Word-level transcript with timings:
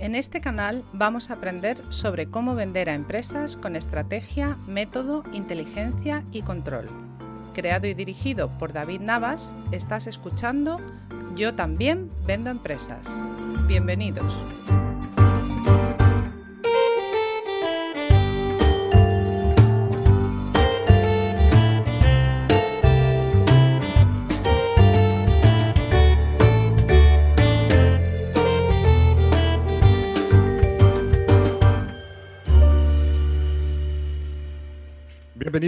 En 0.00 0.14
este 0.14 0.40
canal 0.40 0.82
vamos 0.94 1.28
a 1.28 1.34
aprender 1.34 1.82
sobre 1.90 2.30
cómo 2.30 2.54
vender 2.54 2.88
a 2.88 2.94
empresas 2.94 3.56
con 3.56 3.76
estrategia, 3.76 4.56
método, 4.66 5.24
inteligencia 5.34 6.24
y 6.32 6.40
control. 6.40 6.88
Creado 7.52 7.86
y 7.86 7.92
dirigido 7.92 8.48
por 8.58 8.72
David 8.72 9.02
Navas, 9.02 9.52
estás 9.72 10.06
escuchando 10.06 10.80
Yo 11.36 11.54
también 11.54 12.10
vendo 12.26 12.48
empresas. 12.48 13.20
Bienvenidos. 13.66 14.32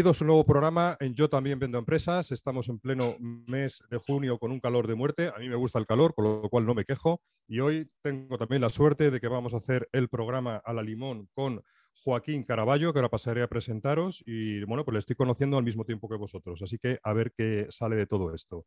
Bienvenidos 0.02 0.20
a 0.20 0.24
un 0.24 0.27
nuevo 0.27 0.45
programa 0.45 0.97
en 0.98 1.15
Yo 1.15 1.30
también 1.30 1.61
vendo 1.61 1.79
empresas. 1.79 2.33
Estamos 2.33 2.69
en 2.69 2.80
pleno 2.80 3.15
mes 3.20 3.84
de 3.88 3.98
junio 3.98 4.37
con 4.37 4.51
un 4.51 4.59
calor 4.59 4.88
de 4.88 4.97
muerte. 4.97 5.28
A 5.28 5.38
mí 5.38 5.48
me 5.48 5.55
gusta 5.55 5.78
el 5.78 5.87
calor, 5.87 6.12
con 6.12 6.25
lo 6.25 6.48
cual 6.48 6.66
no 6.66 6.75
me 6.75 6.84
quejo. 6.84 7.23
Y 7.47 7.61
hoy 7.61 7.88
tengo 8.02 8.37
también 8.37 8.62
la 8.62 8.69
suerte 8.69 9.12
de 9.12 9.20
que 9.20 9.28
vamos 9.28 9.55
a 9.55 9.59
hacer 9.59 9.88
el 9.92 10.09
programa 10.09 10.56
a 10.56 10.73
la 10.73 10.83
limón 10.83 11.28
con 11.34 11.62
Joaquín 11.95 12.42
Caraballo, 12.42 12.92
que 12.92 12.98
ahora 12.98 13.11
pasaré 13.11 13.45
a 13.45 13.47
presentaros. 13.47 14.25
Y 14.27 14.65
bueno, 14.65 14.84
pues 14.84 14.92
le 14.95 14.98
estoy 14.98 15.15
conociendo 15.15 15.56
al 15.56 15.62
mismo 15.62 15.84
tiempo 15.84 16.09
que 16.09 16.16
vosotros. 16.16 16.61
Así 16.62 16.78
que 16.78 16.98
a 17.00 17.12
ver 17.12 17.33
qué 17.39 17.69
sale 17.70 17.95
de 17.95 18.09
todo 18.09 18.34
esto. 18.34 18.66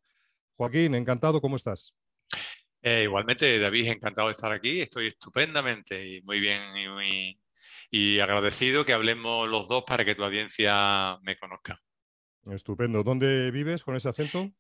Joaquín, 0.56 0.96
encantado, 0.96 1.42
¿cómo 1.42 1.58
estás? 1.58 1.94
Eh, 2.82 3.04
igualmente, 3.04 3.60
David, 3.60 3.90
encantado 3.90 4.30
de 4.30 4.36
estar 4.36 4.54
aquí. 4.54 4.80
Estoy 4.80 5.08
estupendamente 5.08 6.16
y 6.16 6.22
muy 6.22 6.40
bien 6.40 6.62
y 6.78 6.88
muy 6.88 7.40
y 7.90 8.20
agradecido 8.20 8.86
que 8.86 8.94
hablemos 8.94 9.50
los 9.50 9.68
dos 9.68 9.84
para 9.86 10.06
que 10.06 10.16
tu 10.16 10.24
audiencia 10.24 11.18
me 11.24 11.38
conozca. 11.38 11.80
Estupendo. 12.52 13.04
¿Dónde 13.04 13.52
vives 13.52 13.84
con 13.84 13.96
ese 13.96 14.10
acento? 14.10 14.52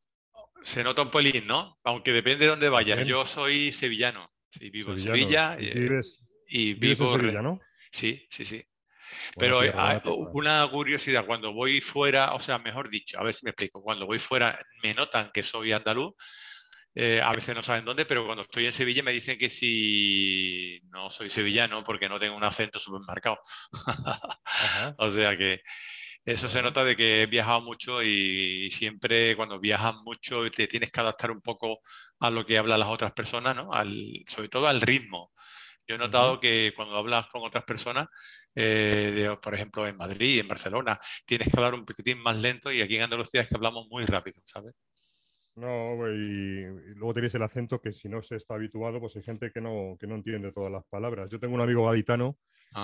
Se 0.63 0.83
nota 0.83 1.03
un 1.03 1.11
pelín, 1.11 1.45
¿no? 1.45 1.77
Aunque 1.83 2.11
depende 2.11 2.45
de 2.45 2.51
dónde 2.51 2.69
vayas. 2.69 3.05
Yo 3.05 3.25
soy 3.25 3.71
sevillano. 3.71 4.31
vivo 4.59 4.93
en 4.93 4.99
Sevilla. 4.99 5.57
¿Y, 5.59 5.67
eh, 5.67 6.01
y 6.47 6.73
vivo 6.73 7.13
en 7.13 7.19
Sevilla, 7.19 7.41
¿no? 7.41 7.59
Sí, 7.91 8.25
sí, 8.29 8.45
sí. 8.45 8.65
Pero 9.37 9.61
una 10.33 10.67
curiosidad, 10.69 11.25
cuando 11.25 11.53
voy 11.53 11.81
fuera, 11.81 12.33
o 12.33 12.39
sea, 12.39 12.57
mejor 12.59 12.89
dicho, 12.89 13.19
a 13.19 13.23
ver 13.23 13.33
si 13.35 13.45
me 13.45 13.51
explico, 13.51 13.81
cuando 13.81 14.05
voy 14.05 14.19
fuera 14.19 14.57
me 14.83 14.93
notan 14.93 15.31
que 15.33 15.43
soy 15.43 15.71
andaluz, 15.71 16.13
eh, 16.95 17.21
a 17.21 17.33
veces 17.33 17.53
no 17.53 17.61
saben 17.61 17.83
dónde, 17.85 18.05
pero 18.05 18.25
cuando 18.25 18.43
estoy 18.43 18.65
en 18.65 18.73
Sevilla 18.73 19.03
me 19.03 19.11
dicen 19.11 19.37
que 19.37 19.49
si 19.49 20.79
no 20.85 21.09
soy 21.09 21.29
sevillano 21.29 21.83
porque 21.83 22.07
no 22.07 22.19
tengo 22.19 22.37
un 22.37 22.43
acento 22.43 22.79
súper 22.79 23.01
marcado. 23.01 23.39
o 24.97 25.09
sea 25.09 25.37
que 25.37 25.61
eso 26.25 26.49
se 26.49 26.61
nota 26.61 26.83
de 26.83 26.95
que 26.95 27.23
he 27.23 27.25
viajado 27.27 27.61
mucho 27.61 28.01
y 28.03 28.71
siempre 28.71 29.35
cuando 29.35 29.59
viajas 29.59 29.95
mucho 30.03 30.49
te 30.51 30.67
tienes 30.67 30.91
que 30.91 30.99
adaptar 31.01 31.31
un 31.31 31.41
poco 31.41 31.81
a 32.19 32.29
lo 32.31 32.45
que 32.45 32.57
hablan 32.57 32.79
las 32.79 32.89
otras 32.89 33.11
personas, 33.13 33.55
¿no? 33.55 33.71
sobre 34.27 34.49
todo 34.49 34.67
al 34.67 34.81
ritmo. 34.81 35.33
Yo 35.87 35.95
he 35.95 35.97
notado 35.99 36.39
que 36.39 36.73
cuando 36.75 36.97
hablas 36.97 37.27
con 37.27 37.43
otras 37.43 37.63
personas, 37.65 38.07
eh, 38.55 39.35
por 39.41 39.53
ejemplo 39.53 39.85
en 39.87 39.97
Madrid, 39.97 40.39
en 40.39 40.47
Barcelona, 40.47 40.99
tienes 41.25 41.49
que 41.49 41.57
hablar 41.57 41.75
un 41.75 41.85
poquitín 41.85 42.19
más 42.19 42.37
lento 42.37 42.71
y 42.71 42.81
aquí 42.81 42.95
en 42.95 43.03
Andalucía 43.03 43.41
es 43.41 43.49
que 43.49 43.55
hablamos 43.55 43.87
muy 43.89 44.05
rápido, 44.05 44.41
¿sabes? 44.45 44.73
No, 45.55 46.09
y, 46.11 46.65
luego 46.95 47.13
tenéis 47.13 47.33
el 47.35 47.43
acento 47.43 47.79
que 47.79 47.93
si 47.93 48.09
no 48.09 48.21
se 48.21 48.35
está 48.35 48.55
habituado, 48.55 48.99
pues 48.99 49.15
hay 49.15 49.23
gente 49.23 49.51
que 49.51 49.61
no, 49.61 49.95
que 49.99 50.05
no 50.05 50.15
entiende 50.15 50.51
todas 50.51 50.71
las 50.71 50.83
palabras. 50.85 51.29
Yo 51.29 51.39
tengo 51.39 51.55
un 51.55 51.61
amigo 51.61 51.85
gaditano 51.85 52.37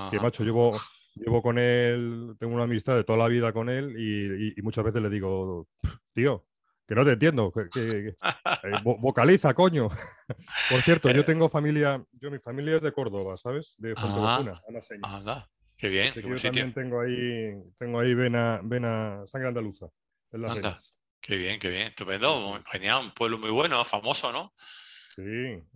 que, 0.09 0.19
macho, 0.19 0.43
llevo, 0.43 0.79
llevo 1.15 1.41
con 1.41 1.57
él, 1.59 2.35
tengo 2.39 2.53
una 2.53 2.63
amistad 2.63 2.95
de 2.95 3.03
toda 3.03 3.17
la 3.17 3.27
vida 3.27 3.51
con 3.51 3.69
él 3.69 3.95
y, 3.99 4.61
muchas 4.61 4.85
veces 4.85 5.01
le 5.01 5.09
digo, 5.09 5.67
tío, 6.13 6.45
que 6.87 6.95
no 6.95 7.03
te 7.03 7.11
entiendo, 7.11 7.51
que, 7.51 8.07
eh, 8.07 8.15
vocaliza, 8.83 9.53
coño. 9.53 9.89
Por 10.69 10.81
cierto, 10.81 11.11
yo 11.11 11.25
tengo 11.25 11.49
familia, 11.49 12.01
yo 12.13 12.31
mi 12.31 12.39
familia 12.39 12.77
es 12.77 12.81
de 12.81 12.93
Córdoba, 12.93 13.35
¿sabes? 13.35 13.75
De 13.79 13.95
Fuenteventura, 13.95 14.61
Anda, 15.03 15.49
qué 15.77 15.89
bien. 15.89 16.13
yo 16.13 16.37
también 16.37 16.73
tengo 16.73 17.01
ahí, 17.01 17.53
tengo 17.77 17.99
ahí 17.99 18.13
vena, 18.13 18.61
vena 18.63 19.23
sangre 19.25 19.49
andaluza. 19.49 19.87
En 20.31 20.43
las 20.43 20.93
Qué 21.21 21.37
bien, 21.37 21.59
qué 21.59 21.69
bien, 21.69 21.87
estupendo, 21.87 22.59
genial, 22.71 23.05
un 23.05 23.13
pueblo 23.13 23.37
muy 23.37 23.51
bueno, 23.51 23.85
famoso, 23.85 24.31
¿no? 24.31 24.53
Sí, 25.15 25.21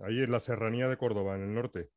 ahí 0.04 0.24
en 0.24 0.32
la 0.32 0.40
serranía 0.40 0.88
de 0.88 0.98
Córdoba, 0.98 1.36
en 1.36 1.44
el 1.44 1.54
norte, 1.54 1.92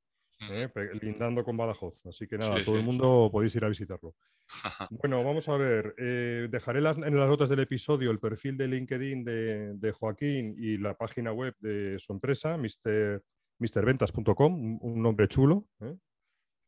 ¿eh? 0.50 0.68
lindando 1.00 1.42
con 1.44 1.56
Badajoz. 1.56 2.04
Así 2.04 2.26
que 2.26 2.36
nada, 2.36 2.62
todo 2.62 2.76
el 2.76 2.84
mundo 2.84 3.30
podéis 3.32 3.56
ir 3.56 3.64
a 3.64 3.68
visitarlo. 3.68 4.14
bueno, 4.90 5.24
vamos 5.24 5.48
a 5.48 5.56
ver, 5.56 5.94
eh, 5.96 6.48
dejaré 6.50 6.82
las, 6.82 6.98
en 6.98 7.16
las 7.16 7.28
notas 7.28 7.48
del 7.48 7.60
episodio 7.60 8.10
el 8.10 8.18
perfil 8.18 8.58
de 8.58 8.68
LinkedIn 8.68 9.24
de, 9.24 9.92
Joaquín 9.92 10.54
y 10.58 10.76
la 10.76 10.94
página 10.98 11.32
web 11.32 11.54
de 11.58 11.98
su 11.98 12.12
empresa, 12.12 12.58
Mr. 12.58 13.22
MrVentas.com, 13.58 14.78
un 14.82 15.02
nombre 15.02 15.26
chulo. 15.26 15.66
¿eh? 15.80 15.96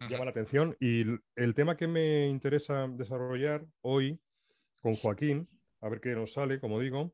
Llama 0.09 0.25
la 0.25 0.31
atención. 0.31 0.75
Y 0.81 1.05
el 1.37 1.55
tema 1.55 1.77
que 1.77 1.87
me 1.87 2.27
interesa 2.27 2.89
desarrollar 2.89 3.67
hoy 3.83 4.19
con 4.81 4.97
Joaquín 4.97 5.47
a 5.81 5.89
ver 5.89 6.01
qué 6.01 6.15
nos 6.15 6.33
sale, 6.33 6.61
como 6.61 6.81
digo. 6.81 7.13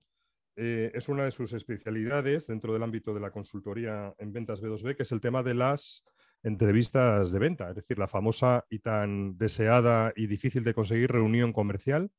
Eh, 0.56 0.91
es 0.94 1.09
una 1.09 1.25
de 1.25 1.31
sus 1.31 1.53
especialidades 1.53 2.47
dentro 2.47 2.72
del 2.72 2.82
ámbito 2.82 3.12
de 3.12 3.21
la 3.21 3.31
consultoría 3.31 4.15
en 4.19 4.32
ventas 4.32 4.62
B2B, 4.62 4.97
que 4.97 5.03
es 5.03 5.12
el 5.12 5.21
tema 5.21 5.43
de 5.43 5.54
las 5.54 6.03
entrevistas 6.43 7.31
de 7.31 7.38
venta, 7.38 7.71
es 7.71 7.77
decir, 7.77 7.99
la 7.99 8.09
famosa 8.09 8.65
y 8.71 8.78
tan 8.78 9.37
deseada 9.37 10.12
y 10.16 10.27
difícil 10.27 10.65
de 10.65 10.75
conseguir 10.75 11.10
reunión 11.10 11.53
comercial. 11.53 12.10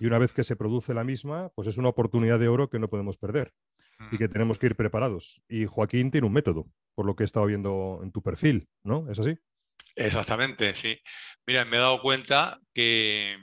Y 0.00 0.06
una 0.06 0.18
vez 0.18 0.32
que 0.32 0.42
se 0.42 0.56
produce 0.56 0.94
la 0.94 1.04
misma, 1.04 1.50
pues 1.54 1.68
es 1.68 1.76
una 1.76 1.90
oportunidad 1.90 2.38
de 2.38 2.48
oro 2.48 2.70
que 2.70 2.78
no 2.78 2.88
podemos 2.88 3.18
perder 3.18 3.52
y 4.10 4.16
que 4.16 4.26
tenemos 4.26 4.58
que 4.58 4.66
ir 4.66 4.74
preparados. 4.74 5.42
Y 5.50 5.66
Joaquín 5.66 6.10
tiene 6.10 6.26
un 6.26 6.32
método, 6.32 6.66
por 6.94 7.04
lo 7.04 7.14
que 7.14 7.24
he 7.24 7.26
estado 7.26 7.44
viendo 7.44 8.00
en 8.02 8.10
tu 8.10 8.22
perfil, 8.22 8.68
¿no? 8.84 9.10
¿Es 9.10 9.18
así? 9.18 9.36
Exactamente, 9.94 10.74
sí. 10.74 10.98
Mira, 11.46 11.66
me 11.66 11.76
he 11.76 11.80
dado 11.80 12.00
cuenta 12.00 12.58
que 12.72 13.36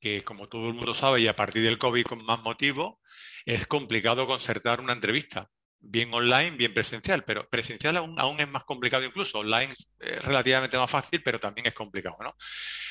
que 0.00 0.24
como 0.24 0.48
todo 0.48 0.68
el 0.68 0.74
mundo 0.74 0.94
sabe 0.94 1.20
y 1.20 1.28
a 1.28 1.36
partir 1.36 1.62
del 1.62 1.78
COVID 1.78 2.04
con 2.04 2.24
más 2.24 2.40
motivo, 2.40 3.00
es 3.44 3.66
complicado 3.66 4.26
concertar 4.26 4.80
una 4.80 4.92
entrevista, 4.92 5.50
bien 5.80 6.12
online, 6.12 6.52
bien 6.52 6.74
presencial, 6.74 7.24
pero 7.24 7.48
presencial 7.48 7.96
aún, 7.96 8.40
es 8.40 8.48
más 8.48 8.64
complicado 8.64 9.04
incluso, 9.04 9.38
online 9.38 9.74
es 10.00 10.24
relativamente 10.24 10.76
más 10.76 10.90
fácil, 10.90 11.22
pero 11.22 11.38
también 11.38 11.66
es 11.66 11.74
complicado, 11.74 12.16
¿no? 12.20 12.36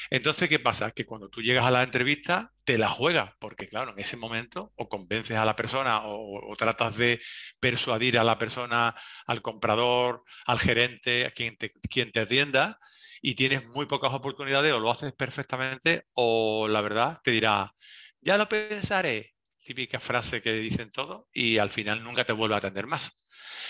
Entonces, 0.09 0.47
¿qué 0.47 0.59
pasa? 0.59 0.91
Que 0.91 1.05
cuando 1.05 1.29
tú 1.29 1.41
llegas 1.41 1.65
a 1.65 1.71
la 1.71 1.83
entrevista, 1.83 2.53
te 2.63 2.77
la 2.77 2.89
juegas, 2.89 3.31
porque 3.39 3.67
claro, 3.67 3.91
en 3.91 3.99
ese 3.99 4.15
momento 4.15 4.71
o 4.75 4.87
convences 4.87 5.35
a 5.37 5.45
la 5.45 5.55
persona 5.55 6.01
o, 6.05 6.55
tratas 6.57 6.95
de 6.95 7.21
persuadir 7.59 8.17
a 8.17 8.23
la 8.23 8.37
persona, 8.37 8.95
al 9.25 9.41
comprador, 9.41 10.23
al 10.45 10.59
gerente, 10.59 11.25
a 11.25 11.31
quien 11.31 11.57
te, 11.57 11.71
quien 11.89 12.11
te 12.11 12.21
atienda, 12.21 12.79
y 13.21 13.35
tienes 13.35 13.65
muy 13.67 13.85
pocas 13.85 14.13
oportunidades 14.13 14.73
o 14.73 14.79
lo 14.79 14.91
haces 14.91 15.13
perfectamente 15.13 16.05
o 16.13 16.67
la 16.67 16.81
verdad 16.81 17.19
te 17.23 17.31
dirá, 17.31 17.73
ya 18.21 18.37
lo 18.37 18.47
pensaré, 18.47 19.33
típica 19.63 19.99
frase 19.99 20.41
que 20.41 20.53
dicen 20.53 20.91
todos 20.91 21.25
y 21.33 21.57
al 21.57 21.69
final 21.69 22.03
nunca 22.03 22.23
te 22.23 22.33
vuelve 22.33 22.55
a 22.55 22.59
atender 22.59 22.87
más. 22.87 23.11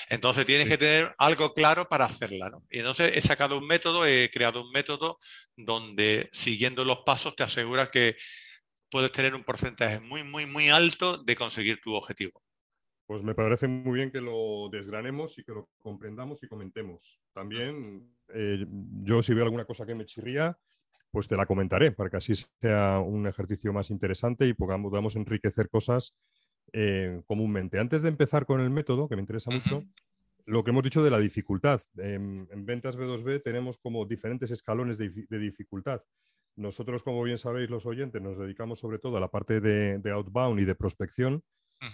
Entonces 0.09 0.45
tienes 0.45 0.67
que 0.67 0.77
tener 0.77 1.13
algo 1.17 1.53
claro 1.53 1.89
para 1.89 2.05
hacerla. 2.05 2.49
¿no? 2.49 2.63
Y 2.69 2.79
entonces 2.79 3.11
he 3.15 3.21
sacado 3.21 3.57
un 3.57 3.67
método, 3.67 4.05
he 4.05 4.29
creado 4.31 4.61
un 4.61 4.71
método 4.71 5.19
donde 5.55 6.29
siguiendo 6.31 6.85
los 6.85 6.99
pasos 6.99 7.35
te 7.35 7.43
aseguras 7.43 7.89
que 7.89 8.15
puedes 8.89 9.11
tener 9.11 9.35
un 9.35 9.43
porcentaje 9.43 9.99
muy, 9.99 10.23
muy, 10.23 10.45
muy 10.45 10.69
alto 10.69 11.17
de 11.17 11.35
conseguir 11.35 11.81
tu 11.81 11.93
objetivo. 11.93 12.41
Pues 13.07 13.23
me 13.23 13.33
parece 13.33 13.69
muy 13.69 13.99
bien 13.99 14.11
que 14.11 14.19
lo 14.19 14.67
desgranemos 14.69 15.39
y 15.39 15.43
que 15.45 15.53
lo 15.53 15.69
comprendamos 15.79 16.43
y 16.43 16.47
comentemos. 16.49 17.21
También 17.33 18.05
eh, 18.33 18.65
yo 19.01 19.23
si 19.23 19.33
veo 19.33 19.45
alguna 19.45 19.63
cosa 19.63 19.85
que 19.85 19.95
me 19.95 20.03
chirría, 20.03 20.57
pues 21.09 21.29
te 21.29 21.37
la 21.37 21.45
comentaré 21.45 21.93
para 21.93 22.09
que 22.09 22.17
así 22.17 22.35
sea 22.35 22.99
un 22.99 23.25
ejercicio 23.25 23.71
más 23.71 23.91
interesante 23.91 24.45
y 24.45 24.53
podamos, 24.53 25.15
enriquecer 25.15 25.69
cosas 25.69 26.13
eh, 26.73 27.21
comúnmente. 27.25 27.79
Antes 27.79 28.01
de 28.01 28.09
empezar 28.09 28.45
con 28.45 28.59
el 28.59 28.69
método, 28.69 29.07
que 29.07 29.15
me 29.15 29.21
interesa 29.21 29.51
mucho, 29.51 29.85
lo 30.45 30.65
que 30.65 30.71
hemos 30.71 30.83
dicho 30.83 31.01
de 31.01 31.09
la 31.09 31.19
dificultad. 31.19 31.79
En, 31.95 32.49
ventas 32.65 32.97
B2B 32.97 33.41
tenemos 33.41 33.77
como 33.77 34.05
diferentes 34.05 34.51
escalones 34.51 34.97
de, 34.97 35.39
dificultad. 35.39 36.01
Nosotros, 36.57 37.03
como 37.03 37.23
bien 37.23 37.37
sabéis 37.37 37.69
los 37.69 37.85
oyentes, 37.85 38.21
nos 38.21 38.37
dedicamos 38.37 38.79
sobre 38.79 38.99
todo 38.99 39.15
a 39.15 39.21
la 39.21 39.29
parte 39.29 39.61
de 39.61 40.11
outbound 40.11 40.59
y 40.59 40.65
de 40.65 40.75
prospección 40.75 41.41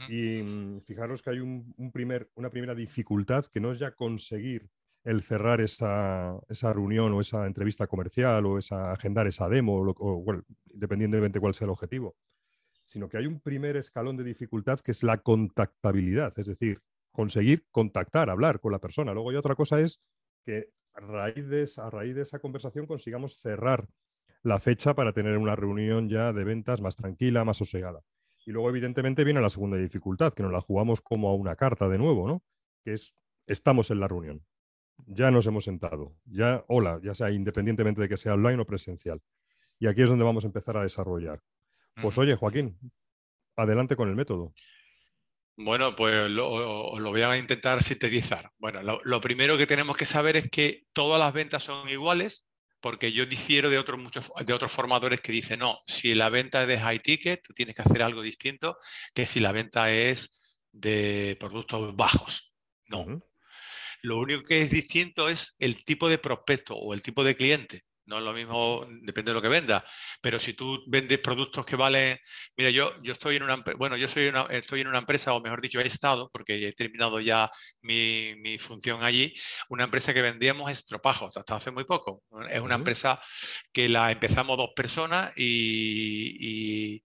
y 0.07 0.41
mm, 0.41 0.81
fijaros 0.81 1.21
que 1.21 1.31
hay 1.31 1.39
un, 1.39 1.91
primer, 1.91 2.29
una 2.35 2.49
primera 2.49 2.75
dificultad 2.75 3.45
que 3.45 3.59
no 3.59 3.71
es 3.71 3.79
ya 3.79 3.91
conseguir 3.91 4.69
el 5.03 5.21
cerrar 5.21 5.59
esa, 5.59 6.39
reunión 6.61 7.13
o 7.13 7.21
esa 7.21 7.45
entrevista 7.45 7.87
comercial 7.87 8.45
o 8.45 8.57
esa, 8.57 8.93
agendar 8.93 9.27
esa 9.27 9.49
demo, 9.49 9.81
o, 9.81 10.43
independientemente 10.73 11.39
cuál 11.39 11.53
sea 11.53 11.65
el 11.65 11.71
objetivo, 11.71 12.15
sino 12.85 13.09
que 13.09 13.17
hay 13.17 13.25
un 13.25 13.41
primer 13.41 13.75
escalón 13.75 14.15
de 14.15 14.23
dificultad 14.23 14.79
que 14.79 14.91
es 14.91 15.03
la 15.03 15.17
contactabilidad, 15.17 16.33
es 16.37 16.45
decir, 16.45 16.81
conseguir 17.11 17.65
contactar, 17.69 18.29
hablar 18.29 18.59
con 18.59 18.71
la 18.71 18.79
persona. 18.79 19.13
Luego 19.13 19.31
hay 19.31 19.35
otra 19.35 19.55
cosa 19.55 19.79
es 19.81 20.01
que 20.45 20.69
a 20.93 21.01
raíz, 21.01 21.47
de, 21.47 21.69
a 21.77 21.89
raíz 21.89 22.15
de 22.15 22.21
esa 22.21 22.39
conversación 22.39 22.85
consigamos 22.85 23.39
cerrar 23.41 23.87
la 24.41 24.59
fecha 24.59 24.93
para 24.93 25.13
tener 25.13 25.37
una 25.37 25.55
reunión 25.55 26.09
ya 26.09 26.33
de 26.33 26.43
ventas 26.43 26.81
más 26.81 26.95
tranquila, 26.95 27.43
más 27.43 27.57
sosegada. 27.57 28.01
Y 28.45 28.51
luego, 28.51 28.69
evidentemente, 28.69 29.23
viene 29.23 29.41
la 29.41 29.49
segunda 29.49 29.77
dificultad, 29.77 30.33
que 30.33 30.43
nos 30.43 30.51
la 30.51 30.61
jugamos 30.61 31.01
como 31.01 31.29
a 31.29 31.35
una 31.35 31.55
carta 31.55 31.87
de 31.87 31.97
nuevo, 31.97 32.27
¿no? 32.27 32.43
Que 32.83 32.93
es, 32.93 33.13
estamos 33.47 33.89
en 33.91 33.99
la 33.99 34.07
reunión, 34.07 34.45
ya 35.05 35.31
nos 35.31 35.47
hemos 35.47 35.63
sentado, 35.63 36.15
ya, 36.25 36.63
hola, 36.67 36.99
ya 37.03 37.13
sea 37.15 37.31
independientemente 37.31 38.01
de 38.01 38.09
que 38.09 38.17
sea 38.17 38.33
online 38.33 38.61
o 38.61 38.65
presencial. 38.65 39.21
Y 39.79 39.87
aquí 39.87 40.01
es 40.01 40.09
donde 40.09 40.25
vamos 40.25 40.43
a 40.43 40.47
empezar 40.47 40.77
a 40.77 40.83
desarrollar. 40.83 41.41
Pues 42.01 42.17
oye, 42.17 42.35
Joaquín, 42.35 42.77
adelante 43.55 43.95
con 43.95 44.09
el 44.09 44.15
método. 44.15 44.53
Bueno, 45.55 45.95
pues 45.95 46.29
lo, 46.29 46.97
lo, 46.97 47.09
voy 47.11 47.21
a 47.21 47.37
intentar 47.37 47.83
sintetizar. 47.83 48.51
Bueno, 48.57 48.81
lo, 49.03 49.21
primero 49.21 49.57
que 49.57 49.67
tenemos 49.67 49.95
que 49.95 50.05
saber 50.05 50.35
es 50.35 50.49
que 50.49 50.85
todas 50.93 51.19
las 51.19 51.33
ventas 51.33 51.63
son 51.63 51.87
iguales, 51.89 52.45
porque 52.83 53.13
yo 53.13 53.25
difiero 53.25 53.69
de 53.69 53.79
otros, 53.79 53.97
muchos, 53.97 54.29
de 54.45 54.51
otros 54.51 54.69
formadores 54.69 55.21
que 55.21 55.31
dicen, 55.31 55.59
no, 55.59 55.79
si 55.87 56.13
la 56.15 56.27
venta 56.27 56.63
es 56.63 56.67
de 56.67 56.77
high 56.77 56.99
ticket, 56.99 57.41
tú 57.41 57.53
tienes 57.53 57.75
que 57.75 57.81
hacer 57.81 58.03
algo 58.03 58.21
distinto 58.21 58.77
que 59.13 59.25
si 59.25 59.39
la 59.39 59.53
venta 59.53 59.89
es 59.89 60.29
de 60.73 61.37
productos 61.39 61.95
bajos. 61.95 62.53
No. 62.87 63.05
Lo 64.01 64.19
único 64.19 64.43
que 64.43 64.63
es 64.63 64.69
distinto 64.69 65.29
es 65.29 65.55
el 65.59 65.85
tipo 65.85 66.09
de 66.09 66.17
prospecto 66.17 66.75
o 66.75 66.93
el 66.93 67.01
tipo 67.01 67.23
de 67.23 67.35
cliente. 67.35 67.85
No 68.05 68.17
es 68.17 68.23
lo 68.23 68.33
mismo, 68.33 68.85
depende 69.01 69.31
de 69.31 69.35
lo 69.35 69.41
que 69.41 69.47
venda. 69.47 69.85
Pero 70.21 70.39
si 70.39 70.53
tú 70.53 70.83
vendes 70.87 71.19
productos 71.19 71.65
que 71.65 71.75
valen. 71.75 72.17
Mira, 72.57 72.69
yo, 72.69 73.01
yo 73.01 73.13
estoy 73.13 73.37
en 73.37 73.43
una 73.43 73.63
bueno, 73.77 73.95
yo 73.97 74.07
soy 74.07 74.27
una, 74.27 74.43
estoy 74.49 74.81
en 74.81 74.87
una 74.87 74.99
empresa, 74.99 75.33
o 75.33 75.41
mejor 75.41 75.61
dicho, 75.61 75.79
he 75.79 75.87
estado, 75.87 76.29
porque 76.31 76.67
he 76.67 76.73
terminado 76.73 77.19
ya 77.19 77.49
mi, 77.81 78.35
mi 78.37 78.57
función 78.57 79.03
allí, 79.03 79.33
una 79.69 79.85
empresa 79.85 80.13
que 80.13 80.21
vendíamos 80.21 80.71
estropajos 80.71 81.35
hasta 81.37 81.55
hace 81.55 81.71
muy 81.71 81.85
poco. 81.85 82.23
Es 82.49 82.59
una 82.61 82.75
empresa 82.75 83.21
que 83.71 83.89
la 83.89 84.11
empezamos 84.11 84.57
dos 84.57 84.71
personas 84.75 85.31
y, 85.37 86.95
y, 86.95 87.03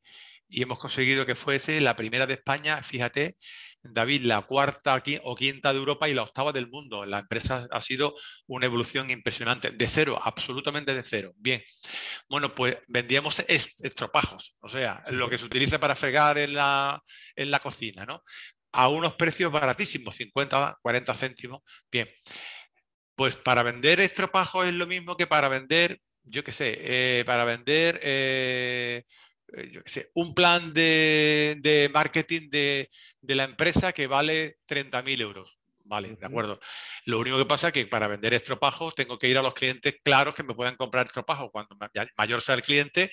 y 0.48 0.62
hemos 0.62 0.78
conseguido 0.78 1.26
que 1.26 1.34
fuese 1.34 1.80
la 1.80 1.94
primera 1.94 2.26
de 2.26 2.34
España, 2.34 2.82
fíjate, 2.82 3.36
David, 3.82 4.24
la 4.24 4.42
cuarta 4.42 5.00
o 5.22 5.36
quinta 5.36 5.72
de 5.72 5.78
Europa 5.78 6.08
y 6.08 6.14
la 6.14 6.22
octava 6.22 6.52
del 6.52 6.68
mundo. 6.68 7.04
La 7.06 7.20
empresa 7.20 7.66
ha 7.70 7.80
sido 7.82 8.14
una 8.46 8.66
evolución 8.66 9.10
impresionante, 9.10 9.70
de 9.70 9.88
cero, 9.88 10.18
absolutamente 10.22 10.94
de 10.94 11.02
cero. 11.02 11.32
Bien, 11.36 11.62
bueno, 12.28 12.54
pues 12.54 12.78
vendíamos 12.88 13.38
estropajos, 13.46 14.56
o 14.60 14.68
sea, 14.68 15.02
lo 15.10 15.28
que 15.28 15.38
se 15.38 15.44
utiliza 15.44 15.78
para 15.78 15.94
fregar 15.94 16.38
en 16.38 16.54
la, 16.54 17.02
en 17.36 17.50
la 17.50 17.60
cocina, 17.60 18.04
¿no? 18.06 18.22
A 18.72 18.88
unos 18.88 19.14
precios 19.14 19.52
baratísimos, 19.52 20.16
50, 20.16 20.78
40 20.82 21.14
céntimos. 21.14 21.60
Bien, 21.90 22.08
pues 23.14 23.36
para 23.36 23.62
vender 23.62 24.00
estropajos 24.00 24.66
es 24.66 24.74
lo 24.74 24.86
mismo 24.86 25.16
que 25.16 25.26
para 25.26 25.48
vender, 25.48 26.00
yo 26.22 26.42
qué 26.44 26.52
sé, 26.52 26.78
eh, 26.80 27.24
para 27.26 27.44
vender... 27.44 28.00
Eh, 28.02 29.04
eh, 29.56 30.10
un 30.14 30.34
plan 30.34 30.72
de, 30.72 31.90
marketing 31.92 32.50
de, 32.50 32.90
la 33.22 33.44
empresa 33.44 33.92
que 33.92 34.06
vale 34.06 34.58
30.000 34.66 35.20
euros. 35.20 35.58
Vale, 35.84 36.16
de 36.16 36.26
acuerdo. 36.26 36.60
Lo 37.06 37.18
único 37.18 37.38
que 37.38 37.46
pasa 37.46 37.68
es 37.68 37.72
que 37.72 37.86
para 37.86 38.08
vender 38.08 38.34
estropajos 38.34 38.94
tengo 38.94 39.18
que 39.18 39.28
ir 39.28 39.38
a 39.38 39.42
los 39.42 39.54
clientes 39.54 39.94
claros 40.04 40.34
que 40.34 40.42
me 40.42 40.54
puedan 40.54 40.76
comprar 40.76 41.06
estropajos. 41.06 41.48
Cuando 41.50 41.78
mayor 42.18 42.42
sea 42.42 42.56
el 42.56 42.62
cliente, 42.62 43.10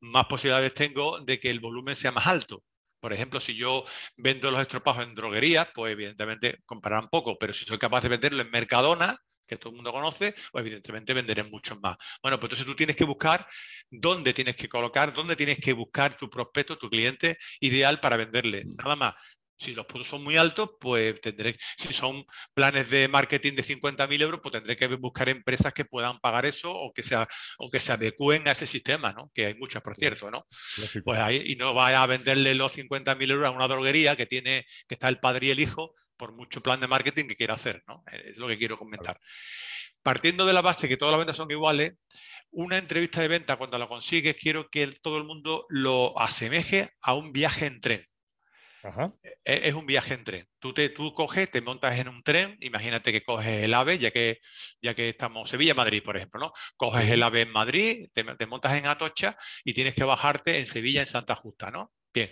más 0.00 0.26
posibilidades 0.26 0.74
tengo 0.74 1.20
de 1.20 1.40
que 1.40 1.48
el 1.48 1.60
volumen 1.60 1.96
sea 1.96 2.12
más 2.12 2.26
alto. 2.26 2.62
Por 3.00 3.14
ejemplo, 3.14 3.40
si 3.40 3.54
yo 3.54 3.84
vendo 4.16 4.50
los 4.50 4.60
estropajos 4.60 5.04
en 5.04 5.14
droguerías, 5.14 5.68
pues 5.74 5.92
evidentemente 5.92 6.58
comprarán 6.66 7.08
poco, 7.08 7.38
pero 7.38 7.54
si 7.54 7.64
soy 7.64 7.78
capaz 7.78 8.02
de 8.02 8.08
venderlo 8.10 8.42
en 8.42 8.50
Mercadona, 8.50 9.18
que 9.48 9.56
todo 9.56 9.70
el 9.70 9.76
mundo 9.76 9.92
conoce, 9.92 10.34
pues 10.52 10.62
evidentemente 10.62 11.14
venderé 11.14 11.42
muchos 11.42 11.80
más. 11.80 11.96
Bueno, 12.22 12.38
pues 12.38 12.50
entonces 12.52 12.66
tú 12.66 12.76
tienes 12.76 12.94
que 12.94 13.04
buscar 13.04 13.46
dónde 13.90 14.32
tienes 14.32 14.54
que 14.54 14.68
colocar, 14.68 15.12
dónde 15.12 15.34
tienes 15.34 15.58
que 15.58 15.72
buscar 15.72 16.16
tu 16.16 16.28
prospecto, 16.30 16.78
tu 16.78 16.88
cliente 16.88 17.38
ideal 17.60 17.98
para 18.00 18.16
venderle. 18.16 18.64
Mm. 18.64 18.76
Nada 18.76 18.96
más. 18.96 19.14
Si 19.60 19.74
los 19.74 19.86
puntos 19.86 20.06
son 20.06 20.22
muy 20.22 20.36
altos, 20.36 20.70
pues 20.78 21.20
tendré, 21.20 21.58
si 21.76 21.92
son 21.92 22.24
planes 22.54 22.90
de 22.90 23.08
marketing 23.08 23.54
de 23.54 23.64
50.000 23.64 24.22
euros, 24.22 24.40
pues 24.40 24.52
tendré 24.52 24.76
que 24.76 24.86
buscar 24.86 25.28
empresas 25.28 25.72
que 25.72 25.84
puedan 25.84 26.20
pagar 26.20 26.46
eso 26.46 26.72
o 26.72 26.92
que, 26.92 27.02
sea, 27.02 27.26
o 27.58 27.68
que 27.68 27.80
se 27.80 27.92
adecúen 27.92 28.46
a 28.46 28.52
ese 28.52 28.68
sistema, 28.68 29.12
¿no? 29.12 29.32
Que 29.34 29.46
hay 29.46 29.54
muchas, 29.54 29.82
por 29.82 29.96
cierto, 29.96 30.30
¿no? 30.30 30.46
Pues 31.04 31.18
ahí, 31.18 31.42
y 31.44 31.56
no 31.56 31.74
vaya 31.74 32.02
a 32.02 32.06
venderle 32.06 32.54
los 32.54 32.72
50.000 32.72 33.30
euros 33.32 33.48
a 33.48 33.50
una 33.50 33.66
droguería 33.66 34.14
que 34.14 34.26
tiene, 34.26 34.64
que 34.86 34.94
está 34.94 35.08
el 35.08 35.18
padre 35.18 35.48
y 35.48 35.50
el 35.50 35.58
hijo, 35.58 35.92
por 36.18 36.32
mucho 36.32 36.60
plan 36.60 36.80
de 36.80 36.88
marketing 36.88 37.26
que 37.26 37.36
quiera 37.36 37.54
hacer, 37.54 37.82
¿no? 37.86 38.02
Es 38.12 38.36
lo 38.36 38.48
que 38.48 38.58
quiero 38.58 38.78
comentar. 38.78 39.18
Partiendo 40.02 40.44
de 40.44 40.52
la 40.52 40.60
base 40.60 40.88
que 40.88 40.96
todas 40.96 41.12
las 41.12 41.18
ventas 41.18 41.36
son 41.36 41.50
iguales, 41.50 41.94
una 42.50 42.78
entrevista 42.78 43.20
de 43.20 43.28
venta 43.28 43.56
cuando 43.56 43.78
la 43.78 43.88
consigues, 43.88 44.36
quiero 44.36 44.68
que 44.68 44.86
todo 45.00 45.18
el 45.18 45.24
mundo 45.24 45.66
lo 45.68 46.18
asemeje 46.18 46.90
a 47.00 47.14
un 47.14 47.32
viaje 47.32 47.66
en 47.66 47.80
tren. 47.80 48.06
E-, 49.44 49.68
es 49.68 49.74
un 49.74 49.86
viaje 49.86 50.14
en 50.14 50.24
tren. 50.24 50.46
Tú, 50.58 50.72
te, 50.72 50.88
tú 50.88 51.12
coges, 51.12 51.50
te 51.50 51.60
montas 51.60 51.98
en 51.98 52.08
un 52.08 52.22
tren, 52.22 52.56
imagínate 52.60 53.12
que 53.12 53.22
coges 53.22 53.64
el 53.64 53.74
AVE, 53.74 53.98
ya 53.98 54.10
que, 54.10 54.40
ya 54.80 54.94
que 54.94 55.10
estamos 55.10 55.48
Sevilla-Madrid, 55.50 56.02
por 56.02 56.16
ejemplo, 56.16 56.40
¿no? 56.40 56.52
Coges 56.76 57.10
el 57.10 57.22
AVE 57.22 57.42
en 57.42 57.52
Madrid, 57.52 58.08
te, 58.12 58.24
te, 58.24 58.46
montas 58.46 58.74
en 58.74 58.86
Atocha 58.86 59.36
y 59.64 59.74
tienes 59.74 59.94
que 59.94 60.04
bajarte 60.04 60.58
en 60.58 60.66
Sevilla, 60.66 61.02
en 61.02 61.08
Santa 61.08 61.34
Justa, 61.34 61.70
¿no? 61.70 61.92
Bien. 62.12 62.30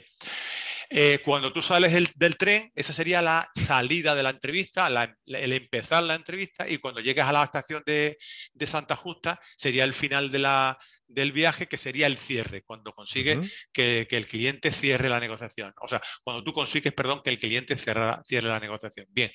Eh, 0.88 1.20
cuando 1.24 1.52
tú 1.52 1.62
sales 1.62 1.92
del 2.14 2.36
tren, 2.36 2.70
esa 2.74 2.92
sería 2.92 3.22
la 3.22 3.50
salida 3.54 4.14
de 4.14 4.22
la 4.22 4.30
entrevista, 4.30 4.88
el 5.26 5.52
empezar 5.52 6.02
la 6.04 6.14
entrevista, 6.14 6.68
y 6.68 6.78
cuando 6.78 7.00
llegas 7.00 7.28
a 7.28 7.32
la 7.32 7.44
estación 7.44 7.82
de, 7.86 8.18
Santa 8.66 8.96
Justa, 8.96 9.40
sería 9.56 9.84
el 9.84 9.94
final 9.94 10.30
de 10.30 10.38
la, 10.38 10.78
del 11.06 11.32
viaje, 11.32 11.66
que 11.66 11.76
sería 11.76 12.06
el 12.06 12.18
cierre, 12.18 12.62
cuando 12.62 12.92
consigues 12.92 13.50
que, 13.72 14.06
el 14.10 14.26
cliente 14.26 14.72
cierre 14.72 15.08
la 15.08 15.20
negociación. 15.20 15.72
O 15.80 15.88
sea, 15.88 16.00
cuando 16.22 16.42
tú 16.44 16.52
consigues, 16.52 16.92
perdón, 16.92 17.20
que 17.24 17.30
el 17.30 17.38
cliente 17.38 17.76
cierre 17.76 18.48
la 18.48 18.60
negociación. 18.60 19.06
Bien. 19.10 19.32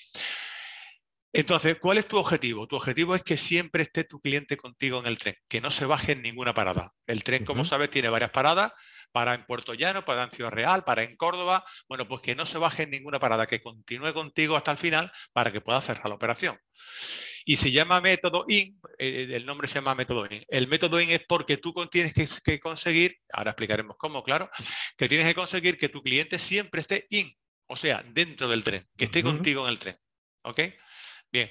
Entonces, 1.33 1.77
¿cuál 1.79 1.97
es 1.97 2.07
tu 2.07 2.17
objetivo? 2.17 2.67
Tu 2.67 2.75
objetivo 2.75 3.15
es 3.15 3.23
que 3.23 3.37
siempre 3.37 3.83
esté 3.83 4.03
tu 4.03 4.19
cliente 4.19 4.57
contigo 4.57 4.99
en 4.99 5.05
el 5.05 5.17
tren, 5.17 5.35
que 5.47 5.61
no 5.61 5.71
se 5.71 5.85
baje 5.85 6.11
en 6.11 6.21
ninguna 6.21 6.53
parada. 6.53 6.91
El 7.07 7.23
tren, 7.23 7.45
como 7.45 7.63
sabes, 7.63 7.89
tiene 7.89 8.09
varias 8.09 8.31
paradas, 8.31 8.73
para 9.11 9.33
en 9.33 9.45
Puerto 9.45 9.73
Llano, 9.73 10.03
para 10.03 10.23
en 10.23 10.31
Ciudad 10.31 10.51
Real, 10.51 10.83
para 10.83 11.03
en 11.03 11.15
Córdoba. 11.15 11.63
Bueno, 11.87 12.07
pues 12.07 12.21
que 12.21 12.35
no 12.35 12.45
se 12.45 12.57
baje 12.57 12.83
en 12.83 12.91
ninguna 12.91 13.19
parada, 13.19 13.47
que 13.47 13.61
continúe 13.61 14.13
contigo 14.13 14.55
hasta 14.55 14.71
el 14.71 14.77
final 14.77 15.11
para 15.31 15.51
que 15.51 15.61
pueda 15.61 15.81
cerrar 15.81 16.09
la 16.09 16.15
operación. 16.15 16.57
Y 17.45 17.55
se 17.55 17.71
llama 17.71 18.01
método 18.01 18.45
IN, 18.47 18.79
eh, 18.99 19.27
el 19.31 19.45
nombre 19.45 19.67
se 19.67 19.75
llama 19.75 19.95
método 19.95 20.27
IN. 20.29 20.43
El 20.47 20.67
método 20.67 21.01
IN 21.01 21.11
es 21.11 21.21
porque 21.27 21.57
tú 21.57 21.73
tienes 21.89 22.13
que, 22.43 22.59
conseguir, 22.59 23.17
ahora 23.31 23.51
explicaremos 23.51 23.95
cómo, 23.97 24.23
claro, 24.23 24.49
que 24.97 25.09
tienes 25.09 25.27
que 25.27 25.35
conseguir 25.35 25.77
que 25.77 25.89
tu 25.89 26.01
cliente 26.01 26.39
siempre 26.39 26.81
esté 26.81 27.07
IN, 27.09 27.33
o 27.67 27.75
sea, 27.75 28.03
dentro 28.05 28.47
del 28.47 28.63
tren, 28.63 28.87
que 28.95 29.05
esté 29.05 29.23
contigo 29.23 29.65
en 29.65 29.71
el 29.71 29.79
tren. 29.79 29.97
¿Ok? 30.43 30.59
Bien. 31.31 31.49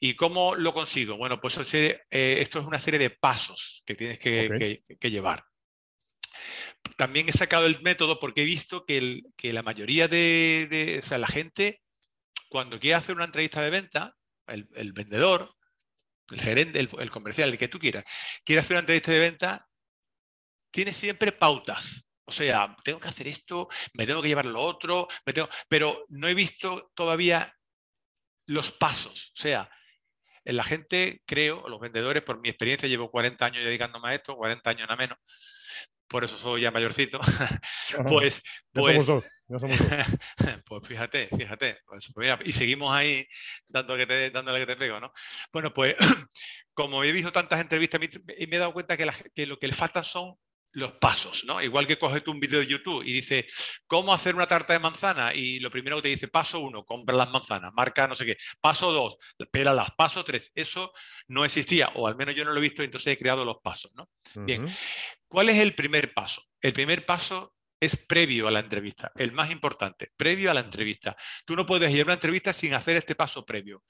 ¿Y 0.00 0.14
cómo 0.14 0.56
lo 0.56 0.74
consigo? 0.74 1.16
Bueno, 1.16 1.40
pues 1.40 1.56
eh, 1.74 2.00
esto 2.10 2.58
es 2.58 2.66
una 2.66 2.80
serie 2.80 2.98
de 2.98 3.10
pasos 3.10 3.82
que 3.86 3.94
tienes 3.94 4.18
que 4.18 5.10
llevar 5.10 5.44
también 6.96 7.28
he 7.28 7.32
sacado 7.32 7.66
el 7.66 7.80
método 7.82 8.18
porque 8.18 8.42
he 8.42 8.44
visto 8.44 8.84
que, 8.84 9.22
la 9.42 9.62
mayoría 9.62 10.08
de, 10.08 11.00
o 11.02 11.06
sea, 11.06 11.18
la 11.18 11.26
gente, 11.26 11.82
cuando 12.48 12.78
quiere 12.78 12.96
hacer 12.96 13.14
una 13.14 13.24
entrevista 13.24 13.60
de 13.60 13.70
venta, 13.70 14.14
el, 14.46 14.92
vendedor, 14.92 15.54
el 16.30 16.40
gerente, 16.40 16.80
el, 16.80 17.10
comercial, 17.10 17.50
el 17.50 17.58
que 17.58 17.68
tú 17.68 17.78
quieras, 17.78 18.04
quiere 18.44 18.60
hacer 18.60 18.74
una 18.74 18.80
entrevista 18.80 19.12
de 19.12 19.18
venta, 19.18 19.68
tiene 20.70 20.92
siempre 20.92 21.32
pautas. 21.32 22.04
O 22.24 22.32
sea, 22.32 22.76
tengo 22.84 23.00
que 23.00 23.08
hacer 23.08 23.26
esto, 23.26 23.68
me 23.94 24.06
tengo 24.06 24.22
que 24.22 24.28
llevar 24.28 24.46
lo 24.46 24.62
otro, 24.62 25.08
me 25.26 25.32
tengo... 25.32 25.48
pero 25.68 26.06
no 26.08 26.28
he 26.28 26.34
visto 26.34 26.90
todavía 26.94 27.52
los 28.46 28.70
pasos. 28.70 29.32
O 29.36 29.40
sea, 29.40 29.70
la 30.44 30.64
gente, 30.64 31.22
creo, 31.26 31.68
los 31.68 31.80
vendedores, 31.80 32.22
por 32.22 32.40
mi 32.40 32.48
experiencia, 32.48 32.88
llevo 32.88 33.10
40 33.10 33.44
años 33.44 33.64
dedicándome 33.64 34.08
a 34.08 34.14
esto, 34.14 34.36
40 34.36 34.70
años 34.70 34.88
nada 34.88 34.96
menos, 34.96 35.18
por 36.12 36.24
eso 36.24 36.36
soy 36.36 36.62
ya 36.62 36.70
mayorcito, 36.70 37.18
pues, 38.08 38.42
pues, 38.72 39.04
somos 39.04 39.06
dos, 39.06 39.28
somos 39.48 39.78
dos. 39.78 40.62
pues 40.66 40.86
fíjate, 40.86 41.28
fíjate, 41.28 41.78
pues, 41.86 42.12
pues 42.12 42.38
y 42.44 42.52
seguimos 42.52 42.94
ahí 42.94 43.26
dando 43.66 43.96
que 43.96 44.06
te, 44.06 44.30
dándole 44.30 44.60
que 44.60 44.66
te 44.66 44.76
pego, 44.76 45.00
¿no? 45.00 45.10
Bueno, 45.52 45.72
pues 45.72 45.96
como 46.74 47.02
he 47.02 47.12
visto 47.12 47.32
tantas 47.32 47.60
entrevistas, 47.60 48.00
me, 48.00 48.08
he 48.36 48.58
dado 48.58 48.74
cuenta 48.74 48.96
que, 48.96 49.10
que 49.34 49.46
lo 49.46 49.58
que 49.58 49.68
le 49.68 49.72
faltan 49.72 50.04
son 50.04 50.36
los 50.72 50.92
pasos, 50.92 51.44
¿no? 51.44 51.60
Igual 51.62 51.86
que 51.86 51.98
coges 51.98 52.24
tú 52.24 52.30
un 52.30 52.40
vídeo 52.40 52.60
de 52.60 52.66
YouTube 52.66 53.02
y 53.04 53.12
dice, 53.12 53.46
¿cómo 53.86 54.12
hacer 54.14 54.34
una 54.34 54.46
tarta 54.46 54.72
de 54.72 54.78
manzana? 54.78 55.34
Y 55.34 55.60
lo 55.60 55.70
primero 55.70 55.96
que 55.96 56.02
te 56.02 56.08
dice, 56.08 56.28
paso 56.28 56.60
uno, 56.60 56.84
compra 56.84 57.14
las 57.16 57.30
manzanas, 57.30 57.72
marca 57.74 58.08
no 58.08 58.14
sé 58.14 58.24
qué. 58.24 58.36
Paso 58.60 58.92
dos, 58.92 59.16
pélalas. 59.50 59.90
Paso 59.96 60.24
tres, 60.24 60.50
eso 60.54 60.92
no 61.28 61.44
existía, 61.44 61.90
o 61.94 62.06
al 62.06 62.16
menos 62.16 62.34
yo 62.34 62.44
no 62.44 62.52
lo 62.52 62.58
he 62.58 62.62
visto, 62.62 62.82
entonces 62.82 63.12
he 63.12 63.18
creado 63.18 63.44
los 63.44 63.58
pasos, 63.62 63.92
¿no? 63.94 64.08
Bien, 64.34 64.66
¿cuál 65.28 65.48
es 65.50 65.58
el 65.58 65.74
primer 65.74 66.14
paso? 66.14 66.42
El 66.60 66.72
primer 66.72 67.04
paso 67.04 67.54
es 67.78 67.96
previo 67.96 68.46
a 68.46 68.50
la 68.50 68.60
entrevista, 68.60 69.10
el 69.16 69.32
más 69.32 69.50
importante, 69.50 70.12
previo 70.16 70.50
a 70.50 70.54
la 70.54 70.60
entrevista. 70.60 71.16
Tú 71.44 71.56
no 71.56 71.66
puedes 71.66 71.92
ir 71.92 72.02
a 72.02 72.04
una 72.04 72.12
entrevista 72.14 72.52
sin 72.52 72.74
hacer 72.74 72.96
este 72.96 73.16
paso 73.16 73.44
previo. 73.44 73.82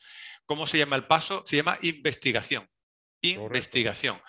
¿Cómo 0.47 0.67
se 0.67 0.79
llama 0.79 0.97
el 0.97 1.05
paso? 1.05 1.45
Se 1.47 1.57
llama 1.57 1.79
investigación. 1.83 2.67
Investigación. 3.23 4.21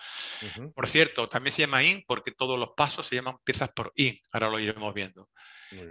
Por 0.76 0.88
cierto, 0.88 1.28
también 1.28 1.54
se 1.54 1.64
llama 1.64 1.84
IN 1.84 2.04
porque 2.08 2.32
todos 2.32 2.60
los 2.60 2.70
pasos 2.78 3.06
se 3.06 3.16
llaman 3.16 3.38
piezas 3.44 3.70
por 3.70 3.92
IN. 3.96 4.20
Ahora 4.32 4.50
lo 4.50 4.60
iremos 4.60 4.94
viendo. 4.94 5.30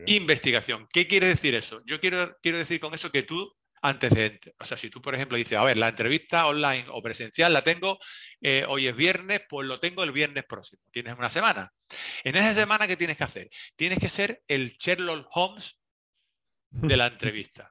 Investigación. 0.06 0.86
¿Qué 0.92 1.06
quiere 1.06 1.26
decir 1.26 1.54
eso? 1.54 1.82
Yo 1.84 2.00
quiero, 2.00 2.36
quiero 2.40 2.58
decir 2.58 2.80
con 2.80 2.94
eso 2.94 3.10
que 3.10 3.24
tú 3.24 3.52
antecedentes. 3.82 4.54
O 4.58 4.64
sea, 4.64 4.76
si 4.76 4.88
tú, 4.88 5.02
por 5.02 5.14
ejemplo, 5.14 5.36
dices, 5.36 5.58
a 5.58 5.64
ver, 5.64 5.76
la 5.76 5.88
entrevista 5.88 6.46
online 6.46 6.86
o 6.88 7.02
presencial 7.02 7.52
la 7.52 7.62
tengo, 7.62 7.98
eh, 8.40 8.64
hoy 8.68 8.86
es 8.86 8.96
viernes, 8.96 9.42
pues 9.48 9.66
lo 9.66 9.80
tengo 9.80 10.04
el 10.04 10.12
viernes 10.12 10.44
próximo. 10.44 10.82
Tienes 10.92 11.18
una 11.18 11.30
semana. 11.30 11.72
En 12.22 12.36
esa 12.36 12.54
semana, 12.54 12.86
¿qué 12.86 12.96
tienes 12.96 13.16
que 13.16 13.24
hacer? 13.24 13.50
Tienes 13.76 13.98
que 13.98 14.08
ser 14.08 14.42
el 14.46 14.70
Sherlock 14.76 15.26
Holmes 15.32 15.78
de 16.70 16.96
la 16.96 17.08
entrevista. 17.08 17.70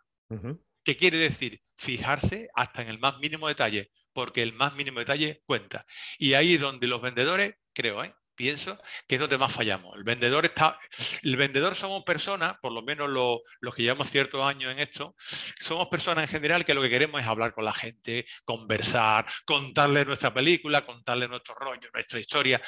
¿Qué 0.83 0.97
quiere 0.97 1.17
decir? 1.17 1.61
Fijarse 1.77 2.49
hasta 2.53 2.81
en 2.81 2.89
el 2.89 2.99
más 2.99 3.17
mínimo 3.19 3.47
detalle, 3.47 3.89
porque 4.13 4.43
el 4.43 4.53
más 4.53 4.75
mínimo 4.75 4.99
detalle 4.99 5.41
cuenta. 5.45 5.85
Y 6.17 6.33
ahí 6.33 6.55
es 6.55 6.61
donde 6.61 6.87
los 6.87 7.01
vendedores, 7.01 7.55
creo, 7.73 8.03
¿eh? 8.03 8.13
pienso 8.41 8.81
que 9.07 9.15
es 9.15 9.21
donde 9.21 9.37
más 9.37 9.53
fallamos. 9.53 9.95
El 9.95 10.03
vendedor 10.03 10.45
está, 10.45 10.77
el 11.21 11.37
vendedor 11.37 11.75
somos 11.75 12.03
personas, 12.03 12.55
por 12.59 12.71
lo 12.71 12.81
menos 12.81 13.07
los 13.07 13.75
que 13.75 13.83
llevamos 13.83 14.09
ciertos 14.09 14.41
años 14.41 14.71
en 14.71 14.79
esto, 14.79 15.15
somos 15.61 15.87
personas 15.89 16.23
en 16.23 16.29
general 16.29 16.65
que 16.65 16.73
lo 16.73 16.81
que 16.81 16.89
queremos 16.89 17.21
es 17.21 17.27
hablar 17.27 17.53
con 17.53 17.65
la 17.65 17.71
gente, 17.71 18.25
conversar, 18.43 19.27
contarle 19.45 20.05
nuestra 20.05 20.33
película, 20.33 20.81
contarle 20.81 21.27
nuestro 21.27 21.53
rollo, 21.53 21.87
nuestra 21.93 22.19
historia. 22.19 22.59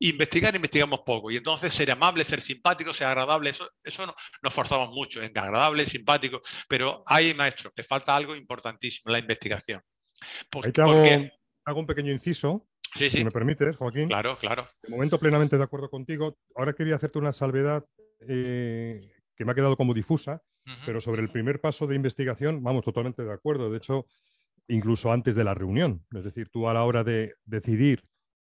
Investigar, 0.00 0.56
investigamos 0.56 1.00
poco. 1.06 1.30
Y 1.30 1.36
entonces 1.36 1.72
ser 1.72 1.92
amable, 1.92 2.24
ser 2.24 2.40
simpático, 2.40 2.92
ser 2.92 3.06
agradable, 3.06 3.50
eso, 3.50 3.70
eso 3.84 4.06
no, 4.06 4.16
nos 4.42 4.52
forzamos 4.52 4.90
mucho 4.90 5.22
en 5.22 5.36
agradable, 5.38 5.86
simpático, 5.86 6.40
pero 6.68 7.04
hay 7.06 7.34
maestros, 7.34 7.72
te 7.72 7.84
falta 7.84 8.16
algo 8.16 8.34
importantísimo, 8.34 9.12
la 9.12 9.20
investigación. 9.20 9.80
Porque, 10.50 10.80
hago, 10.80 11.04
hago 11.64 11.80
un 11.80 11.86
pequeño 11.86 12.12
inciso 12.12 12.70
Sí, 12.94 13.10
Si 13.10 13.24
me 13.24 13.30
permites, 13.30 13.76
Joaquín. 13.76 14.08
Claro, 14.08 14.36
claro. 14.38 14.66
De 14.82 14.88
momento 14.88 15.18
plenamente 15.18 15.56
de 15.56 15.62
acuerdo 15.62 15.88
contigo. 15.88 16.36
Ahora 16.56 16.72
quería 16.72 16.96
hacerte 16.96 17.18
una 17.18 17.32
salvedad 17.32 17.84
eh, 18.26 19.00
que 19.36 19.44
me 19.44 19.52
ha 19.52 19.54
quedado 19.54 19.76
como 19.76 19.94
difusa, 19.94 20.42
pero 20.86 21.00
sobre 21.00 21.22
el 21.22 21.30
primer 21.30 21.60
paso 21.60 21.86
de 21.86 21.96
investigación, 21.96 22.62
vamos, 22.62 22.84
totalmente 22.84 23.24
de 23.24 23.32
acuerdo. 23.32 23.70
De 23.70 23.78
hecho, 23.78 24.06
incluso 24.68 25.10
antes 25.10 25.34
de 25.34 25.44
la 25.44 25.54
reunión. 25.54 26.04
Es 26.14 26.24
decir, 26.24 26.48
tú 26.48 26.68
a 26.68 26.74
la 26.74 26.84
hora 26.84 27.02
de 27.02 27.34
decidir 27.44 28.04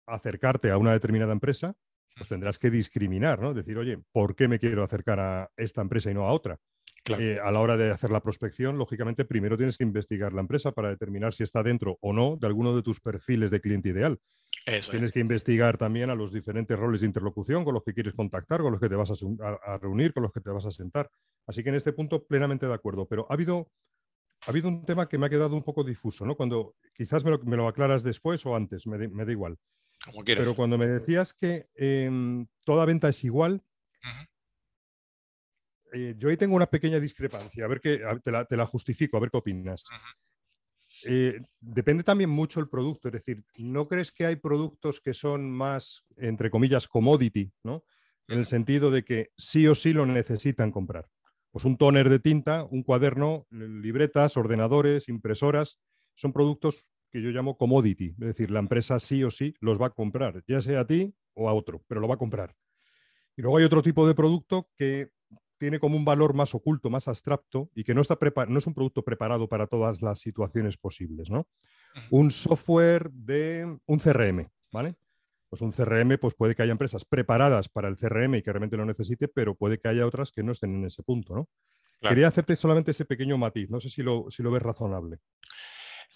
acercarte 0.06 0.72
a 0.72 0.78
una 0.78 0.92
determinada 0.92 1.32
empresa, 1.32 1.76
pues 2.16 2.28
tendrás 2.28 2.60
que 2.60 2.70
discriminar, 2.70 3.40
¿no? 3.40 3.54
Decir, 3.54 3.78
oye, 3.78 4.00
¿por 4.12 4.36
qué 4.36 4.48
me 4.48 4.60
quiero 4.60 4.84
acercar 4.84 5.20
a 5.20 5.52
esta 5.56 5.82
empresa 5.82 6.12
y 6.12 6.14
no 6.14 6.26
a 6.26 6.32
otra? 6.32 6.60
Eh, 7.06 7.40
a 7.42 7.52
la 7.52 7.60
hora 7.60 7.78
de 7.78 7.92
hacer 7.92 8.12
la 8.12 8.22
prospección, 8.22 8.78
lógicamente, 8.78 9.26
primero 9.26 9.58
tienes 9.58 9.78
que 9.78 9.84
investigar 9.84 10.34
la 10.34 10.42
empresa 10.42 10.72
para 10.72 10.90
determinar 10.90 11.34
si 11.34 11.44
está 11.44 11.64
dentro 11.64 11.98
o 12.02 12.14
no 12.14 12.38
de 12.38 12.48
alguno 12.48 12.76
de 12.76 12.84
tus 12.84 13.00
perfiles 13.00 13.52
de 13.52 13.62
cliente 13.62 13.90
ideal. 13.90 14.20
tienes 14.92 15.12
que 15.12 15.20
investigar 15.20 15.78
también 15.78 16.10
a 16.10 16.16
los 16.16 16.32
diferentes 16.32 16.78
roles 16.78 17.02
de 17.02 17.08
interlocución 17.08 17.64
con 17.64 17.74
los 17.74 17.84
que 17.84 17.94
quieres 17.94 18.14
contactar, 18.14 18.62
con 18.62 18.72
los 18.72 18.82
que 18.82 18.90
te 18.90 18.96
vas 18.96 19.12
a, 19.12 19.78
reunir, 19.78 20.14
con 20.14 20.24
los 20.24 20.32
que 20.32 20.42
te 20.42 20.50
vas 20.50 20.66
a 20.66 20.72
sentar. 20.72 21.10
Así 21.48 21.64
que 21.64 21.70
en 21.70 21.76
este 21.76 21.94
punto 21.94 22.26
plenamente 22.26 22.68
de 22.68 22.74
acuerdo. 22.74 23.08
Pero 23.08 23.26
ha 23.30 23.34
habido, 23.34 23.72
ha 24.46 24.52
habido 24.52 24.68
un 24.68 24.86
tema 24.86 25.08
que 25.08 25.18
me 25.18 25.26
ha 25.26 25.30
quedado 25.30 25.56
un 25.56 25.64
poco 25.64 25.84
difuso, 25.84 26.26
¿no? 26.26 26.36
Cuando 26.36 26.76
quizás 26.94 27.24
me 27.26 27.58
lo, 27.58 27.68
aclaras 27.68 28.04
después 28.04 28.46
o 28.46 28.56
antes, 28.56 28.86
me, 28.86 28.98
da 28.98 29.32
igual. 29.32 29.58
Pero 30.26 30.56
cuando 30.56 30.78
me 30.78 30.88
decías 30.88 31.34
que 31.34 31.68
em, 31.76 32.48
toda 32.64 32.86
venta 32.86 33.10
es 33.10 33.24
igual, 33.24 33.64
eh, 35.94 36.16
yo 36.18 36.30
ahí 36.30 36.38
tengo 36.38 36.56
una 36.56 36.68
pequeña 36.68 37.00
discrepancia, 37.00 37.66
a 37.66 37.68
ver 37.68 37.82
qué, 37.82 38.02
te, 38.24 38.58
la, 38.58 38.66
justifico, 38.66 39.18
a 39.18 39.20
ver 39.20 39.32
qué 39.32 39.38
opinas. 39.38 39.86
Eh, 41.06 41.40
depende 41.60 42.04
también 42.04 42.30
mucho 42.30 42.60
el 42.60 42.68
producto, 42.68 43.08
es 43.08 43.14
decir, 43.14 43.44
¿no 43.58 43.88
crees 43.88 44.12
que 44.12 44.26
hay 44.26 44.36
productos 44.36 45.00
que 45.00 45.14
son 45.14 45.50
más, 45.50 46.06
entre 46.18 46.50
comillas, 46.50 46.88
commodity, 46.88 47.52
¿no? 47.64 47.84
En 48.28 48.40
el 48.40 48.46
sentido 48.46 48.92
de 48.92 49.04
que 49.04 49.32
sí 49.38 49.68
o 49.68 49.74
sí 49.74 49.94
lo 49.94 50.06
necesitan 50.06 50.72
comprar. 50.72 51.10
Pues 51.52 51.66
un 51.66 51.78
tóner 51.78 52.10
de 52.10 52.20
tinta, 52.20 52.64
un 52.64 52.84
cuaderno, 52.84 53.48
libretas, 53.50 54.38
ordenadores, 54.38 55.10
impresoras, 55.10 55.80
son 56.14 56.32
productos 56.32 56.92
que 57.12 57.22
yo 57.24 57.30
llamo 57.30 57.58
commodity, 57.58 58.10
es 58.10 58.28
decir, 58.28 58.52
la 58.52 58.60
empresa 58.60 59.00
sí 59.00 59.24
o 59.24 59.32
sí 59.32 59.56
los 59.62 59.82
va 59.82 59.88
a 59.88 59.92
comprar, 59.92 60.44
ya 60.48 60.62
sea 60.62 60.82
a 60.82 60.88
ti 60.88 61.16
o 61.34 61.50
a 61.50 61.54
otro, 61.54 61.84
pero 61.88 62.02
lo 62.02 62.08
va 62.08 62.16
a 62.16 62.20
comprar. 62.20 62.56
Y 63.36 63.42
luego 63.42 63.58
hay 63.58 63.64
otro 63.64 63.82
tipo 63.82 64.08
de 64.08 64.14
producto 64.14 64.70
que 64.76 65.10
tiene 65.60 65.80
como 65.80 65.98
un 65.98 66.06
valor 66.06 66.34
más 66.34 66.56
oculto, 66.56 66.90
más 66.90 67.08
abstracto 67.08 67.70
y 67.76 67.84
que 67.84 67.94
no, 67.94 68.02
está 68.02 68.18
no 68.48 68.58
es 68.58 68.66
un 68.66 68.74
producto 68.74 69.04
preparado 69.04 69.48
para 69.48 69.68
todas 69.68 70.02
las 70.02 70.20
situaciones 70.20 70.78
posibles. 70.78 71.30
¿no? 71.30 71.48
Un 72.10 72.32
software 72.32 73.12
de 73.12 73.78
un 73.86 74.00
CRM, 74.00 74.50
¿vale? 74.72 74.96
Pues 75.50 75.62
un 75.62 75.72
CRM, 75.72 76.18
pues 76.20 76.34
puede 76.36 76.56
que 76.56 76.64
haya 76.64 76.72
empresas 76.72 77.06
preparadas 77.06 77.70
para 77.70 77.88
el 77.88 77.98
CRM 77.98 78.36
y 78.36 78.44
que 78.44 78.52
realmente 78.52 78.78
lo 78.78 78.86
necesite, 78.86 79.28
pero 79.28 79.56
puede 79.56 79.80
que 79.80 79.88
haya 79.88 80.06
otras 80.06 80.32
que 80.32 80.44
no 80.44 80.52
estén 80.54 80.76
en 80.76 80.86
ese 80.86 81.04
punto, 81.04 81.36
¿no? 81.36 81.50
Quería 82.02 82.28
hacerte 82.30 82.56
solamente 82.56 82.92
ese 82.92 83.04
pequeño 83.04 83.38
matiz, 83.38 83.70
no 83.70 83.80
sé 83.82 83.90
si 83.90 84.02
lo, 84.02 84.28
si 84.30 84.42
lo 84.42 84.52
ves 84.52 84.62
razonable. 84.62 85.18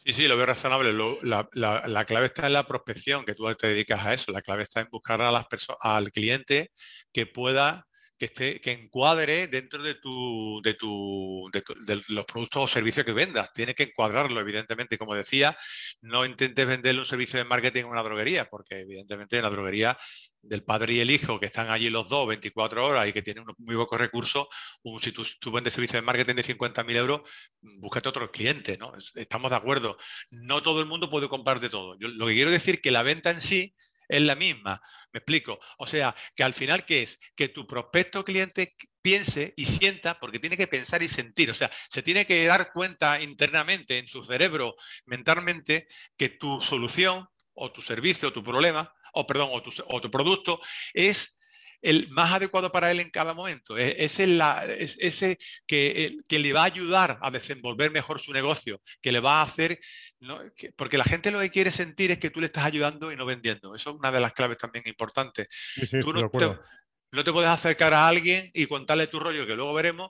Sí, 0.06 0.14
sí, 0.14 0.28
lo 0.28 0.38
veo 0.38 0.46
razonable. 0.46 0.94
la, 1.24 1.50
la, 1.54 2.06
clave 2.06 2.28
está 2.28 2.48
en 2.48 2.54
la 2.54 2.66
prospección, 2.66 3.26
que 3.26 3.36
tú 3.36 3.54
te 3.56 3.68
dedicas 3.68 4.06
a 4.06 4.14
eso. 4.14 4.32
La 4.32 4.42
clave 4.42 4.64
está 4.64 4.82
en 4.82 4.88
buscar 4.90 5.22
a 5.22 5.32
las 5.32 5.46
al 5.82 6.12
cliente 6.12 6.72
que 7.12 7.26
pueda 7.26 7.86
que, 8.32 8.60
esté, 8.60 8.72
encuadre 8.72 9.48
dentro 9.48 9.82
de, 9.84 9.96
tu, 9.96 10.62
de, 10.64 10.74
tu, 10.76 11.50
de, 11.52 12.02
los 12.10 12.26
productos 12.26 12.64
o 12.64 12.68
servicios 12.68 13.06
que 13.06 13.14
vendas. 13.14 13.52
Tiene 13.54 13.74
que 13.74 13.84
encuadrarlo, 13.84 14.40
evidentemente. 14.40 14.98
Como 14.98 15.16
decía, 15.16 15.58
no 16.02 16.26
intentes 16.26 16.66
venderle 16.66 17.00
un 17.00 17.06
servicio 17.06 17.38
de 17.38 17.46
marketing 17.46 17.82
en 17.82 17.88
una 17.88 18.04
droguería, 18.04 18.50
porque 18.50 18.80
evidentemente 18.80 19.38
en 19.38 19.44
la 19.44 19.50
droguería 19.50 19.98
del 20.42 20.64
padre 20.64 20.94
y 20.94 21.00
el 21.00 21.12
hijo, 21.12 21.40
que 21.40 21.46
están 21.46 21.70
allí 21.70 21.90
los 21.90 22.10
dos 22.10 22.28
24 22.28 22.86
horas 22.86 23.08
y 23.08 23.14
que 23.14 23.22
tienen 23.22 23.46
muy 23.58 23.76
pocos 23.76 24.00
recursos, 24.00 24.48
si 25.02 25.12
tú, 25.12 25.26
tú, 25.40 25.52
vendes 25.52 25.74
servicio 25.74 25.98
de 25.98 26.06
marketing 26.06 26.36
de 26.36 26.44
50.000 26.44 26.96
euros, 26.96 27.22
búscate 27.62 28.10
otro 28.10 28.30
cliente, 28.30 28.78
¿no? 28.78 28.94
Estamos 29.16 29.52
de 29.52 29.58
acuerdo. 29.58 29.98
No 30.30 30.62
todo 30.62 30.82
el 30.82 30.86
mundo 30.86 31.10
puede 31.10 31.30
comprar 31.30 31.60
de 31.60 31.70
todo. 31.70 31.96
Lo 32.00 32.28
que 32.28 32.34
quiero 32.34 32.52
decir 32.52 32.82
que 32.82 32.92
la 32.92 33.04
venta 33.04 33.32
en 33.32 33.42
sí 33.42 33.74
es 34.14 34.22
la 34.22 34.36
misma. 34.36 34.82
Me 35.12 35.18
explico. 35.20 35.60
O 35.78 35.88
sea, 35.88 36.16
que 36.36 36.44
al 36.44 36.54
final, 36.54 36.86
¿qué 36.86 37.04
es? 37.04 37.20
Que 37.36 37.50
tu 37.50 37.66
prospecto 37.66 38.24
cliente 38.24 38.76
piense 39.02 39.54
y 39.58 39.66
sienta, 39.66 40.20
porque 40.20 40.40
tiene 40.40 40.56
que 40.56 40.68
pensar 40.68 41.02
y 41.02 41.08
sentir. 41.08 41.50
O 41.50 41.54
sea, 41.54 41.72
se 41.90 42.04
tiene 42.04 42.26
que 42.26 42.46
dar 42.46 42.72
cuenta 42.72 43.22
internamente, 43.22 43.98
en 43.98 44.08
su 44.08 44.24
cerebro, 44.24 44.76
mentalmente, 45.06 45.88
que 46.16 46.30
tu 46.30 46.62
solución 46.62 47.28
o 47.54 47.72
tu 47.72 47.82
servicio 47.82 48.30
o 48.30 48.34
tu 48.34 48.44
problema, 48.44 48.94
o 49.14 49.26
perdón, 49.26 49.50
o 49.52 49.62
tu, 49.62 49.72
o 49.88 50.02
tu 50.02 50.10
producto 50.10 50.60
es 50.94 51.38
el 51.84 52.10
más 52.10 52.32
adecuado 52.32 52.72
para 52.72 52.90
él 52.90 53.02
en 53.02 53.12
cada 53.12 53.34
momento. 53.34 53.78
E, 53.78 54.04
es, 54.04 54.18
ese 54.20 55.38
que, 55.68 56.18
que, 56.28 56.40
le 56.40 56.54
va 56.54 56.62
a 56.62 56.66
ayudar 56.66 57.20
a 57.22 57.30
desenvolver 57.30 57.92
mejor 57.92 58.20
su 58.20 58.32
negocio, 58.32 58.82
que 59.02 59.12
le 59.12 59.20
va 59.20 59.40
a 59.40 59.44
hacer, 59.44 59.80
porque 60.76 60.98
la 60.98 61.04
gente 61.04 61.30
lo 61.30 61.42
que 61.42 61.52
quiere 61.52 61.72
sentir 61.72 62.10
es 62.12 62.18
que 62.18 62.30
tú 62.30 62.40
le 62.40 62.48
estás 62.48 62.66
ayudando 62.66 63.12
y 63.12 63.16
no 63.18 63.26
vendiendo. 63.26 63.76
Eso 63.76 63.92
es 63.92 63.96
una 63.98 64.12
de 64.12 64.22
las 64.22 64.34
claves 64.34 64.58
también 64.58 64.88
importantes. 64.88 65.48
tú 66.02 66.14
no 66.14 66.30
te, 66.30 66.58
no 67.12 67.24
te, 67.24 67.32
puedes 67.32 67.50
acercar 67.50 67.94
a 67.94 68.08
alguien 68.08 68.50
y 68.54 68.66
contarle 68.66 69.08
tu 69.08 69.20
rollo, 69.20 69.46
que 69.46 69.56
luego 69.56 69.74
veremos, 69.74 70.10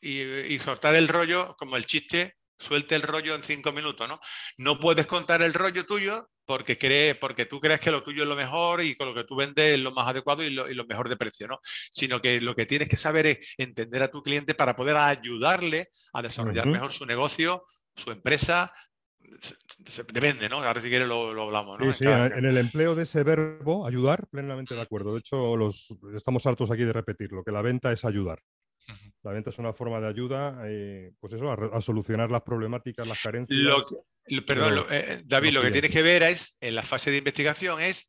y, 0.00 0.20
y 0.20 0.58
soltar 0.58 0.94
el 0.94 1.08
rollo 1.08 1.56
como 1.56 1.76
el 1.78 1.86
chiste 1.86 2.36
suelte 2.58 2.94
el 2.94 3.02
rollo 3.02 3.34
en 3.34 3.42
cinco 3.42 3.72
minutos, 3.72 4.08
¿no? 4.08 4.20
No 4.58 4.78
puedes 4.78 5.06
contar 5.06 5.42
el 5.42 5.54
rollo 5.54 5.84
tuyo 5.84 6.30
porque, 6.44 6.78
crees, 6.78 7.16
porque 7.16 7.46
tú 7.46 7.60
crees 7.60 7.80
que 7.80 7.90
lo 7.90 8.02
tuyo 8.02 8.22
es 8.22 8.28
lo 8.28 8.36
mejor 8.36 8.82
y 8.82 8.94
con 8.96 9.08
lo 9.08 9.14
que 9.14 9.24
tú 9.24 9.36
vendes 9.36 9.74
es 9.74 9.80
lo 9.80 9.92
más 9.92 10.06
adecuado 10.08 10.42
y 10.42 10.50
lo, 10.50 10.86
mejor 10.86 11.08
de 11.08 11.16
precio, 11.16 11.48
¿no? 11.48 11.58
Sino 11.62 12.20
que 12.20 12.40
lo 12.40 12.54
que 12.54 12.66
tienes 12.66 12.88
que 12.88 12.96
saber 12.96 13.26
es 13.26 13.54
entender 13.58 14.02
a 14.02 14.10
tu 14.10 14.22
cliente 14.22 14.54
para 14.54 14.76
poder 14.76 14.96
ayudarle 14.96 15.88
a 16.12 16.22
desarrollar 16.22 16.66
mejor 16.66 16.92
su 16.92 17.04
negocio, 17.04 17.64
su 17.94 18.10
empresa. 18.10 18.72
Depende, 20.12 20.48
¿no? 20.48 20.62
Ahora 20.62 20.80
si 20.80 20.88
quieres 20.88 21.08
lo, 21.08 21.30
hablamos, 21.42 21.80
¿no? 21.80 21.92
Sí, 21.92 22.04
sí, 22.04 22.10
en 22.10 22.44
el 22.44 22.58
empleo 22.58 22.94
de 22.94 23.02
ese 23.02 23.24
verbo, 23.24 23.86
ayudar, 23.86 24.28
plenamente 24.28 24.74
de 24.74 24.82
acuerdo. 24.82 25.12
De 25.12 25.18
hecho, 25.18 25.56
los, 25.56 25.94
estamos 26.14 26.46
hartos 26.46 26.70
aquí 26.70 26.84
de 26.84 26.92
repetirlo, 26.92 27.42
que 27.42 27.50
la 27.50 27.62
venta 27.62 27.90
es 27.90 28.04
ayudar. 28.04 28.40
La 29.22 29.32
venta 29.32 29.50
es 29.50 29.58
una 29.58 29.72
forma 29.72 30.00
de 30.00 30.08
ayuda, 30.08 30.62
eh, 30.66 31.12
pues 31.18 31.32
eso, 31.32 31.50
a, 31.50 31.80
solucionar 31.80 32.30
las 32.30 32.42
problemáticas, 32.42 33.06
las 33.06 33.20
carencias. 33.20 33.58
perdón, 34.46 34.84
eh, 34.90 35.22
David, 35.24 35.52
lo 35.52 35.62
que 35.62 35.70
tienes 35.70 35.90
que 35.90 36.02
ver 36.02 36.22
es, 36.22 36.56
en 36.60 36.74
la 36.74 36.82
fase 36.82 37.10
de 37.10 37.18
investigación, 37.18 37.80
es, 37.80 38.08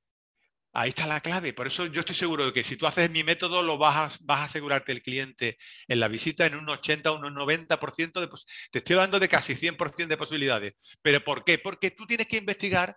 ahí 0.74 0.90
está 0.90 1.08
la 1.08 1.22
clave. 1.22 1.54
Por 1.54 1.68
eso 1.68 1.88
yo 1.88 2.02
estoy 2.02 2.16
seguro 2.16 2.46
de 2.46 2.54
que 2.54 2.64
si 2.64 2.78
tú 2.78 2.86
haces 2.86 3.10
mi 3.10 3.24
método, 3.24 3.64
lo 3.64 3.78
vas 3.80 3.96
a, 3.96 4.18
vas 4.22 4.40
a 4.40 4.44
asegurarte 4.44 4.92
el 4.92 5.02
cliente 5.02 5.58
en 5.88 6.00
la 6.00 6.08
visita 6.08 6.46
en 6.46 6.56
un 6.56 6.70
80 6.70 7.12
o 7.12 7.16
un 7.16 7.36
90% 7.36 8.20
de... 8.20 8.30
Te 8.72 8.80
estoy 8.80 8.96
hablando 8.96 9.20
de 9.20 9.28
casi 9.28 9.56
100% 9.56 10.08
de 10.08 10.18
posibilidades. 10.18 10.74
¿Pero 11.02 11.24
por 11.24 11.44
qué? 11.44 11.58
Porque 11.58 11.92
tú 11.92 12.06
tienes 12.06 12.28
que 12.28 12.38
investigar 12.38 12.96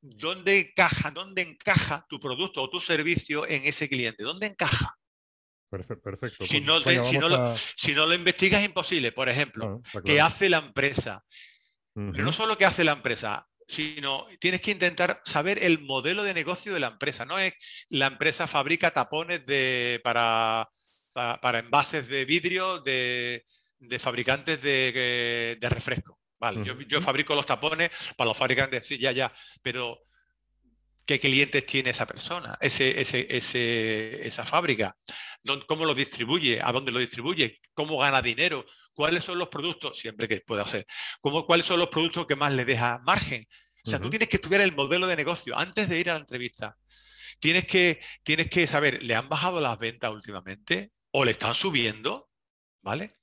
dónde 0.00 0.58
encaja, 0.58 1.10
dónde 1.10 1.42
encaja 1.42 2.04
tu 2.08 2.20
producto 2.20 2.62
o 2.62 2.70
tu 2.70 2.80
servicio 2.80 3.46
en 3.46 3.64
ese 3.64 3.88
cliente, 3.88 4.22
dónde 4.22 4.46
encaja. 4.46 4.94
Perfecto. 5.68 6.44
Si, 6.44 6.60
no, 6.60 6.80
si, 6.80 7.18
no 7.18 7.28
lo, 7.28 7.56
si, 7.56 7.92
no 7.92 8.06
lo, 8.06 8.14
investigas 8.14 8.60
es 8.60 8.68
imposible. 8.68 9.12
Por 9.12 9.28
ejemplo, 9.28 9.82
¿qué 10.04 10.20
hace 10.20 10.48
la 10.48 10.58
empresa? 10.58 11.24
no 11.94 12.30
solo 12.30 12.58
qué 12.58 12.66
hace 12.66 12.84
la 12.84 12.92
empresa, 12.92 13.46
sino 13.66 14.26
tienes 14.38 14.60
que 14.60 14.70
intentar 14.70 15.22
saber 15.24 15.64
el 15.64 15.80
modelo 15.80 16.22
de 16.22 16.34
negocio 16.34 16.72
de 16.74 16.80
la 16.80 16.88
empresa. 16.88 17.24
No 17.24 17.38
es 17.38 17.54
la 17.88 18.06
empresa 18.06 18.46
fabrica 18.46 18.92
tapones 18.92 19.44
de, 19.46 20.00
para, 20.04 20.68
para, 21.12 21.58
envases 21.58 22.06
de 22.08 22.24
vidrio 22.24 22.80
de, 22.80 23.44
fabricantes 23.98 24.62
de, 24.62 25.58
refresco. 25.62 26.20
Vale, 26.38 26.62
yo, 26.64 26.78
yo, 26.82 27.00
fabrico 27.00 27.34
los 27.34 27.46
tapones 27.46 27.90
para 28.16 28.28
los 28.28 28.36
fabricantes, 28.36 28.86
sí, 28.86 28.98
ya, 28.98 29.10
ya, 29.10 29.32
pero 29.62 29.98
qué 31.06 31.20
clientes 31.20 31.64
tiene 31.64 31.90
esa 31.90 32.06
persona, 32.06 32.58
ese, 32.60 33.00
esa 34.26 34.44
fábrica, 34.44 34.96
cómo 35.68 35.84
lo 35.84 35.94
distribuye, 35.94 36.60
a 36.60 36.72
dónde 36.72 36.90
lo 36.90 36.98
distribuye, 36.98 37.58
cómo 37.74 37.98
gana 37.98 38.20
dinero, 38.20 38.66
cuáles 38.92 39.24
son 39.24 39.38
los 39.38 39.48
productos, 39.48 39.98
siempre 39.98 40.26
que 40.26 40.40
pueda 40.40 40.66
ser, 40.66 40.84
cómo, 41.20 41.46
cuáles 41.46 41.66
son 41.66 41.78
los 41.78 41.88
productos 41.88 42.26
que 42.26 42.34
más 42.34 42.52
le 42.52 42.64
deja 42.64 42.98
margen. 43.04 43.46
O 43.84 43.88
sea, 43.88 44.00
tú 44.00 44.10
tienes 44.10 44.28
que 44.28 44.36
estudiar 44.36 44.62
el 44.62 44.74
modelo 44.74 45.06
de 45.06 45.14
negocio 45.14 45.56
antes 45.56 45.88
de 45.88 46.00
ir 46.00 46.10
a 46.10 46.14
la 46.14 46.20
entrevista. 46.20 46.76
Tienes 47.38 47.66
que, 47.66 48.00
tienes 48.24 48.50
que 48.50 48.66
saber, 48.66 49.00
¿le 49.04 49.14
han 49.14 49.28
bajado 49.28 49.60
las 49.60 49.78
ventas 49.78 50.10
últimamente? 50.10 50.90
¿O 51.12 51.24
le 51.24 51.30
están 51.30 51.54
subiendo? 51.54 52.28
¿Vale? 52.82 53.14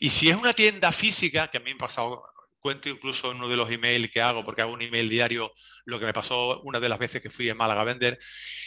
Y 0.00 0.10
si 0.10 0.28
es 0.28 0.36
una 0.36 0.52
tienda 0.52 0.92
física, 0.92 1.48
que 1.48 1.56
a 1.56 1.60
mí 1.60 1.70
me 1.70 1.76
ha 1.76 1.86
pasado 1.86 2.24
cuento 2.62 2.88
incluso 2.88 3.30
en 3.30 3.38
uno 3.38 3.48
de 3.48 3.56
los 3.56 3.70
emails 3.70 4.10
que 4.10 4.22
hago, 4.22 4.44
porque 4.44 4.62
hago 4.62 4.72
un 4.72 4.80
email 4.80 5.08
diario, 5.08 5.52
lo 5.84 5.98
que 5.98 6.06
me 6.06 6.12
pasó 6.12 6.62
una 6.62 6.80
de 6.80 6.88
las 6.88 6.98
veces 6.98 7.20
que 7.20 7.28
fui 7.28 7.50
a 7.50 7.54
Málaga 7.54 7.82
a 7.82 7.84
vender. 7.84 8.18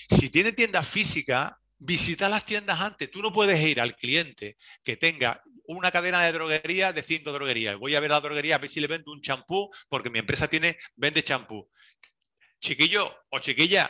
Si 0.09 0.29
tiene 0.29 0.51
tiendas 0.51 0.87
físicas, 0.87 1.53
visita 1.77 2.29
las 2.29 2.45
tiendas 2.45 2.79
antes. 2.81 3.09
Tú 3.09 3.21
no 3.21 3.31
puedes 3.31 3.59
ir 3.59 3.79
al 3.79 3.95
cliente 3.95 4.57
que 4.83 4.97
tenga 4.97 5.41
una 5.67 5.91
cadena 5.91 6.21
de 6.23 6.31
droguería 6.33 6.93
de 6.93 7.01
cinco 7.01 7.31
droguerías. 7.31 7.77
Voy 7.77 7.95
a 7.95 7.99
ver 7.99 8.11
la 8.11 8.21
droguería 8.21 8.55
a 8.55 8.59
ver 8.59 8.69
si 8.69 8.79
le 8.79 8.87
vendo 8.87 9.11
un 9.11 9.21
champú, 9.21 9.71
porque 9.89 10.09
mi 10.09 10.19
empresa 10.19 10.47
tiene, 10.47 10.77
vende 10.95 11.23
champú. 11.23 11.67
Chiquillo 12.59 13.15
o 13.29 13.39
chiquilla, 13.39 13.89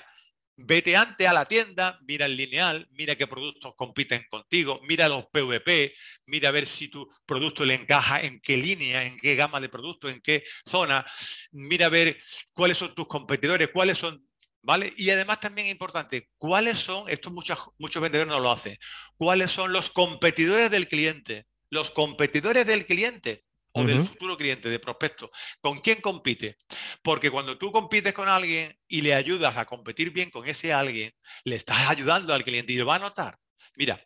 Vete 0.58 0.96
antes 0.96 1.28
a 1.28 1.34
la 1.34 1.46
tienda, 1.46 2.00
mira 2.08 2.26
el 2.26 2.38
lineal, 2.38 2.88
mira 2.92 3.16
qué 3.16 3.28
productos 3.28 3.74
compiten 3.76 4.26
contigo, 4.30 4.80
mira 4.88 5.10
los 5.10 5.26
PVP, 5.26 5.94
mira 6.28 6.48
a 6.48 6.52
ver 6.54 6.66
si 6.66 6.88
tu 6.88 7.10
producto 7.26 7.66
le 7.66 7.74
encaja 7.74 8.22
en 8.22 8.40
qué 8.40 8.56
línea, 8.56 9.04
en 9.04 9.18
qué 9.18 9.36
gama 9.36 9.60
de 9.60 9.68
productos, 9.68 10.12
en 10.14 10.22
qué 10.22 10.46
zona, 10.66 11.06
mira 11.52 11.88
a 11.88 11.90
ver 11.90 12.18
cuáles 12.54 12.78
son 12.78 12.96
tus 12.96 13.06
competidores, 13.06 13.70
cuáles 13.74 13.98
son, 13.98 14.26
¿vale? 14.62 14.94
Y 14.96 15.10
además 15.10 15.42
también 15.42 15.68
es 15.68 15.74
importante, 15.74 16.30
cuáles 16.38 16.80
son, 16.80 17.10
esto 17.10 17.32
muchos, 17.32 17.60
muchos 17.78 18.02
vendedores 18.02 18.32
no 18.32 18.40
lo 18.40 18.52
hacen, 18.52 18.78
cuáles 19.18 19.52
son 19.52 19.74
los 19.74 19.90
competidores 19.90 20.72
del 20.72 20.88
cliente, 20.88 21.48
los 21.70 21.92
competidores 21.92 22.66
del 22.66 22.86
cliente 22.86 23.45
o 23.76 23.84
del 23.84 24.02
futuro 24.08 24.38
cliente, 24.38 24.70
de 24.70 24.80
prospecto. 24.80 25.30
¿Con 25.60 25.80
quién 25.80 26.00
compite? 26.00 26.58
Porque 27.04 27.30
cuando 27.30 27.58
tú 27.58 27.72
compites 27.74 28.14
con 28.14 28.30
alguien 28.30 28.78
y 28.88 29.02
le 29.02 29.14
ayudas 29.14 29.58
a 29.58 29.66
competir 29.66 30.12
bien 30.12 30.30
con 30.30 30.48
ese 30.48 30.72
alguien, 30.72 31.14
le 31.44 31.58
estás 31.58 31.90
ayudando 31.90 32.34
al 32.34 32.44
cliente 32.44 32.72
y 32.72 32.78
lo 32.78 32.86
va 32.86 32.96
a 32.96 33.00
notar. 33.00 33.38
Mira, 33.78 33.98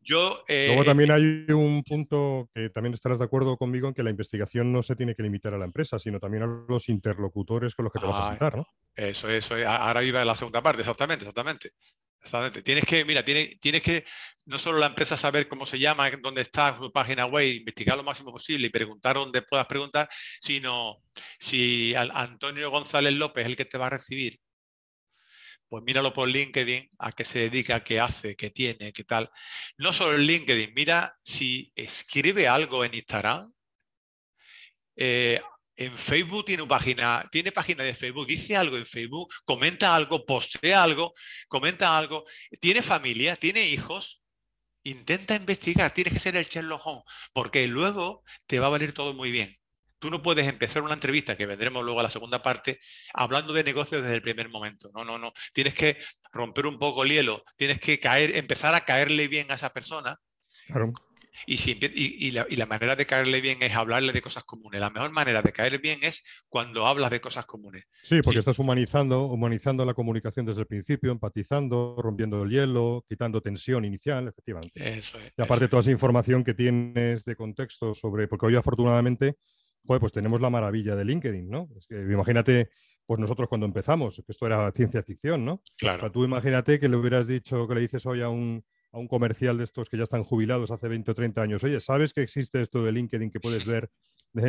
yo... 0.00 0.44
Eh, 0.48 0.66
Luego 0.68 0.84
también 0.84 1.10
hay 1.10 1.46
un 1.52 1.82
punto 1.82 2.48
que 2.54 2.70
también 2.70 2.94
estarás 2.94 3.18
de 3.18 3.24
acuerdo 3.24 3.56
conmigo 3.56 3.88
en 3.88 3.94
que 3.94 4.02
la 4.02 4.10
investigación 4.10 4.72
no 4.72 4.82
se 4.82 4.96
tiene 4.96 5.14
que 5.14 5.22
limitar 5.22 5.54
a 5.54 5.58
la 5.58 5.64
empresa, 5.64 5.98
sino 5.98 6.20
también 6.20 6.44
a 6.44 6.64
los 6.68 6.88
interlocutores 6.88 7.74
con 7.74 7.84
los 7.84 7.92
que 7.92 8.00
te 8.00 8.06
vas 8.06 8.20
a 8.20 8.30
sentar, 8.30 8.56
¿no? 8.56 8.66
Eso, 8.94 9.28
eso. 9.28 9.54
Ahora 9.66 10.02
iba 10.02 10.24
la 10.24 10.36
segunda 10.36 10.62
parte, 10.62 10.80
exactamente, 10.80 11.24
exactamente. 11.24 11.70
Exactamente. 12.26 12.62
Tienes 12.62 12.84
que, 12.84 13.04
mira, 13.04 13.24
tienes, 13.24 13.60
tienes 13.60 13.82
que 13.82 14.04
no 14.46 14.58
solo 14.58 14.78
la 14.78 14.86
empresa 14.86 15.16
saber 15.16 15.46
cómo 15.46 15.64
se 15.64 15.78
llama, 15.78 16.10
dónde 16.10 16.42
está 16.42 16.76
su 16.76 16.90
página 16.90 17.26
web, 17.26 17.46
investigar 17.46 17.96
lo 17.96 18.02
máximo 18.02 18.32
posible 18.32 18.66
y 18.66 18.70
preguntar 18.70 19.14
donde 19.14 19.42
puedas 19.42 19.66
preguntar, 19.66 20.08
sino 20.40 20.96
si 21.38 21.94
Antonio 21.94 22.70
González 22.70 23.12
López 23.12 23.42
es 23.42 23.50
el 23.50 23.56
que 23.56 23.64
te 23.64 23.78
va 23.78 23.86
a 23.86 23.90
recibir, 23.90 24.40
pues 25.68 25.82
míralo 25.84 26.12
por 26.12 26.28
LinkedIn, 26.28 26.90
a 26.98 27.12
qué 27.12 27.24
se 27.24 27.40
dedica, 27.40 27.82
qué 27.82 28.00
hace, 28.00 28.36
qué 28.36 28.50
tiene, 28.50 28.92
qué 28.92 29.04
tal. 29.04 29.30
No 29.78 29.92
solo 29.92 30.14
en 30.16 30.26
LinkedIn, 30.26 30.72
mira 30.74 31.16
si 31.22 31.72
escribe 31.74 32.48
algo 32.48 32.84
en 32.84 32.94
Instagram. 32.94 33.52
Eh, 34.96 35.40
en 35.76 35.96
Facebook 35.96 36.46
tiene 36.46 36.66
página, 36.66 37.28
tiene 37.30 37.52
página 37.52 37.84
de 37.84 37.94
Facebook, 37.94 38.26
dice 38.26 38.56
algo 38.56 38.76
en 38.78 38.86
Facebook, 38.86 39.32
comenta 39.44 39.94
algo, 39.94 40.24
postea 40.24 40.82
algo, 40.82 41.12
comenta 41.48 41.96
algo, 41.98 42.24
tiene 42.60 42.82
familia, 42.82 43.36
tiene 43.36 43.62
hijos, 43.68 44.22
intenta 44.84 45.34
investigar, 45.34 45.92
tienes 45.92 46.14
que 46.14 46.20
ser 46.20 46.36
el 46.36 46.46
Sherlock 46.46 46.86
Holmes, 46.86 47.04
porque 47.32 47.66
luego 47.66 48.22
te 48.46 48.58
va 48.58 48.66
a 48.68 48.70
valer 48.70 48.92
todo 48.94 49.12
muy 49.12 49.30
bien. 49.30 49.54
Tú 49.98 50.10
no 50.10 50.22
puedes 50.22 50.46
empezar 50.46 50.82
una 50.82 50.94
entrevista, 50.94 51.36
que 51.36 51.46
vendremos 51.46 51.84
luego 51.84 52.00
a 52.00 52.04
la 52.04 52.10
segunda 52.10 52.42
parte, 52.42 52.80
hablando 53.14 53.52
de 53.52 53.64
negocios 53.64 54.02
desde 54.02 54.16
el 54.16 54.22
primer 54.22 54.48
momento. 54.48 54.90
No, 54.94 55.04
no, 55.04 55.18
no. 55.18 55.32
Tienes 55.52 55.74
que 55.74 55.98
romper 56.32 56.66
un 56.66 56.78
poco 56.78 57.04
el 57.04 57.10
hielo, 57.10 57.44
tienes 57.56 57.78
que 57.80 57.98
caer, 57.98 58.36
empezar 58.36 58.74
a 58.74 58.84
caerle 58.84 59.28
bien 59.28 59.50
a 59.50 59.54
esa 59.54 59.72
persona. 59.72 60.18
Claro. 60.66 60.92
Y, 61.46 62.30
la, 62.32 62.66
manera 62.66 62.96
de 62.96 63.06
caerle 63.06 63.40
bien 63.40 63.62
es 63.62 63.74
hablarle 63.74 64.12
de 64.12 64.22
cosas 64.22 64.44
comunes. 64.44 64.80
La 64.80 64.90
mejor 64.90 65.10
manera 65.10 65.42
de 65.42 65.52
caer 65.52 65.78
bien 65.80 65.98
es 66.02 66.22
cuando 66.48 66.86
hablas 66.86 67.10
de 67.10 67.20
cosas 67.20 67.46
comunes. 67.46 67.84
Sí, 68.02 68.20
porque 68.22 68.38
estás 68.38 68.58
humanizando, 68.58 69.26
humanizando 69.26 69.84
la 69.84 69.94
comunicación 69.94 70.46
desde 70.46 70.62
el 70.62 70.66
principio, 70.66 71.12
empatizando, 71.12 71.96
rompiendo 71.98 72.42
el 72.42 72.50
hielo, 72.50 73.04
quitando 73.08 73.40
tensión 73.40 73.84
inicial, 73.84 74.28
efectivamente. 74.28 74.98
Eso 74.98 75.18
es, 75.18 75.32
y 75.36 75.42
aparte 75.42 75.68
toda 75.68 75.80
esa 75.80 75.90
información 75.90 76.42
que 76.42 76.54
tienes 76.54 77.24
de 77.24 77.36
contexto 77.36 77.94
sobre, 77.94 78.28
porque 78.28 78.46
hoy 78.46 78.56
afortunadamente, 78.56 79.36
pues 79.86 80.12
tenemos 80.12 80.40
la 80.40 80.50
maravilla 80.50 80.96
de 80.96 81.04
LinkedIn, 81.04 81.48
¿no? 81.48 81.68
Es 81.76 81.86
que 81.86 81.96
imagínate 81.96 82.70
pues 83.06 83.20
nosotros 83.20 83.48
cuando 83.48 83.66
empezamos, 83.66 84.16
que 84.16 84.32
esto 84.32 84.46
era 84.46 84.70
ciencia 84.72 85.02
ficción, 85.02 85.44
¿no? 85.44 85.62
Claro. 85.78 85.98
O 85.98 86.00
sea, 86.00 86.10
tú 86.10 86.24
imagínate 86.24 86.80
que 86.80 86.88
le 86.88 86.96
hubieras 86.96 87.26
dicho, 87.26 87.68
que 87.68 87.74
le 87.76 87.80
dices 87.82 88.04
hoy 88.04 88.20
a 88.20 88.28
un, 88.28 88.64
a 88.92 88.98
un 88.98 89.06
comercial 89.06 89.58
de 89.58 89.64
estos 89.64 89.88
que 89.88 89.96
ya 89.96 90.02
están 90.02 90.24
jubilados 90.24 90.70
hace 90.72 90.88
20 90.88 91.12
o 91.12 91.14
30 91.14 91.40
años, 91.40 91.64
oye, 91.64 91.78
¿sabes 91.78 92.12
que 92.12 92.22
existe 92.22 92.60
esto 92.60 92.82
de 92.82 92.92
LinkedIn 92.92 93.30
que 93.30 93.40
puedes 93.40 93.64
ver 93.64 93.90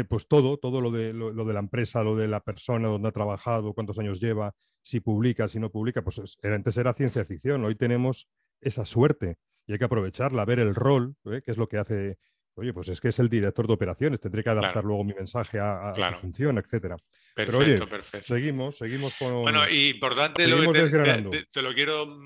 pues 0.09 0.27
todo, 0.27 0.57
todo 0.57 0.81
lo 0.81 0.91
de, 0.91 1.13
lo, 1.13 1.31
de 1.31 1.53
la 1.53 1.59
empresa, 1.59 2.03
lo 2.03 2.15
de 2.15 2.27
la 2.27 2.41
persona, 2.41 2.89
dónde 2.89 3.07
ha 3.07 3.11
trabajado, 3.11 3.73
cuántos 3.73 3.97
años 3.99 4.19
lleva, 4.19 4.53
si 4.81 4.99
publica, 4.99 5.47
si 5.47 5.59
no 5.59 5.71
publica? 5.71 6.03
Pues 6.03 6.37
antes 6.43 6.77
era 6.77 6.93
ciencia 6.93 7.23
ficción, 7.25 7.63
hoy 7.63 7.75
tenemos 7.75 8.27
esa 8.59 8.85
suerte 8.85 9.37
y 9.65 9.73
hay 9.73 9.77
que 9.77 9.85
aprovecharla, 9.85 10.45
ver 10.45 10.59
el 10.59 10.75
rol, 10.75 11.15
¿eh? 11.25 11.41
que 11.43 11.51
es 11.51 11.57
lo 11.57 11.67
que 11.67 11.77
hace 11.77 12.17
Oye, 12.57 12.73
pues 12.73 12.89
es 12.89 12.99
que 12.99 13.09
es 13.09 13.19
el 13.19 13.29
director 13.29 13.67
de 13.67 13.73
operaciones, 13.73 14.19
tendré 14.19 14.43
que 14.43 14.49
adaptar 14.49 14.83
luego 14.83 15.03
mi 15.03 15.13
mensaje 15.13 15.59
a, 15.59 15.93
su 15.95 16.21
función, 16.21 16.57
etcétera. 16.57 16.97
Perfecto, 17.35 17.87
perfecto. 17.87 18.33
Seguimos, 18.33 18.77
seguimos 18.77 19.15
con. 19.15 19.43
Bueno, 19.43 19.69
y 19.69 19.89
importante 19.89 20.47
lo 20.47 20.73
que 20.73 20.79
te, 20.79 21.61
lo 21.61 21.73
quiero, 21.75 22.17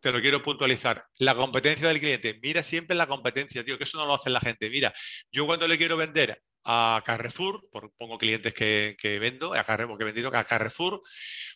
te 0.00 0.10
lo 0.10 0.20
quiero 0.20 0.42
puntualizar. 0.42 1.04
La 1.20 1.36
competencia 1.36 1.86
del 1.86 2.00
cliente. 2.00 2.36
Mira 2.42 2.64
siempre 2.64 2.96
la 2.96 3.06
competencia, 3.06 3.64
tío, 3.64 3.78
que 3.78 3.84
eso 3.84 3.96
no 3.96 4.06
lo 4.06 4.14
hace 4.14 4.28
la 4.28 4.40
gente. 4.40 4.68
Mira, 4.68 4.92
yo 5.30 5.46
cuando 5.46 5.68
le 5.68 5.78
quiero 5.78 5.96
vender 5.96 6.42
a 6.64 7.02
Carrefour, 7.04 7.68
pongo 7.98 8.18
clientes 8.18 8.54
que, 8.54 9.18
vendo, 9.20 9.54
a 9.54 9.64
Carrefour, 9.64 9.96
que 9.98 10.02
he 10.02 10.06
vendido 10.06 10.28
a 10.34 10.44
Carrefour, 10.44 11.02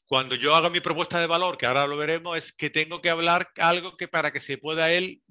cuando 0.07 0.35
yo 0.35 0.55
hago 0.55 0.71
mi 0.71 0.81
propuesta 0.81 1.18
de 1.21 1.27
valor, 1.27 1.57
que 1.57 1.66
ahora 1.66 1.87
lo 1.87 1.97
veremos, 1.97 2.37
es 2.37 2.53
que 2.53 2.71
tengo 2.71 3.01
que 3.01 3.11
hablar 3.11 3.51
algo 3.57 3.97
que 3.97 4.09
para 4.09 4.33
que 4.33 4.40
se 4.40 4.59
pueda 4.59 4.92
él, 4.92 5.23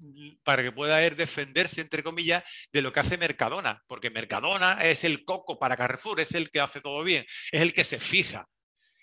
para 0.42 0.62
que 0.62 0.72
pueda 0.72 1.04
él 1.04 1.16
defenderse, 1.16 1.80
entre 1.80 2.02
comillas, 2.02 2.42
de 2.72 2.82
lo 2.82 2.92
que 2.92 3.00
hace 3.00 3.18
Mercadona, 3.18 3.82
porque 3.86 4.10
Mercadona 4.10 4.84
es 4.84 5.04
el 5.04 5.24
coco 5.24 5.58
para 5.58 5.76
Carrefour, 5.76 6.20
es 6.20 6.32
el 6.32 6.50
que 6.50 6.60
hace 6.60 6.80
todo 6.80 7.02
bien, 7.04 7.24
es 7.52 7.60
el 7.60 7.72
que 7.72 7.84
se 7.84 7.98
fija. 8.00 8.48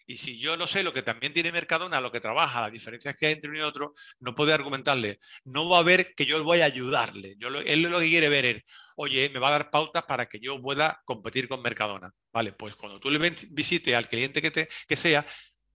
Y 0.08 0.18
si 0.18 0.38
yo 0.38 0.56
no 0.56 0.68
sé 0.68 0.84
lo 0.84 0.94
que 0.94 1.02
también 1.02 1.34
tiene 1.34 1.52
Mercadona, 1.52 2.00
lo 2.00 2.12
que 2.12 2.20
trabaja, 2.20 2.62
las 2.62 2.72
diferencias 2.72 3.16
que 3.16 3.28
hay 3.28 3.34
entre 3.34 3.50
uno 3.50 3.60
y 3.60 3.62
otro, 3.64 3.94
no 4.20 4.36
puedo 4.36 4.54
argumentarle. 4.54 5.20
No 5.44 5.68
va 5.68 5.80
a 5.80 5.84
ver 5.84 6.14
que 6.14 6.26
yo 6.26 6.44
voy 6.44 6.62
a 6.62 6.66
ayudarle. 6.66 7.36
Yo 7.40 7.48
él 7.50 7.82
lo 7.82 8.00
que 8.00 8.08
quiere 8.08 8.30
ver 8.30 8.46
es, 8.46 8.64
oye, 8.96 9.30
me 9.30 9.40
va 9.40 9.48
a 9.48 9.52
dar 9.52 9.72
pautas 9.72 10.04
para 10.04 10.28
que 10.28 10.40
yo 10.40 10.62
pueda 10.62 11.02
competir 11.06 11.48
con 11.48 11.62
Mercadona. 11.62 12.12
Vale, 12.32 12.54
pues 12.54 12.76
cuando 12.76 13.00
tú 13.00 13.10
le 13.10 13.36
visites 13.50 13.96
al 13.96 14.08
cliente 14.08 14.42
que, 14.42 14.52
te, 14.52 14.70
que 14.88 14.96
sea, 14.96 15.26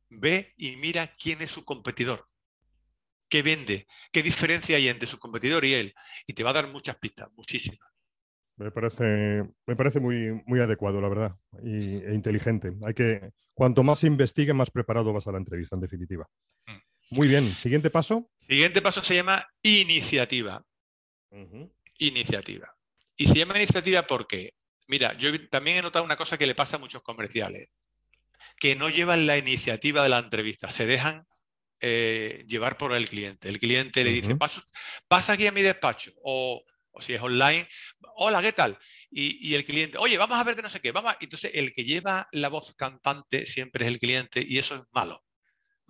ve 0.08 0.54
y 0.56 0.76
mira 0.76 1.08
quién 1.16 1.42
es 1.42 1.50
su 1.50 1.64
competidor. 1.64 2.28
¿Qué 3.28 3.42
vende? 3.42 3.86
¿Qué 4.12 4.22
diferencia 4.22 4.76
hay 4.76 4.88
entre 4.88 5.08
su 5.08 5.18
competidor 5.18 5.64
y 5.64 5.74
él? 5.74 5.94
Y 6.26 6.34
te 6.34 6.42
va 6.42 6.50
a 6.50 6.54
dar 6.54 6.68
muchas 6.68 6.96
pistas, 6.96 7.28
muchísimas. 7.36 7.88
Me 8.60 8.70
parece, 8.70 9.42
me 9.66 9.74
parece 9.74 10.00
muy, 10.00 10.42
muy 10.44 10.60
adecuado, 10.60 11.00
la 11.00 11.08
verdad, 11.08 11.36
y, 11.64 11.96
e 11.96 12.12
inteligente. 12.12 12.72
Hay 12.84 12.92
que, 12.92 13.30
cuanto 13.54 13.82
más 13.82 14.00
se 14.00 14.06
investigue, 14.06 14.52
más 14.52 14.70
preparado 14.70 15.14
vas 15.14 15.26
a 15.26 15.32
la 15.32 15.38
entrevista, 15.38 15.76
en 15.76 15.80
definitiva. 15.80 16.28
Mm. 16.66 17.14
Muy 17.16 17.28
bien, 17.28 17.56
siguiente 17.56 17.88
paso. 17.88 18.30
Siguiente 18.46 18.82
paso 18.82 19.02
se 19.02 19.14
llama 19.14 19.46
iniciativa. 19.62 20.62
Iniciativa. 21.98 22.74
Y 23.16 23.28
se 23.28 23.34
llama 23.34 23.56
iniciativa 23.56 24.06
porque, 24.06 24.52
mira, 24.88 25.14
yo 25.14 25.30
también 25.48 25.78
he 25.78 25.82
notado 25.82 26.04
una 26.04 26.16
cosa 26.16 26.36
que 26.36 26.46
le 26.46 26.54
pasa 26.54 26.76
a 26.76 26.80
muchos 26.80 27.00
comerciales, 27.00 27.70
que 28.58 28.76
no 28.76 28.90
llevan 28.90 29.26
la 29.26 29.38
iniciativa 29.38 30.02
de 30.02 30.10
la 30.10 30.18
entrevista, 30.18 30.70
se 30.70 30.84
dejan 30.84 31.26
eh, 31.80 32.44
llevar 32.46 32.76
por 32.76 32.92
el 32.92 33.08
cliente. 33.08 33.48
El 33.48 33.58
cliente 33.58 34.04
le 34.04 34.10
dice, 34.10 34.36
pasa, 34.36 35.32
aquí 35.32 35.46
a 35.46 35.52
mi 35.52 35.62
despacho 35.62 36.12
o, 36.22 36.62
si 36.98 37.14
es 37.14 37.22
online, 37.22 37.68
hola, 38.16 38.42
¿qué 38.42 38.53
tal? 38.53 38.79
Y, 39.11 39.55
el 39.55 39.64
cliente, 39.64 39.98
oye, 39.98 40.18
vamos 40.18 40.38
a 40.38 40.44
ver 40.44 40.57
de 40.57 40.62
no 40.62 40.70
sé 40.70 40.81
qué, 40.81 40.92
vamos. 40.92 41.14
Entonces, 41.20 41.50
el 41.55 41.72
que 41.72 41.85
lleva 41.85 42.29
la 42.33 42.48
voz 42.48 42.74
cantante 42.76 43.46
siempre 43.46 43.85
es 43.87 43.92
el 43.92 43.98
cliente 43.98 44.44
y 44.46 44.59
eso 44.59 44.76
es 44.76 44.83
malo 44.92 45.24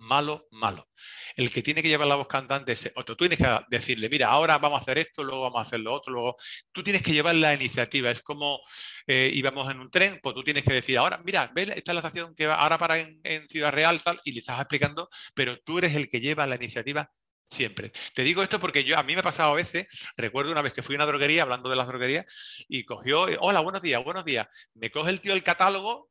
malo, 0.01 0.47
malo. 0.51 0.89
El 1.35 1.51
que 1.51 1.61
tiene 1.61 1.81
que 1.81 1.87
llevar 1.87 2.07
la 2.07 2.15
voz 2.15 2.27
cantante 2.27 2.73
es 2.73 2.91
otro. 2.95 3.15
Tú 3.15 3.27
tienes 3.27 3.39
que 3.39 3.59
decirle, 3.69 4.09
mira, 4.09 4.27
ahora 4.29 4.57
vamos 4.57 4.79
a 4.79 4.81
hacer 4.81 4.97
esto, 4.97 5.23
luego 5.23 5.43
vamos 5.43 5.59
a 5.59 5.61
hacer 5.63 5.79
lo 5.79 5.93
otro, 5.93 6.13
luego. 6.13 6.35
Tú 6.71 6.83
tienes 6.83 7.01
que 7.03 7.13
llevar 7.13 7.35
la 7.35 7.53
iniciativa. 7.53 8.11
Es 8.11 8.21
como 8.21 8.59
eh, 9.07 9.31
íbamos 9.33 9.69
en 9.71 9.79
un 9.79 9.91
tren, 9.91 10.19
pues 10.21 10.35
tú 10.35 10.43
tienes 10.43 10.63
que 10.63 10.73
decir, 10.73 10.97
ahora, 10.97 11.21
mira, 11.23 11.51
ve, 11.53 11.63
esta 11.63 11.91
es 11.91 11.95
la 11.95 11.99
estación 11.99 12.35
que 12.35 12.47
va 12.47 12.55
ahora 12.55 12.77
para 12.77 12.99
en, 12.99 13.47
Ciudad 13.49 13.71
Real, 13.71 14.01
tal, 14.03 14.19
y 14.25 14.31
le 14.33 14.39
estás 14.39 14.59
explicando, 14.59 15.09
pero 15.33 15.59
tú 15.59 15.77
eres 15.77 15.95
el 15.95 16.07
que 16.07 16.19
lleva 16.19 16.47
la 16.47 16.55
iniciativa 16.55 17.09
siempre. 17.51 17.91
Te 18.15 18.23
digo 18.23 18.41
esto 18.41 18.59
porque 18.59 18.83
yo 18.83 18.97
a 18.97 19.03
mí 19.03 19.13
me 19.13 19.19
ha 19.19 19.23
pasado 19.23 19.51
a 19.51 19.55
veces, 19.55 19.87
recuerdo 20.15 20.51
una 20.51 20.61
vez 20.61 20.73
que 20.73 20.81
fui 20.81 20.95
a 20.95 20.97
una 20.97 21.05
droguería, 21.05 21.43
hablando 21.43 21.69
de 21.69 21.75
las 21.75 21.87
droguerías, 21.87 22.25
y 22.67 22.85
cogió, 22.85 23.27
hola, 23.39 23.59
buenos 23.59 23.81
días, 23.81 24.03
buenos 24.03 24.25
días. 24.25 24.47
Me 24.73 24.89
coge 24.89 25.11
el 25.11 25.21
tío 25.21 25.33
el 25.33 25.43
catálogo, 25.43 26.09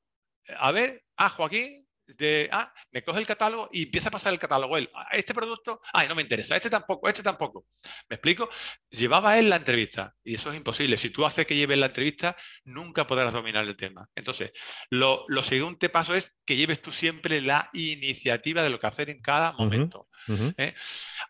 a 0.59 0.71
ver, 0.71 1.03
ah, 1.17 1.31
Joaquín, 1.31 1.80
de, 2.17 2.49
ah, 2.53 2.73
me 2.93 3.03
coge 3.03 3.21
el 3.21 3.27
catálogo 3.27 3.69
y 3.73 3.85
empieza 3.85 4.09
a 4.09 4.13
pasar 4.13 4.33
el 4.33 4.39
catálogo 4.39 4.77
él. 4.77 4.91
Ah, 4.95 5.09
este 5.13 5.35
producto, 5.35 5.81
ay, 5.93 6.09
no 6.09 6.15
me 6.15 6.23
interesa, 6.23 6.57
este 6.57 6.71
tampoco, 6.71 7.09
este 7.09 7.23
tampoco. 7.23 7.67
¿Me 8.09 8.17
explico? 8.17 8.49
Llevaba 8.91 9.39
él 9.39 9.49
la 9.49 9.57
entrevista 9.57 10.15
y 10.25 10.35
eso 10.35 10.51
es 10.51 10.57
imposible. 10.57 10.97
Si 10.97 11.11
tú 11.11 11.25
haces 11.25 11.47
que 11.47 11.57
lleves 11.57 11.79
la 11.79 11.87
entrevista, 11.87 12.37
nunca 12.65 13.07
podrás 13.07 13.33
dominar 13.33 13.67
el 13.67 13.77
tema. 13.77 14.09
Entonces, 14.15 14.53
lo, 14.91 15.25
lo 15.29 15.43
siguiente 15.43 15.89
paso 15.89 16.15
es 16.15 16.37
que 16.45 16.57
lleves 16.57 16.83
tú 16.83 16.91
siempre 16.91 17.41
la 17.41 17.71
iniciativa 17.73 18.63
de 18.63 18.71
lo 18.71 18.81
que 18.81 18.87
hacer 18.87 19.11
en 19.11 19.21
cada 19.21 19.53
momento. 19.53 20.09
¿eh? 20.57 20.75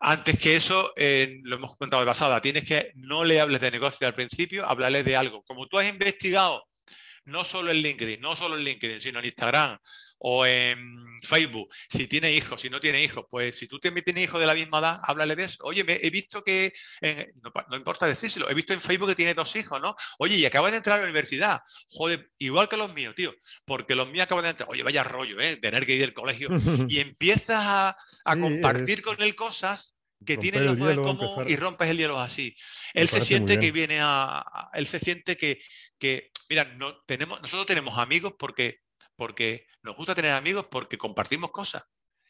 Antes 0.01 0.39
que 0.39 0.57
eso, 0.57 0.93
lo 0.97 1.57
hemos 1.57 1.77
contado 1.77 2.03
de 2.03 2.07
pasada, 2.07 2.41
tienes 2.41 2.67
que 2.67 2.93
no 2.95 3.25
le 3.25 3.41
hables 3.41 3.61
de 3.61 3.71
negocio 3.71 4.07
al 4.07 4.15
principio, 4.15 4.67
háblale 4.67 5.03
de 5.03 5.17
algo. 5.17 5.43
Como 5.43 5.67
tú 5.67 5.79
has 5.79 5.87
investigado 5.87 6.65
no 7.25 7.45
solo 7.45 7.71
en 7.71 7.79
LinkedIn, 7.79 8.21
no 8.21 8.37
solo 8.37 8.57
en 8.57 8.65
LinkedIn, 8.65 9.01
sino 9.01 9.19
en 9.19 9.27
Instagram 9.27 9.79
o 10.21 10.45
en 10.45 11.19
Facebook, 11.23 11.69
si 11.89 12.07
tiene 12.07 12.33
hijos, 12.33 12.61
si 12.61 12.71
no 12.71 12.81
tiene 12.81 13.03
hijos, 13.03 13.25
pues 13.31 13.59
si 13.59 13.67
tú 13.67 13.79
también 13.79 14.05
tienes 14.05 14.25
hijos 14.25 14.41
de 14.41 14.47
la 14.47 14.55
misma 14.55 14.79
edad, 14.79 15.01
háblale 15.03 15.35
de 15.35 15.45
eso. 15.45 15.65
Oye, 15.65 15.83
me, 15.83 15.99
he 16.03 16.11
visto 16.11 16.45
que, 16.45 16.75
no, 17.71 17.77
importa 17.77 18.07
decírselo, 18.07 18.49
he 18.51 18.55
visto 18.55 18.73
en 18.73 18.81
Facebook 18.81 19.09
que 19.09 19.15
tiene 19.15 19.35
dos 19.35 19.55
hijos, 19.57 19.81
¿no? 19.81 19.97
Oye, 20.19 20.37
y 20.37 20.45
acaba 20.45 20.71
de 20.71 20.77
entrar 20.77 20.97
a 20.97 20.99
la 21.01 21.05
universidad. 21.05 21.61
Joder, 21.89 22.31
igual 22.39 22.69
que 22.69 22.77
los 22.77 22.93
míos, 22.93 23.15
tío, 23.15 23.35
porque 23.65 23.95
los 23.95 24.11
míos 24.11 24.25
acaban 24.25 24.45
de 24.45 24.51
entrar. 24.51 24.69
Oye, 24.71 24.83
vaya 24.83 25.05
rollo, 25.05 25.41
¿eh? 25.41 25.57
Tener 25.57 25.87
que 25.87 25.95
ir 25.95 26.05
al 26.05 26.13
colegio. 26.13 26.49
y 26.89 27.01
empiezas 27.01 27.97
a, 28.25 28.37
compartir 28.39 29.03
con 29.03 29.21
él 29.23 29.35
cosas 29.35 29.97
que 30.25 30.37
tienen 30.37 30.67
los 30.67 30.77
dos 30.77 30.91
en 30.91 31.03
común 31.03 31.49
y 31.49 31.57
rompes 31.57 31.89
el 31.89 31.97
hielo 31.97 32.21
así. 32.21 32.55
Él 32.93 33.09
se 33.09 33.23
siente 33.23 33.59
que 33.59 33.73
viene 33.73 34.01
a, 34.03 34.69
Él 34.75 34.87
se 34.87 34.99
siente 34.99 35.37
que, 35.37 35.63
que 35.99 36.31
mira, 36.51 36.65
no, 36.65 37.01
tenemos, 37.07 37.41
nosotros 37.41 37.67
tenemos 37.67 37.97
amigos 37.97 38.35
porque 38.39 38.81
porque 39.21 39.67
nos 39.83 39.97
gusta 39.97 40.15
tener 40.15 40.31
amigos 40.31 40.69
porque 40.71 40.97
compartimos 40.97 41.51
cosas. 41.51 41.85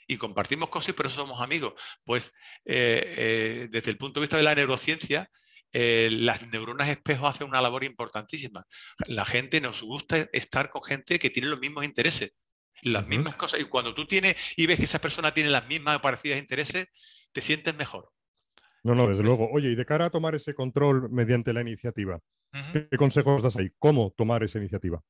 Y 0.09 0.17
compartimos 0.17 0.71
cosas 0.71 0.89
y 0.89 0.93
por 0.95 1.07
eso 1.07 1.21
somos 1.21 1.41
amigos. 1.41 1.75
Pues 2.03 2.33
eh, 2.65 3.15
eh, 3.17 3.69
desde 3.71 3.93
el 3.93 3.97
punto 3.97 4.19
de 4.19 4.25
vista 4.25 4.37
de 4.37 4.43
la 4.43 4.57
neurociencia, 4.57 5.31
eh, 5.73 6.09
las 6.11 6.49
neuronas 6.49 6.89
espejo 6.89 7.29
hacen 7.29 7.47
una 7.47 7.63
labor 7.63 7.85
importantísima. 7.85 8.65
La 9.07 9.25
gente 9.25 9.61
nos 9.61 9.85
gusta 9.85 10.29
estar 10.33 10.71
con 10.71 10.83
gente 10.83 11.21
que 11.21 11.31
tiene 11.31 11.49
los 11.49 11.61
mismos 11.61 11.85
intereses, 11.85 12.33
las 12.83 13.07
mismas 13.07 13.37
cosas. 13.37 13.61
Y 13.61 13.67
cuando 13.67 13.95
tú 13.95 14.05
tienes 14.05 14.35
y 14.57 14.67
ves 14.67 14.81
que 14.81 14.87
esa 14.87 15.01
persona 15.01 15.33
tiene 15.33 15.51
las 15.51 15.69
mismas 15.69 16.01
parecidas 16.01 16.41
intereses, 16.41 16.89
te 17.31 17.41
sientes 17.41 17.73
mejor. 17.77 18.11
No, 18.83 18.97
no, 18.97 19.07
desde 19.07 19.23
luego. 19.23 19.49
Oye, 19.53 19.71
y 19.71 19.75
de 19.77 19.87
cara 19.87 20.07
a 20.07 20.11
tomar 20.11 20.35
ese 20.35 20.55
control 20.55 21.09
mediante 21.09 21.53
la 21.53 21.61
iniciativa, 21.61 22.19
¿qué 22.73 22.97
consejos 22.97 23.45
das 23.45 23.57
ahí? 23.59 23.71
¿Cómo 23.79 24.13
tomar 24.17 24.43
esa 24.43 24.59
iniciativa? 24.59 25.01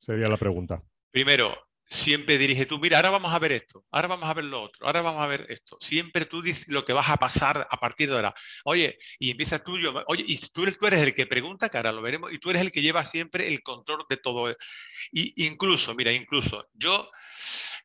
Sería 0.00 0.28
la 0.28 0.36
pregunta. 0.36 0.82
Primero, 1.10 1.56
siempre 1.90 2.38
dirige 2.38 2.66
tú, 2.66 2.78
mira, 2.78 2.98
ahora 2.98 3.10
vamos 3.10 3.34
a 3.34 3.38
ver 3.40 3.52
esto, 3.52 3.84
ahora 3.90 4.08
vamos 4.08 4.28
a 4.30 4.34
ver 4.34 4.44
lo 4.44 4.62
otro, 4.62 4.86
ahora 4.86 5.02
vamos 5.02 5.22
a 5.22 5.26
ver 5.26 5.46
esto. 5.50 5.76
Siempre 5.80 6.24
tú 6.24 6.40
dices 6.40 6.68
lo 6.68 6.84
que 6.84 6.92
vas 6.92 7.10
a 7.10 7.16
pasar 7.16 7.66
a 7.68 7.76
partir 7.78 8.08
de 8.08 8.16
ahora. 8.16 8.34
Oye, 8.64 8.98
y 9.18 9.32
empiezas 9.32 9.64
tú, 9.64 9.78
yo, 9.78 9.92
oye, 10.06 10.24
y 10.26 10.38
tú 10.38 10.62
eres, 10.62 10.78
tú 10.78 10.86
eres 10.86 11.00
el 11.00 11.12
que 11.12 11.26
pregunta, 11.26 11.68
que 11.68 11.76
ahora 11.76 11.92
lo 11.92 12.02
veremos, 12.02 12.32
y 12.32 12.38
tú 12.38 12.50
eres 12.50 12.62
el 12.62 12.70
que 12.70 12.82
lleva 12.82 13.04
siempre 13.04 13.48
el 13.48 13.62
control 13.62 14.04
de 14.08 14.16
todo. 14.16 14.54
Y 15.12 15.44
incluso, 15.46 15.94
mira, 15.94 16.12
incluso, 16.12 16.68
yo 16.74 17.10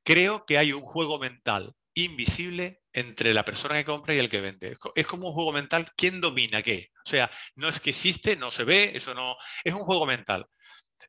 creo 0.04 0.46
que 0.46 0.58
hay 0.60 0.72
un 0.72 0.82
juego 0.82 1.18
mental 1.20 1.74
invisible 1.96 2.82
entre 2.94 3.34
la 3.34 3.44
persona 3.44 3.76
que 3.76 3.86
compra 3.86 4.14
y 4.14 4.20
el 4.20 4.30
que 4.30 4.42
vende. 4.42 4.78
Es 4.96 5.08
como 5.08 5.30
un 5.30 5.34
juego 5.34 5.52
mental, 5.52 5.88
¿quién 5.98 6.22
domina 6.22 6.62
qué? 6.62 6.92
O 7.06 7.10
sea, 7.10 7.32
no 7.56 7.70
es 7.70 7.80
que 7.80 7.90
existe, 7.90 8.36
no 8.36 8.52
se 8.52 8.66
ve, 8.66 8.92
eso 8.96 9.14
no, 9.14 9.36
es 9.64 9.74
un 9.74 9.82
juego 9.82 10.06
mental. 10.06 10.46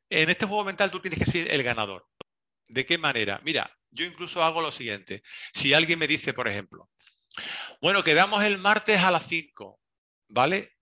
En 0.09 0.29
este 0.29 0.45
juego 0.45 0.63
mental 0.63 0.91
tú 0.91 0.99
tienes 0.99 1.19
que 1.19 1.25
ser 1.25 1.51
el 1.51 1.63
ganador. 1.63 2.07
¿De 2.67 2.85
qué 2.85 2.97
manera? 2.97 3.39
Mira, 3.43 3.71
yo 3.91 4.05
incluso 4.05 4.43
hago 4.43 4.61
lo 4.61 4.71
siguiente. 4.71 5.23
Si 5.53 5.73
alguien 5.73 5.99
me 5.99 6.07
dice, 6.07 6.33
por 6.33 6.47
ejemplo, 6.47 6.89
bueno, 7.81 8.03
quedamos 8.03 8.43
el 8.43 8.57
martes 8.57 9.01
a 9.01 9.11
las 9.11 9.25
5, 9.27 9.79
¿vale? 10.29 10.73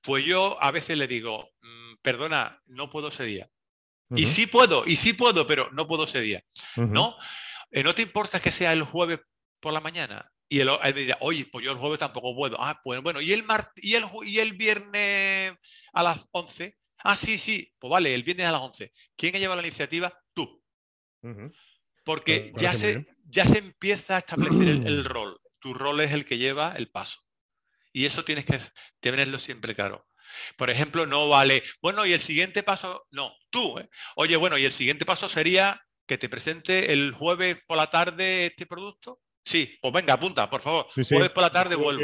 Pues 0.00 0.24
yo 0.24 0.62
a 0.62 0.70
veces 0.70 0.96
le 0.98 1.06
digo, 1.06 1.50
mm, 1.62 1.94
perdona, 2.02 2.60
no 2.66 2.90
puedo 2.90 3.08
ese 3.08 3.24
día. 3.24 3.48
Y 4.14 4.26
sí 4.26 4.46
puedo, 4.46 4.84
y 4.86 4.96
sí 4.96 5.12
puedo, 5.12 5.46
pero 5.46 5.70
no 5.72 5.86
puedo 5.86 6.04
ese 6.04 6.22
día. 6.22 6.42
¿No? 6.76 7.16
Eh, 7.70 7.82
¿No 7.82 7.94
te 7.94 8.00
importa 8.00 8.40
que 8.40 8.52
sea 8.52 8.72
el 8.72 8.82
jueves 8.82 9.20
por 9.60 9.74
la 9.74 9.80
mañana? 9.80 10.32
Y 10.48 10.60
él, 10.60 10.70
me 10.82 10.92
dirá, 10.94 11.18
oye, 11.20 11.46
pues 11.52 11.62
yo 11.62 11.72
el 11.72 11.78
jueves 11.78 11.98
tampoco 11.98 12.34
puedo. 12.34 12.56
Ah, 12.58 12.80
pues 12.82 13.02
bueno, 13.02 13.20
¿y 13.20 13.32
el, 13.32 13.44
y 13.76 13.96
el, 13.96 14.06
y 14.24 14.38
el 14.38 14.54
viernes 14.54 15.54
a 15.92 16.02
las 16.02 16.24
11? 16.30 16.74
Ah, 16.98 17.16
sí, 17.16 17.38
sí, 17.38 17.72
pues 17.78 17.90
vale, 17.90 18.14
el 18.14 18.22
viernes 18.22 18.46
a 18.46 18.52
las 18.52 18.60
11. 18.60 18.92
¿Quién 19.16 19.36
ha 19.36 19.38
llevado 19.38 19.60
la 19.60 19.66
iniciativa? 19.66 20.12
Tú. 20.32 20.62
Porque 22.04 22.52
ya 22.56 22.74
se, 22.74 23.06
ya 23.24 23.44
se 23.46 23.58
empieza 23.58 24.16
a 24.16 24.18
establecer 24.18 24.68
el, 24.68 25.04
rol. 25.04 25.40
Tu 25.58 25.74
rol 25.74 26.00
es 26.00 26.12
el 26.12 26.24
que 26.24 26.38
lleva 26.38 26.74
el 26.76 26.88
paso. 26.88 27.20
Y 27.92 28.06
eso 28.06 28.24
tienes 28.24 28.46
que 28.46 28.60
tenerlo 29.00 29.38
siempre 29.38 29.74
claro. 29.74 30.06
Por 30.56 30.70
ejemplo, 30.70 31.06
no 31.06 31.28
vale, 31.28 31.62
bueno, 31.80 32.04
y 32.04 32.12
el 32.12 32.20
siguiente 32.20 32.62
paso, 32.62 33.06
no, 33.10 33.32
tú. 33.50 33.78
¿eh? 33.78 33.88
Oye, 34.16 34.36
bueno, 34.36 34.58
y 34.58 34.64
el 34.64 34.72
siguiente 34.72 35.06
paso 35.06 35.28
sería 35.28 35.80
que 36.06 36.18
te 36.18 36.28
presente 36.28 36.92
el 36.92 37.12
jueves 37.12 37.58
por 37.66 37.76
la 37.76 37.88
tarde 37.88 38.46
este 38.46 38.66
producto. 38.66 39.20
Sí, 39.48 39.78
pues 39.80 39.94
venga, 39.94 40.12
apunta, 40.12 40.50
por 40.50 40.60
favor. 40.60 40.86
Sí, 40.94 41.14
por 41.34 41.42
la 41.42 41.48
tarde 41.48 41.74
vuelvo. 41.74 42.02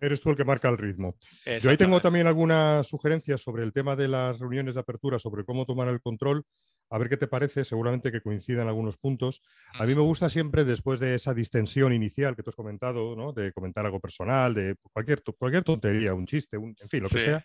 eres 0.00 0.20
tú 0.20 0.30
el 0.30 0.36
que 0.36 0.42
marca 0.42 0.68
el 0.68 0.76
ritmo. 0.76 1.14
Yo 1.62 1.70
ahí 1.70 1.76
tengo 1.76 2.00
también 2.00 2.26
algunas 2.26 2.84
sugerencias 2.84 3.40
sobre 3.40 3.62
el 3.62 3.72
tema 3.72 3.94
de 3.94 4.08
las 4.08 4.40
reuniones 4.40 4.74
de 4.74 4.80
apertura, 4.80 5.20
sobre 5.20 5.44
cómo 5.44 5.66
tomar 5.66 5.86
el 5.86 6.00
control. 6.00 6.44
A 6.90 6.98
ver 6.98 7.08
qué 7.08 7.16
te 7.16 7.28
parece, 7.28 7.64
seguramente 7.64 8.10
que 8.10 8.20
coincidan 8.20 8.66
algunos 8.66 8.96
puntos. 8.96 9.40
A 9.74 9.86
mí 9.86 9.94
me 9.94 10.00
gusta 10.00 10.28
siempre, 10.28 10.64
después 10.64 10.98
de 10.98 11.14
esa 11.14 11.32
distensión 11.32 11.92
inicial 11.92 12.34
que 12.34 12.42
tú 12.42 12.50
has 12.50 12.56
comentado, 12.56 13.14
¿no? 13.14 13.32
de 13.32 13.52
comentar 13.52 13.86
algo 13.86 14.00
personal, 14.00 14.52
de 14.52 14.74
cualquier, 14.92 15.22
cualquier 15.38 15.62
tontería, 15.62 16.12
un 16.12 16.26
chiste, 16.26 16.56
en 16.56 16.88
fin, 16.88 17.04
lo 17.04 17.08
que 17.08 17.20
sea, 17.20 17.44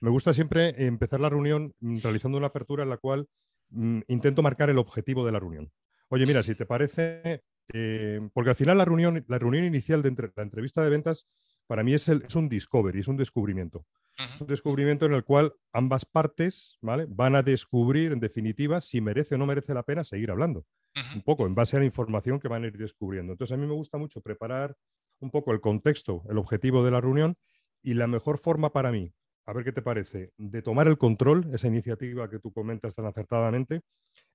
me 0.00 0.10
gusta 0.10 0.34
siempre 0.34 0.74
empezar 0.84 1.20
la 1.20 1.28
reunión 1.28 1.72
mm, 1.78 1.98
realizando 2.02 2.36
una 2.36 2.48
apertura 2.48 2.82
en 2.82 2.90
la 2.90 2.96
cual 2.96 3.28
mm, 3.70 4.00
intento 4.08 4.42
marcar 4.42 4.70
el 4.70 4.78
objetivo 4.78 5.24
de 5.24 5.30
la 5.30 5.38
reunión. 5.38 5.70
Oye, 6.08 6.26
mira, 6.26 6.42
si 6.42 6.56
te 6.56 6.66
parece, 6.66 7.44
eh, 7.72 8.20
porque 8.32 8.50
al 8.50 8.56
final 8.56 8.78
la 8.78 8.84
reunión, 8.84 9.24
la 9.28 9.38
reunión 9.38 9.64
inicial 9.64 10.02
de 10.02 10.30
la 10.36 10.42
entrevista 10.42 10.82
de 10.82 10.90
ventas 10.90 11.26
para 11.66 11.82
mí 11.82 11.94
es, 11.94 12.08
un 12.08 12.48
discovery, 12.48 13.00
es 13.00 13.08
un 13.08 13.16
descubrimiento. 13.16 13.86
Es 14.34 14.40
un 14.42 14.46
descubrimiento 14.46 15.06
en 15.06 15.14
el 15.14 15.24
cual 15.24 15.54
ambas 15.72 16.04
partes 16.04 16.76
¿vale? 16.82 17.06
van 17.08 17.34
a 17.34 17.42
descubrir, 17.42 18.12
en 18.12 18.20
definitiva, 18.20 18.80
si 18.80 19.00
merece 19.00 19.36
o 19.36 19.38
no 19.38 19.46
merece 19.46 19.72
la 19.72 19.82
pena 19.82 20.04
seguir 20.04 20.30
hablando. 20.30 20.66
Un 21.14 21.22
poco 21.22 21.46
en 21.46 21.54
base 21.54 21.76
a 21.76 21.80
la 21.80 21.86
información 21.86 22.38
que 22.38 22.48
van 22.48 22.64
a 22.64 22.66
ir 22.66 22.76
descubriendo. 22.76 23.32
Entonces, 23.32 23.54
a 23.54 23.56
mí 23.56 23.66
me 23.66 23.72
gusta 23.72 23.96
mucho 23.96 24.20
preparar 24.20 24.76
un 25.20 25.30
poco 25.30 25.52
el 25.52 25.62
contexto, 25.62 26.24
el 26.28 26.36
objetivo 26.36 26.84
de 26.84 26.90
la 26.90 27.00
reunión 27.00 27.36
y 27.82 27.94
la 27.94 28.06
mejor 28.06 28.36
forma 28.36 28.70
para 28.70 28.92
mí, 28.92 29.14
a 29.46 29.54
ver 29.54 29.64
qué 29.64 29.72
te 29.72 29.80
parece, 29.80 30.32
de 30.36 30.60
tomar 30.60 30.88
el 30.88 30.98
control, 30.98 31.48
esa 31.54 31.68
iniciativa 31.68 32.28
que 32.28 32.38
tú 32.38 32.52
comentas 32.52 32.94
tan 32.94 33.06
acertadamente, 33.06 33.80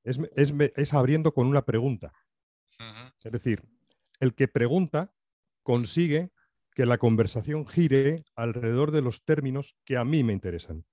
es, 0.03 0.19
es 0.35 0.93
abriendo 0.95 1.33
con 1.33 1.45
una 1.45 1.63
pregunta. 1.63 2.11
Es 3.23 3.31
decir, 3.31 3.63
el 4.19 4.33
que 4.33 4.47
pregunta 4.47 5.13
consigue 5.63 6.31
que 6.73 6.85
la 6.85 6.97
conversación 6.97 7.67
gire 7.67 8.23
alrededor 8.35 8.91
de 8.91 9.01
los 9.01 9.25
términos 9.25 9.75
que 9.83 9.97
a 9.97 10.05
mí 10.05 10.23
me 10.23 10.33
interesan. 10.33 10.85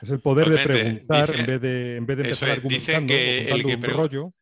Es 0.00 0.10
el 0.10 0.20
poder 0.20 0.48
de 0.48 0.58
preguntar 0.58 1.34
en 1.34 1.46
vez 1.46 1.60
de, 1.60 1.96
en 1.96 2.06
vez 2.06 2.16
de 2.16 2.22
empezar 2.24 2.50
argumentando, 2.50 3.12
que 3.12 3.50
el 3.50 3.64
que 3.64 3.76
rollo. 3.76 4.32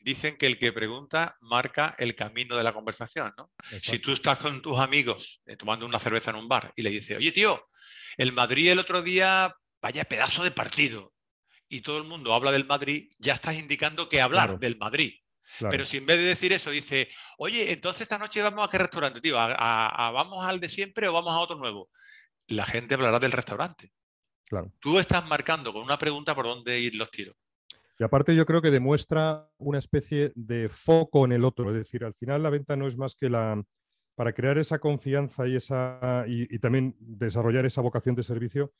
Dicen 0.00 0.36
que 0.36 0.46
el 0.46 0.58
que 0.58 0.72
pregunta 0.72 1.36
marca 1.40 1.94
el 1.98 2.14
camino 2.14 2.56
de 2.56 2.64
la 2.64 2.72
conversación. 2.72 3.32
¿no? 3.36 3.52
Si 3.80 3.98
tú 4.00 4.12
estás 4.12 4.38
con 4.38 4.60
tus 4.60 4.78
amigos 4.78 5.40
eh, 5.46 5.56
tomando 5.56 5.86
una 5.86 5.98
cerveza 5.98 6.30
en 6.30 6.36
un 6.36 6.48
bar 6.48 6.72
y 6.76 6.82
le 6.82 6.90
dices, 6.90 7.16
oye 7.16 7.32
tío, 7.32 7.68
el 8.16 8.32
Madrid 8.32 8.70
el 8.70 8.80
otro 8.80 9.02
día, 9.02 9.54
vaya 9.80 10.04
pedazo 10.04 10.42
de 10.42 10.50
partido, 10.50 11.14
y 11.68 11.82
todo 11.82 11.98
el 11.98 12.04
mundo 12.04 12.34
habla 12.34 12.50
del 12.50 12.66
Madrid, 12.66 13.12
ya 13.18 13.34
estás 13.34 13.56
indicando 13.56 14.08
que 14.08 14.20
hablar 14.20 14.58
del 14.58 14.76
Madrid 14.76 15.14
Pero 15.70 15.84
si 15.84 15.98
en 15.98 16.06
vez 16.06 16.18
de 16.18 16.24
decir 16.24 16.52
eso 16.52 16.70
dice, 16.70 17.08
oye, 17.38 17.72
entonces 17.72 18.02
esta 18.02 18.18
noche 18.18 18.42
vamos 18.42 18.66
a 18.66 18.70
qué 18.70 18.78
restaurante, 18.78 19.20
tío, 19.20 19.36
¿A, 19.38 20.10
vamos 20.12 20.44
al 20.44 20.60
de 20.60 20.68
siempre 20.68 21.08
o 21.08 21.12
vamos 21.12 21.32
a 21.32 21.40
otro 21.40 21.56
nuevo. 21.56 21.90
La 22.48 22.64
gente 22.64 22.94
hablará 22.94 23.18
del 23.18 23.32
restaurante. 23.32 23.90
Claro. 24.44 24.72
Tú 24.80 24.98
estás 24.98 25.26
marcando 25.26 25.72
con 25.72 25.82
una 25.82 25.98
pregunta 25.98 26.34
por 26.34 26.46
dónde 26.46 26.80
ir 26.80 26.94
los 26.94 27.10
tiros. 27.10 27.36
Y 27.98 28.04
aparte 28.04 28.34
yo 28.34 28.46
creo 28.46 28.62
que 28.62 28.70
demuestra 28.70 29.50
una 29.58 29.78
especie 29.78 30.32
de 30.34 30.68
foco 30.68 31.24
en 31.24 31.32
el 31.32 31.44
otro. 31.44 31.70
Es 31.70 31.76
decir, 31.76 32.04
al 32.04 32.14
final 32.14 32.42
la 32.42 32.50
venta 32.50 32.76
no 32.76 32.86
es 32.86 32.96
más 32.96 33.14
que 33.14 33.28
la... 33.28 33.62
Para 34.14 34.32
crear 34.32 34.58
esa 34.58 34.80
confianza 34.80 35.46
y, 35.46 35.54
esa, 35.54 36.24
y 36.26 36.58
también 36.58 36.96
desarrollar 36.98 37.66
esa 37.66 37.82
vocación 37.82 38.16
de 38.16 38.24
servicio, 38.24 38.72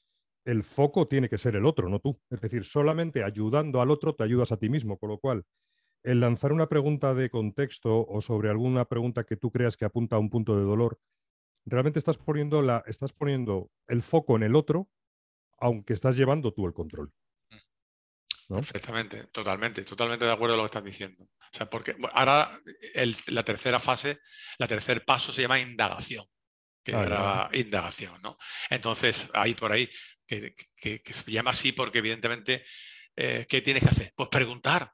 el 0.45 0.65
foco 0.65 1.07
tiene 1.07 1.29
que 1.29 1.39
ser 1.39 1.57
el 1.57 1.67
otro, 1.67 1.89
no 1.89 2.01
tú. 2.01 2.19
Es 2.31 2.41
decir, 2.41 2.65
solamente 2.65 3.23
ayudando 3.23 3.81
al 3.81 3.91
otro 3.91 4.15
te 4.15 4.25
ayudas 4.25 4.51
a 4.51 4.57
ti 4.57 4.69
mismo, 4.69 4.99
con 4.99 5.11
lo 5.11 5.19
cual 5.19 5.45
el 6.03 6.21
lanzar 6.21 6.53
una 6.53 6.69
pregunta 6.69 7.15
de 7.15 7.31
contexto 7.31 8.07
o 8.07 8.21
sobre 8.21 8.51
alguna 8.51 8.85
pregunta 8.85 9.25
que 9.25 9.37
tú 9.37 9.51
creas 9.51 9.77
que 9.77 9.85
apunta 9.85 10.17
a 10.17 10.19
un 10.19 10.31
punto 10.31 10.57
de 10.57 10.65
dolor, 10.65 11.01
realmente 11.65 11.99
estás 11.99 12.17
poniendo, 12.17 12.63
la, 12.63 12.83
estás 12.87 13.13
poniendo 13.13 13.71
el 13.87 14.03
foco 14.03 14.37
en 14.37 14.43
el 14.45 14.57
otro, 14.57 14.89
aunque 15.59 15.93
estás 15.93 16.17
llevando 16.17 16.53
tú 16.53 16.67
el 16.67 16.73
control. 16.73 17.13
Perfectamente, 18.49 19.25
totalmente, 19.25 19.83
totalmente 19.83 20.25
de 20.25 20.33
acuerdo 20.33 20.55
con 20.55 20.59
lo 20.59 20.65
que 20.65 20.79
estás 20.79 20.85
diciendo. 20.85 21.25
O 21.25 21.57
sea, 21.57 21.69
porque 21.69 21.95
ahora 22.15 22.59
la 23.27 23.43
tercera 23.43 23.79
fase, 23.79 24.21
la 24.59 24.67
tercer 24.67 25.05
paso 25.05 25.33
se 25.33 25.43
llama 25.43 25.61
indagación, 25.61 26.25
que 26.83 26.95
ah, 26.95 27.03
era 27.03 27.51
indagación, 27.53 28.23
¿no? 28.23 28.39
Entonces, 28.71 29.29
ahí 29.35 29.55
por 29.55 29.73
ahí, 29.73 29.91
que, 30.27 30.55
se 30.83 31.31
llama 31.31 31.51
así 31.51 31.73
porque 31.73 31.99
evidentemente, 31.99 32.65
eh, 33.17 33.45
¿qué 33.47 33.61
tienes 33.61 33.83
que 33.83 33.91
hacer? 33.91 34.13
Pues 34.17 34.31
preguntar, 34.31 34.93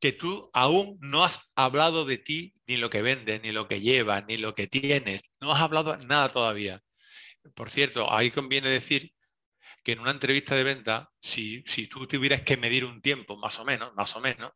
que 0.00 0.12
tú 0.12 0.50
aún 0.52 0.98
no 1.00 1.24
has 1.24 1.40
hablado 1.54 2.04
de 2.04 2.18
ti, 2.18 2.54
ni 2.66 2.76
lo 2.76 2.90
que 2.90 3.02
vendes, 3.02 3.42
ni 3.42 3.52
lo 3.52 3.68
que 3.68 3.80
llevas, 3.80 4.24
ni 4.26 4.36
lo 4.36 4.54
que 4.54 4.66
tienes. 4.66 5.22
No 5.40 5.52
has 5.52 5.60
hablado 5.60 5.96
nada 5.98 6.28
todavía. 6.28 6.82
Por 7.54 7.70
cierto, 7.70 8.12
ahí 8.12 8.30
conviene 8.30 8.68
decir 8.68 9.12
que 9.82 9.92
en 9.92 10.00
una 10.00 10.12
entrevista 10.12 10.54
de 10.54 10.64
venta, 10.64 11.10
si, 11.20 11.62
si 11.66 11.88
tú 11.88 12.06
tuvieras 12.06 12.42
que 12.42 12.56
medir 12.56 12.84
un 12.84 13.00
tiempo, 13.00 13.36
más 13.36 13.58
o 13.58 13.64
menos, 13.64 13.92
más 13.94 14.14
o 14.14 14.20
menos, 14.20 14.52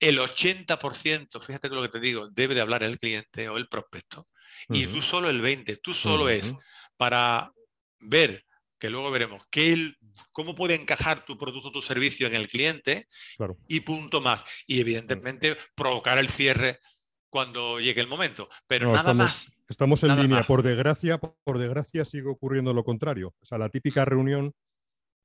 el 0.00 0.18
80%, 0.18 1.40
fíjate 1.40 1.68
lo 1.68 1.82
que 1.82 1.88
te 1.88 2.00
digo, 2.00 2.28
debe 2.30 2.54
de 2.54 2.60
hablar 2.60 2.82
el 2.82 2.98
cliente 2.98 3.48
o 3.48 3.56
el 3.56 3.68
prospecto. 3.68 4.28
Y 4.68 4.86
tú 4.86 5.02
solo 5.02 5.30
el 5.30 5.42
20%, 5.42 5.80
tú 5.82 5.94
solo 5.94 6.28
es 6.28 6.52
para 6.96 7.52
ver 7.98 8.44
que 8.84 8.90
luego 8.90 9.10
veremos 9.10 9.42
cómo 10.30 10.54
puede 10.54 10.74
encajar 10.74 11.24
tu 11.24 11.38
producto 11.38 11.68
o 11.68 11.72
tu 11.72 11.80
servicio 11.80 12.26
en 12.26 12.34
el 12.34 12.48
cliente 12.48 13.08
y 13.66 13.80
punto 13.80 14.20
más. 14.20 14.44
Y 14.66 14.78
evidentemente 14.78 15.56
provocar 15.74 16.18
el 16.18 16.28
cierre 16.28 16.80
cuando 17.30 17.80
llegue 17.80 18.02
el 18.02 18.08
momento. 18.08 18.50
Pero 18.66 18.92
nada 18.92 19.14
más. 19.14 19.50
Estamos 19.70 20.04
en 20.04 20.20
línea. 20.20 20.42
Por 20.42 20.62
desgracia, 20.62 21.16
por 21.16 21.56
desgracia 21.56 22.04
sigue 22.04 22.28
ocurriendo 22.28 22.74
lo 22.74 22.84
contrario. 22.84 23.34
O 23.40 23.46
sea, 23.46 23.56
la 23.56 23.70
típica 23.70 24.04
reunión, 24.04 24.52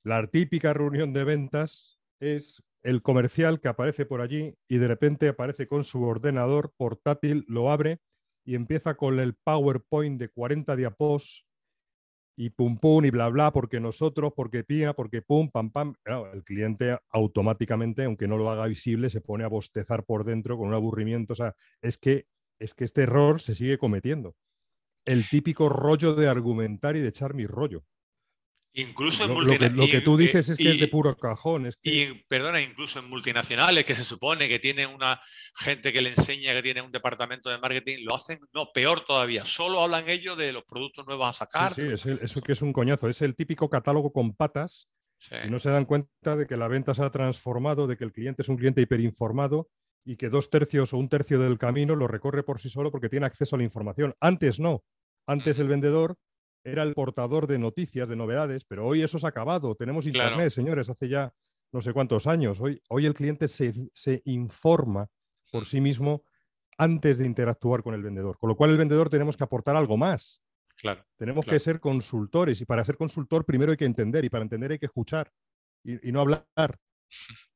la 0.06 0.26
típica 0.28 0.72
reunión 0.72 1.12
de 1.12 1.26
ventas 1.26 2.00
es 2.22 2.64
el 2.82 3.02
comercial 3.02 3.60
que 3.60 3.68
aparece 3.68 4.06
por 4.06 4.22
allí 4.22 4.56
y 4.70 4.78
de 4.78 4.88
repente 4.88 5.28
aparece 5.28 5.68
con 5.68 5.84
su 5.84 6.02
ordenador 6.04 6.72
portátil, 6.78 7.44
lo 7.50 7.70
abre 7.74 8.00
y 8.46 8.56
empieza 8.56 8.96
con 8.96 9.20
el 9.20 9.34
PowerPoint 9.34 10.18
de 10.18 10.30
40 10.30 10.78
diapos 10.78 11.46
y 12.40 12.52
pum 12.52 12.78
pum 12.78 13.04
y 13.04 13.10
bla 13.10 13.28
bla, 13.28 13.52
porque 13.52 13.82
nosotros, 13.82 14.32
porque 14.34 14.64
pía, 14.64 14.94
porque 14.94 15.22
pum, 15.22 15.50
pam 15.50 15.72
pam. 15.72 15.96
el 16.34 16.42
cliente 16.42 16.98
automáticamente, 17.10 18.06
aunque 18.06 18.30
no 18.30 18.38
lo 18.38 18.50
haga 18.50 18.66
visible, 18.66 19.10
se 19.10 19.20
pone 19.20 19.44
a 19.44 19.50
bostezar 19.50 20.06
por 20.06 20.24
dentro 20.24 20.58
con 20.58 20.70
un 20.70 20.74
aburrimiento. 20.74 21.34
O 21.34 21.36
sea, 21.36 21.54
es 21.82 21.98
que, 21.98 22.28
es 22.58 22.74
que 22.74 22.86
este 22.86 23.02
error 23.02 23.42
se 23.42 23.56
sigue 23.56 23.78
cometiendo. 23.78 24.38
El 25.04 25.28
típico 25.28 25.68
rollo 25.68 26.16
de 26.16 26.30
argumentar 26.30 26.96
y 26.96 27.02
de 27.02 27.10
echar 27.10 27.34
mi 27.34 27.46
rollo. 27.46 27.84
Incluso 28.74 29.26
en 29.26 29.32
multinacionales. 29.32 29.78
Lo, 29.78 29.88
que 29.88 30.02
tú 30.02 30.16
dices 30.16 30.50
es 30.50 30.58
que 30.58 30.72
es 30.72 30.80
de 30.80 30.88
puro 30.88 31.16
cajón. 31.18 31.70
Y 31.82 32.14
perdona, 32.28 32.62
incluso 32.62 33.00
en 33.00 33.10
multinacionales 33.10 33.84
que 33.84 33.96
se 33.96 34.04
supone 34.04 34.48
que 34.48 34.60
tienen 34.60 34.90
una 34.90 35.20
gente 35.56 35.92
que 35.92 36.02
le 36.02 36.10
enseña 36.10 36.54
que 36.54 36.62
tiene 36.62 36.82
un 36.82 36.92
departamento 36.92 37.50
de 37.50 37.58
marketing, 37.58 38.04
lo 38.04 38.16
hacen, 38.16 38.40
no, 38.54 38.72
peor 38.72 39.02
todavía. 39.02 39.44
Solo 39.46 39.82
hablan 39.84 40.08
ellos 40.08 40.38
de 40.38 40.54
los 40.54 40.64
productos 40.66 41.06
nuevos 41.08 41.30
a 41.30 41.34
sacar. 41.34 41.74
Sí, 41.74 41.82
eso 42.22 42.42
que 42.42 42.52
es 42.52 42.62
un 42.62 42.72
coñazo. 42.72 43.10
Es 43.10 43.22
el 43.22 43.36
típico 43.36 43.70
catálogo 43.70 44.14
con 44.14 44.34
patas. 44.34 44.88
Y 45.44 45.50
no 45.50 45.60
se 45.60 45.70
dan 45.70 45.84
cuenta 45.84 46.38
de 46.38 46.48
que 46.48 46.56
la 46.56 46.70
venta 46.70 46.96
se 46.96 47.04
ha 47.04 47.10
transformado, 47.10 47.88
de 47.88 47.98
que 47.98 48.06
el 48.06 48.14
cliente 48.14 48.42
es 48.42 48.50
un 48.50 48.56
cliente 48.56 48.82
hiperinformado 48.82 49.70
y 50.06 50.16
que 50.16 50.30
dos 50.30 50.50
tercios 50.50 50.94
o 50.94 50.98
un 50.98 51.10
tercio 51.10 51.40
del 51.40 51.58
camino 51.58 51.96
lo 51.96 52.08
recorre 52.08 52.44
por 52.44 52.62
sí 52.62 52.70
solo 52.70 52.90
porque 52.90 53.10
tiene 53.10 53.26
acceso 53.26 53.56
a 53.56 53.60
la 53.60 53.66
información. 53.66 54.16
Antes 54.22 54.60
no. 54.60 54.84
Antes 55.28 55.60
el 55.60 55.68
vendedor 55.68 56.16
era 56.64 56.84
el 56.84 56.94
portador 56.94 57.48
de 57.48 57.58
noticias, 57.58 58.10
de 58.10 58.16
novedades, 58.16 58.66
pero 58.66 58.86
hoy 58.86 59.02
eso 59.02 59.20
se 59.20 59.26
ha 59.26 59.30
acabado. 59.30 59.76
Tenemos 59.76 60.06
Internet, 60.06 60.52
señores, 60.52 60.90
hace 60.90 61.08
ya 61.08 61.34
no 61.72 61.82
sé 61.82 61.94
cuántos 61.94 62.28
años. 62.28 62.60
Hoy, 62.60 62.82
hoy 62.90 63.06
el 63.06 63.14
cliente 63.14 63.48
se, 63.48 64.22
informa 64.26 65.10
por 65.52 65.66
sí 65.66 65.82
mismo 65.82 66.24
antes 66.78 67.18
de 67.18 67.26
interactuar 67.26 67.84
con 67.84 67.94
el 67.94 68.04
vendedor, 68.04 68.38
con 68.38 68.50
lo 68.50 68.56
cual 68.56 68.72
el 68.72 68.78
vendedor 68.78 69.10
tenemos 69.10 69.36
que 69.38 69.44
aportar 69.44 69.76
algo 69.76 69.98
más. 69.98 70.42
Claro, 70.78 71.06
tenemos 71.18 71.46
que 71.46 71.60
ser 71.60 71.82
consultores 71.82 72.62
y 72.62 72.66
para 72.66 72.86
ser 72.86 72.96
consultor 72.96 73.44
primero 73.44 73.72
hay 73.72 73.78
que 73.78 73.86
entender 73.86 74.24
y 74.24 74.30
para 74.30 74.44
entender 74.44 74.72
hay 74.72 74.80
que 74.80 74.86
escuchar 74.86 75.30
y, 75.84 76.08
y 76.08 76.12
no 76.12 76.22
hablar. 76.22 76.46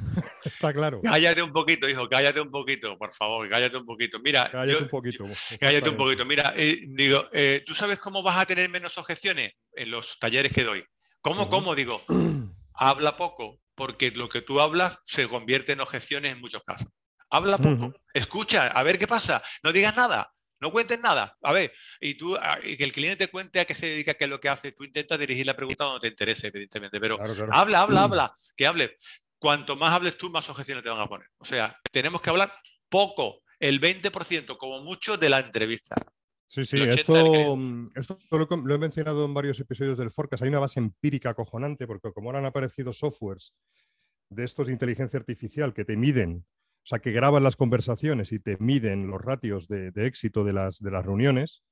Está 0.44 0.72
claro. 0.72 1.00
Cállate 1.02 1.42
un 1.42 1.52
poquito, 1.52 1.88
hijo, 1.88 2.08
cállate 2.08 2.40
un 2.40 2.50
poquito, 2.50 2.96
por 2.98 3.12
favor, 3.12 3.48
cállate 3.48 3.76
un 3.76 3.86
poquito. 3.86 4.18
Mira, 4.20 4.48
cállate 4.50 4.82
un 4.82 4.88
poquito. 4.88 5.24
cállate 5.60 5.88
un 5.88 5.96
poquito. 5.96 6.24
Mira, 6.24 6.54
eh, 6.56 6.80
digo, 6.88 7.28
eh, 7.32 7.62
¿tú 7.66 7.74
sabes 7.74 7.98
cómo 7.98 8.22
vas 8.22 8.38
a 8.38 8.46
tener 8.46 8.68
menos 8.68 8.98
objeciones 8.98 9.52
en 9.72 9.90
los 9.90 10.18
talleres 10.18 10.52
que 10.52 10.64
doy? 10.64 10.84
¿Cómo, 11.20 11.48
cómo? 11.48 11.74
Digo, 11.74 12.02
habla 12.74 13.16
poco, 13.16 13.60
porque 13.74 14.10
lo 14.10 14.28
que 14.28 14.42
tú 14.42 14.60
hablas 14.60 14.98
se 15.04 15.28
convierte 15.28 15.72
en 15.72 15.80
objeciones 15.80 16.32
en 16.32 16.40
muchos 16.40 16.62
casos. 16.64 16.88
Habla 17.32 17.58
poco, 17.58 17.94
escucha, 18.12 18.66
a 18.66 18.82
ver 18.82 18.98
qué 18.98 19.06
pasa, 19.06 19.40
no 19.62 19.72
digas 19.72 19.96
nada. 19.96 20.32
No 20.60 20.70
cuentes 20.70 21.00
nada. 21.00 21.38
A 21.40 21.54
ver, 21.54 21.72
y 22.02 22.14
tú, 22.18 22.36
y 22.64 22.76
que 22.76 22.84
el 22.84 22.92
cliente 22.92 23.24
te 23.24 23.30
cuente 23.30 23.60
a 23.60 23.64
qué 23.64 23.74
se 23.74 23.86
dedica, 23.86 24.12
qué 24.12 24.24
es 24.24 24.30
lo 24.30 24.38
que 24.38 24.50
hace. 24.50 24.72
Tú 24.72 24.84
intentas 24.84 25.18
dirigir 25.18 25.46
la 25.46 25.56
pregunta 25.56 25.84
donde 25.84 26.00
te 26.00 26.08
interese, 26.08 26.48
evidentemente. 26.48 27.00
Pero 27.00 27.18
habla, 27.50 27.80
habla, 27.80 28.02
habla. 28.04 28.36
Que 28.54 28.66
hable 28.66 28.98
cuanto 29.40 29.74
más 29.74 29.92
hables 29.92 30.16
tú, 30.16 30.30
más 30.30 30.48
objeciones 30.48 30.84
te 30.84 30.90
van 30.90 31.00
a 31.00 31.08
poner. 31.08 31.26
O 31.38 31.44
sea, 31.44 31.76
tenemos 31.90 32.20
que 32.20 32.30
hablar 32.30 32.52
poco, 32.88 33.42
el 33.58 33.80
20% 33.80 34.56
como 34.56 34.82
mucho 34.82 35.16
de 35.16 35.28
la 35.28 35.40
entrevista. 35.40 35.96
Sí, 36.46 36.64
sí, 36.64 36.82
esto, 36.82 37.16
esto 37.94 38.18
lo, 38.32 38.74
he 38.74 38.78
mencionado 38.78 39.24
en 39.24 39.32
varios 39.32 39.60
episodios 39.60 39.96
del 39.96 40.10
Forecast. 40.10 40.42
Hay 40.42 40.48
una 40.48 40.58
base 40.58 40.80
empírica 40.80 41.30
acojonante 41.30 41.86
porque 41.86 42.12
como 42.12 42.28
ahora 42.28 42.40
han 42.40 42.46
aparecido 42.46 42.92
softwares 42.92 43.54
de 44.30 44.44
estos 44.44 44.66
de 44.66 44.72
inteligencia 44.72 45.18
artificial 45.18 45.72
que 45.72 45.84
te 45.84 45.96
miden, 45.96 46.44
o 46.82 46.86
sea, 46.86 46.98
que 46.98 47.12
graban 47.12 47.44
las 47.44 47.56
conversaciones 47.56 48.32
y 48.32 48.40
te 48.40 48.56
miden 48.58 49.06
los 49.06 49.20
ratios 49.20 49.68
de, 49.68 49.92
éxito 49.94 50.44
de 50.44 50.52
las, 50.52 50.80
de 50.80 50.90
las 50.90 51.06
reuniones, 51.06 51.62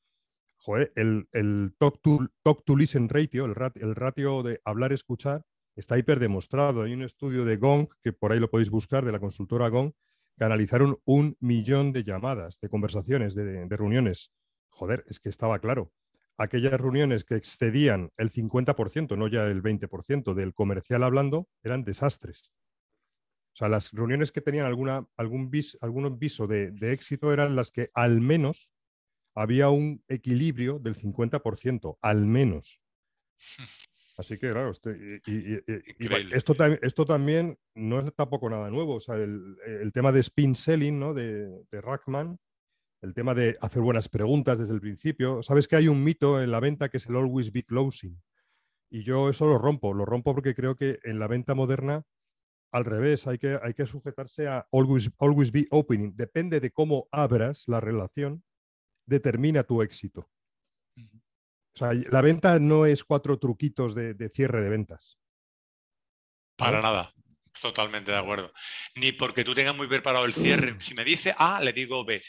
joder, 0.59 0.93
el, 0.95 1.29
el 1.33 1.75
talk, 1.79 2.01
to, 2.01 2.29
talk 2.45 2.65
to 2.65 2.77
listen 2.77 3.09
ratio, 3.09 3.47
el, 3.47 3.55
el 3.75 3.95
ratio 3.97 4.45
de 4.45 4.61
hablar-escuchar, 4.65 5.43
está 5.79 5.97
hiperdemostrado. 5.97 6.83
Hay 6.83 6.93
un 6.93 7.03
estudio 7.03 7.45
de 7.45 7.57
Gong, 7.57 7.89
que 8.03 8.13
por 8.13 8.33
ahí 8.33 8.41
lo 8.41 8.51
podéis 8.51 8.71
buscar, 8.71 9.05
de 9.05 9.13
la 9.13 9.21
consultora 9.21 9.69
Gong, 9.69 9.93
que 10.37 10.45
analizaron 10.45 11.01
un 11.05 11.37
millón 11.41 11.93
de 11.93 12.05
llamadas, 12.05 12.61
de 12.61 12.69
conversaciones, 12.69 13.35
de, 13.35 13.67
reuniones. 13.69 14.33
Joder, 14.69 15.05
es 15.09 15.21
que 15.21 15.29
estaba 15.29 15.59
claro. 15.61 15.93
Aquellas 16.37 16.81
reuniones 16.81 17.25
que 17.25 17.37
excedían 17.37 18.11
el 18.17 18.31
50%, 18.31 19.17
no 19.17 19.29
ya 19.29 19.45
el 19.45 19.63
20% 19.63 20.35
del 20.35 20.55
comercial 20.55 21.03
hablando, 21.03 21.49
eran 21.63 21.85
desastres. 21.85 22.53
O 23.55 23.57
sea, 23.59 23.69
las 23.69 23.91
reuniones 23.91 24.31
que 24.31 24.41
tenían 24.41 24.67
alguna, 24.67 25.07
algún, 25.17 25.51
vis, 25.51 25.77
algún 25.81 26.19
viso 26.19 26.47
de, 26.47 26.71
de 26.71 26.93
éxito 26.93 27.33
eran 27.33 27.57
las 27.57 27.73
que 27.73 27.91
al 27.95 28.21
menos 28.21 28.71
había 29.35 29.71
un 29.71 30.05
equilibrio 30.07 30.79
del 30.79 30.97
50%, 30.97 31.99
al 32.01 32.25
menos. 32.25 32.81
Así 34.19 34.37
que, 34.37 34.51
claro, 34.51 34.73
este, 34.73 35.23
y, 35.27 35.61
esto, 36.35 36.57
esto, 36.83 37.05
también 37.05 37.57
no 37.77 38.01
es 38.01 38.13
tampoco 38.17 38.51
nada 38.51 38.69
nuevo. 38.69 38.97
O 38.97 39.01
sea, 39.01 39.15
el, 39.15 39.93
tema 39.95 40.11
de 40.11 40.19
spin 40.21 40.57
selling 40.57 40.99
¿no? 40.99 41.15
de, 41.15 41.47
de, 41.71 41.81
Rackman, 41.81 42.37
el 43.01 43.15
tema 43.15 43.33
de 43.35 43.57
hacer 43.61 43.81
buenas 43.81 44.09
preguntas 44.09 44.59
desde 44.59 44.75
el 44.75 44.81
principio. 44.81 45.41
Sabes 45.45 45.69
que 45.69 45.77
hay 45.77 45.87
un 45.87 46.03
mito 46.03 46.43
en 46.43 46.51
la 46.51 46.59
venta 46.59 46.89
que 46.89 46.97
es 46.97 47.07
el 47.07 47.15
always 47.15 47.53
be 47.53 47.63
closing. 47.63 48.21
Y 48.91 49.05
yo 49.05 49.31
eso 49.31 49.47
lo 49.47 49.57
rompo. 49.57 49.95
Lo 49.95 50.05
rompo 50.05 50.35
porque 50.35 50.57
creo 50.57 50.75
que 50.75 50.99
en 51.05 51.21
la 51.21 51.29
venta 51.29 51.55
moderna, 51.55 52.03
al 52.73 52.85
revés, 52.85 53.29
hay 53.29 53.39
que, 53.39 53.57
hay 53.63 53.73
que 53.73 53.87
sujetarse 53.87 54.49
a 54.49 54.67
always, 54.73 55.13
always 55.21 55.53
be 55.53 55.69
opening. 55.71 56.17
Depende 56.17 56.59
de 56.59 56.73
cómo 56.73 57.07
abras 57.13 57.69
la 57.69 57.81
relación, 57.81 58.43
determina 59.07 59.63
tu 59.63 59.81
éxito. 59.81 60.29
O 61.75 61.79
sea, 61.79 61.93
la 61.93 62.21
venta 62.23 62.59
no 62.59 62.87
es 62.87 63.05
cuatro 63.05 63.39
truquitos 63.39 63.95
de, 63.95 64.31
cierre 64.31 64.63
de 64.63 64.69
ventas. 64.69 65.19
Para 66.57 66.81
nada. 66.81 67.13
Totalmente 67.61 68.13
de 68.13 68.19
acuerdo. 68.19 68.53
Ni 68.95 69.13
porque 69.13 69.43
tú 69.45 69.55
tengas 69.55 69.75
muy 69.75 69.89
preparado 69.89 70.25
el 70.25 70.33
cierre. 70.33 70.77
Si 70.81 70.95
me 70.95 71.05
dice 71.05 71.35
A, 71.37 71.61
le 71.61 71.73
digo 71.73 72.05
B. 72.05 72.21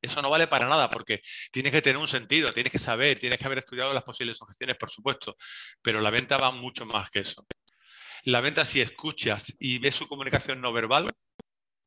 Eso 0.00 0.22
no 0.22 0.30
vale 0.30 0.46
para 0.46 0.68
nada 0.68 0.90
porque 0.90 1.22
tienes 1.50 1.72
que 1.72 1.80
tener 1.80 1.96
un 1.96 2.08
sentido, 2.08 2.52
tienes 2.52 2.70
que 2.70 2.78
saber, 2.78 3.18
tienes 3.18 3.38
que 3.38 3.46
haber 3.46 3.58
estudiado 3.58 3.94
las 3.94 4.02
posibles 4.02 4.40
objeciones, 4.42 4.76
por 4.76 4.90
supuesto. 4.90 5.36
Pero 5.80 6.00
la 6.00 6.10
venta 6.10 6.36
va 6.36 6.50
mucho 6.50 6.84
más 6.84 7.08
que 7.10 7.20
eso. 7.20 7.46
La 8.24 8.40
venta, 8.40 8.64
si 8.64 8.80
escuchas 8.80 9.54
y 9.58 9.78
ves 9.78 9.94
su 9.94 10.08
comunicación 10.08 10.60
no 10.60 10.72
verbal, 10.72 11.10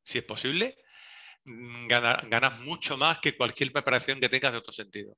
si 0.03 0.19
es 0.19 0.23
posible, 0.23 0.77
mm, 1.45 1.87
ganas 1.87 2.59
mucho 2.61 2.97
más 2.97 3.19
que 3.19 3.35
cualquier 3.35 3.71
preparación 3.71 4.19
que 4.19 4.29
tengas 4.29 4.51
de 4.51 4.59
otro 4.59 4.71
sentido. 4.71 5.17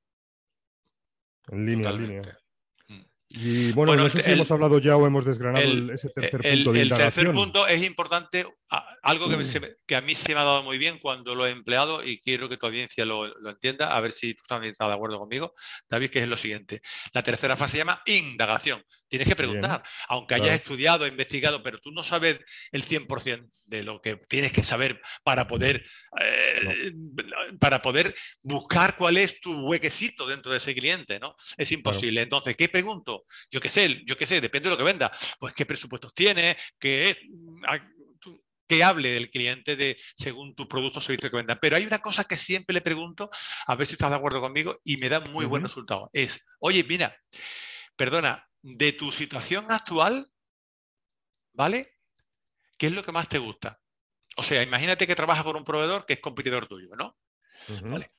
En 1.52 1.66
línea, 1.66 1.90
en 1.90 2.02
línea. 2.02 2.40
Y 3.32 3.72
bueno, 3.74 3.96
no 3.96 4.10
sé 4.10 4.24
si 4.24 4.32
hemos 4.32 4.50
hablado 4.50 4.80
ya 4.80 4.98
o 4.98 5.06
hemos 5.06 5.24
desgranado 5.24 5.64
ese 5.94 6.10
tercer 6.10 6.42
punto. 6.42 6.74
De 6.74 6.82
el 6.82 6.90
tercer 6.90 7.32
punto 7.32 7.68
es 7.68 7.84
importante, 7.84 8.44
algo 9.04 9.30
que, 9.30 9.36
a 9.96 10.02
mí 10.02 10.16
se 10.16 10.34
me 10.34 10.40
ha 10.42 10.44
dado 10.44 10.64
muy 10.64 10.80
bien 10.80 10.98
cuando 10.98 11.36
lo 11.36 11.46
he 11.46 11.52
empleado 11.52 12.04
y 12.04 12.20
quiero 12.22 12.50
que 12.50 12.58
tu 12.58 12.66
audiencia 12.66 13.06
lo, 13.06 13.28
entienda, 13.48 13.96
a 13.96 14.00
ver 14.02 14.14
si 14.14 14.34
tú 14.34 14.42
también 14.48 14.72
estás 14.72 14.88
de 14.88 14.96
acuerdo 14.96 15.20
conmigo, 15.20 15.54
David, 15.88 16.10
que 16.10 16.24
es 16.24 16.28
lo 16.28 16.38
siguiente. 16.38 16.82
La 17.14 17.22
tercera 17.22 17.56
fase 17.56 17.74
se 17.74 17.78
llama 17.78 18.02
indagación. 18.08 18.84
Tienes 19.10 19.28
que 19.28 19.36
preguntar, 19.36 19.84
aunque 20.08 20.36
hayas 20.36 20.54
estudiado, 20.54 21.08
investigado, 21.08 21.64
pero 21.64 21.80
tú 21.80 21.92
no 21.92 22.04
sabes 22.04 22.40
el 22.72 22.84
100% 22.84 23.50
de 23.68 23.84
lo 23.84 24.02
que 24.02 24.16
tienes 24.16 24.54
que 24.54 24.64
saber 24.64 25.02
para 25.24 25.48
poder, 25.48 25.86
eh, 26.22 26.94
para 27.60 27.82
poder 27.82 28.16
buscar 28.42 28.96
cuál 28.96 29.18
es 29.18 29.42
tu 29.42 29.68
huequecito 29.68 30.28
dentro 30.28 30.52
de 30.52 30.60
ese 30.60 30.76
cliente, 30.76 31.20
¿no? 31.20 31.36
Es 31.58 31.72
imposible. 31.72 32.22
Entonces, 32.22 32.56
¿qué 32.56 32.70
pregunto? 32.70 33.26
Yo 33.50 33.60
qué 33.60 33.70
sé, 33.70 34.04
yo 34.06 34.16
qué 34.16 34.28
sé, 34.28 34.40
depende 34.40 34.70
de 34.70 34.76
lo 34.76 34.78
que 34.78 34.84
venda. 34.84 35.12
Pues 35.40 35.54
qué 35.54 35.66
presupuestos 35.66 36.14
tiene, 36.14 36.56
qué 36.80 37.18
que 38.70 38.84
hable 38.84 39.10
del 39.10 39.32
cliente 39.32 39.76
de, 39.76 39.98
según 40.16 40.54
tu 40.54 40.68
producto 40.68 41.00
o 41.00 41.02
servicio 41.02 41.32
que 41.32 41.38
venda. 41.38 41.60
Pero 41.60 41.76
hay 41.76 41.86
una 41.86 42.00
cosa 42.00 42.24
que 42.24 42.38
siempre 42.38 42.76
le 42.76 42.82
pregunto, 42.82 43.32
a 43.66 43.76
ver 43.76 43.88
si 43.88 43.94
estás 43.94 44.12
de 44.12 44.16
acuerdo 44.16 44.40
conmigo, 44.40 44.80
y 44.84 44.98
me 44.98 45.10
da 45.10 45.22
muy 45.22 45.46
buen 45.46 45.64
resultado. 45.64 46.12
Es, 46.14 46.40
oye, 46.60 46.84
mira, 46.84 47.18
perdona, 47.96 48.48
de 48.62 48.94
tu 48.94 49.12
situación 49.12 49.72
actual, 49.72 50.32
¿vale? 51.54 51.94
¿Qué 52.78 52.88
es 52.88 52.94
lo 52.94 53.04
que 53.04 53.12
más 53.12 53.30
te 53.30 53.38
gusta? 53.38 53.82
O 54.38 54.44
sea, 54.44 54.62
imagínate 54.64 55.08
que 55.08 55.16
trabajas 55.16 55.44
con 55.44 55.56
un 55.56 55.66
proveedor 55.66 56.06
que 56.06 56.14
es 56.14 56.20
competidor 56.20 56.68
tuyo, 56.68 56.96
¿no? 56.96 57.18
¿Vale? 57.84 58.10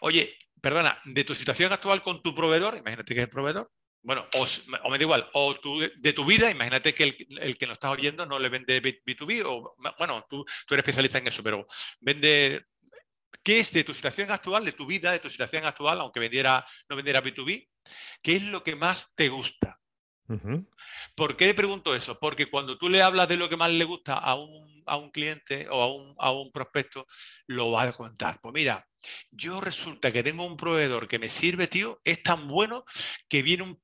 Oye, 0.00 0.36
perdona, 0.60 1.00
de 1.04 1.24
tu 1.24 1.34
situación 1.34 1.72
actual 1.72 2.02
con 2.02 2.22
tu 2.22 2.34
proveedor, 2.34 2.76
imagínate 2.76 3.14
que 3.14 3.20
es 3.20 3.26
el 3.26 3.30
proveedor, 3.30 3.70
bueno, 4.02 4.26
o, 4.34 4.46
me 4.90 4.96
da 4.96 5.02
igual, 5.02 5.28
o 5.34 5.54
de 5.96 6.12
tu 6.12 6.24
vida, 6.24 6.50
imagínate 6.50 6.94
que 6.94 7.26
el, 7.40 7.58
que 7.58 7.66
nos 7.66 7.74
está 7.74 7.90
oyendo 7.90 8.24
no 8.26 8.38
le 8.38 8.48
vende 8.48 8.80
B2B, 8.80 9.42
o 9.44 9.76
bueno, 9.98 10.24
tú, 10.28 10.44
tú 10.66 10.74
eres 10.74 10.82
especialista 10.82 11.18
en 11.18 11.26
eso, 11.26 11.42
pero 11.42 11.66
vende 12.00 12.64
¿Qué 13.42 13.60
es 13.60 13.72
de 13.72 13.84
tu 13.84 13.94
situación 13.94 14.30
actual, 14.30 14.64
de 14.64 14.72
tu 14.72 14.86
vida, 14.86 15.12
de 15.12 15.18
tu 15.18 15.30
situación 15.30 15.64
actual, 15.64 16.00
aunque 16.00 16.20
vendiera, 16.20 16.66
no 16.88 16.96
vendiera 16.96 17.22
B2B? 17.22 17.68
¿Qué 18.22 18.36
es 18.36 18.42
lo 18.42 18.62
que 18.62 18.76
más 18.76 19.12
te 19.14 19.28
gusta? 19.28 19.80
¿Por 21.14 21.36
qué 21.36 21.46
le 21.46 21.54
pregunto 21.54 21.94
eso? 21.94 22.18
Porque 22.18 22.50
cuando 22.50 22.76
tú 22.76 22.90
le 22.90 23.02
hablas 23.02 23.28
de 23.28 23.38
lo 23.38 23.48
que 23.48 23.56
más 23.56 23.70
le 23.70 23.84
gusta 23.84 24.14
a 24.14 24.34
un, 24.34 24.82
a 24.84 24.96
un 24.96 25.10
cliente 25.10 25.66
o 25.70 25.80
a 25.80 25.94
un, 25.94 26.14
a 26.18 26.32
un 26.32 26.52
prospecto, 26.52 27.06
lo 27.46 27.70
va 27.70 27.84
a 27.84 27.92
contar. 27.92 28.38
Pues 28.42 28.52
mira, 28.52 28.86
yo 29.30 29.60
resulta 29.60 30.12
que 30.12 30.22
tengo 30.22 30.44
un 30.44 30.56
proveedor 30.56 31.08
que 31.08 31.18
me 31.18 31.28
sirve, 31.28 31.66
tío, 31.66 32.00
es 32.04 32.22
tan 32.22 32.48
bueno 32.48 32.84
que 33.28 33.42
viene, 33.42 33.62
un, 33.62 33.82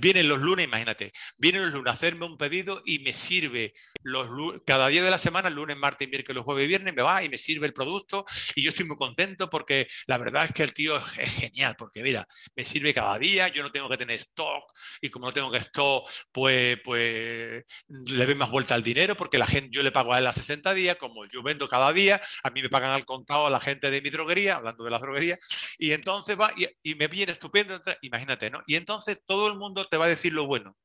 viene 0.00 0.22
los 0.22 0.38
lunes, 0.38 0.66
imagínate, 0.66 1.12
viene 1.36 1.60
los 1.60 1.72
lunes 1.72 1.90
a 1.90 1.94
hacerme 1.94 2.26
un 2.26 2.38
pedido 2.38 2.82
y 2.84 3.00
me 3.00 3.12
sirve 3.12 3.74
los 4.02 4.28
cada 4.64 4.88
día 4.88 5.02
de 5.02 5.10
la 5.10 5.18
semana, 5.18 5.50
lunes, 5.50 5.76
martes, 5.76 6.08
miércoles, 6.08 6.42
jueves 6.44 6.64
y 6.64 6.68
viernes, 6.68 6.94
me 6.94 7.02
va 7.02 7.22
y 7.22 7.28
me 7.28 7.38
sirve 7.38 7.66
el 7.66 7.72
producto 7.72 8.24
y 8.54 8.62
yo 8.62 8.70
estoy 8.70 8.86
muy 8.86 8.96
contento 8.96 9.50
porque 9.50 9.88
la 10.06 10.18
verdad 10.18 10.44
es 10.46 10.52
que 10.52 10.62
el 10.62 10.72
tío 10.72 10.96
es 11.18 11.32
genial, 11.34 11.74
porque 11.76 12.02
mira, 12.02 12.26
me 12.54 12.64
sirve 12.64 12.94
cada 12.94 13.18
día, 13.18 13.48
yo 13.48 13.62
no 13.62 13.72
tengo 13.72 13.88
que 13.88 13.96
tener 13.96 14.16
stock 14.16 14.72
y 15.00 15.10
como 15.10 15.26
no 15.26 15.32
tengo 15.32 15.50
que 15.50 15.58
stock, 15.58 16.10
pues, 16.32 16.78
pues 16.84 17.64
le 17.88 18.26
doy 18.26 18.34
más 18.34 18.50
vuelta 18.50 18.74
al 18.74 18.82
dinero 18.82 19.16
porque 19.16 19.38
la 19.38 19.46
gente, 19.46 19.70
yo 19.72 19.82
le 19.82 19.92
pago 19.92 20.14
a 20.14 20.18
él 20.18 20.26
a 20.26 20.32
60 20.32 20.72
días, 20.74 20.96
como 20.96 21.26
yo 21.26 21.42
vendo 21.42 21.68
cada 21.68 21.92
día, 21.92 22.20
a 22.42 22.50
mí 22.50 22.62
me 22.62 22.68
pagan 22.68 22.90
al 22.90 23.04
contado 23.04 23.46
a 23.46 23.50
la 23.50 23.60
gente 23.60 23.90
de 23.90 24.00
mi 24.00 24.10
droguería 24.10 24.45
hablando 24.54 24.84
de 24.84 24.90
la 24.90 24.98
droguería, 24.98 25.38
y 25.78 25.92
entonces 25.92 26.38
va 26.38 26.52
y, 26.82 26.94
me 26.94 27.08
viene 27.08 27.32
estupendo, 27.32 27.80
imagínate, 28.02 28.50
¿no? 28.50 28.62
Y 28.66 28.76
entonces 28.76 29.18
todo 29.26 29.48
el 29.48 29.56
mundo 29.56 29.84
te 29.84 29.96
va 29.96 30.06
a 30.06 30.08
decir 30.08 30.32
lo 30.32 30.46
bueno. 30.46 30.76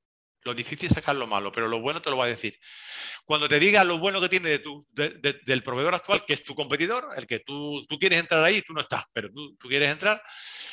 Lo 0.43 0.55
difícil 0.55 0.87
es 0.87 0.95
sacar 0.95 1.15
lo 1.15 1.27
malo, 1.27 1.51
pero 1.51 1.67
lo 1.67 1.81
bueno 1.81 2.01
te 2.01 2.09
lo 2.09 2.17
va 2.17 2.25
a 2.25 2.29
decir. 2.29 2.57
Cuando 3.25 3.47
te 3.47 3.59
diga 3.59 3.83
lo 3.83 3.99
bueno 3.99 4.19
que 4.19 4.29
tiene 4.29 4.49
de 4.49 4.59
tu, 4.59 4.87
del 4.91 5.63
proveedor 5.63 5.93
actual, 5.93 6.25
que 6.25 6.33
es 6.33 6.43
tu 6.43 6.55
competidor, 6.55 7.09
el 7.15 7.27
que 7.27 7.41
tú, 7.41 7.85
tú 7.87 7.99
quieres 7.99 8.19
entrar 8.19 8.43
ahí, 8.43 8.63
tú 8.63 8.73
no 8.73 8.81
estás, 8.81 9.03
pero 9.13 9.29
tú, 9.29 9.55
tú 9.57 9.67
quieres 9.67 9.91
entrar, 9.91 10.21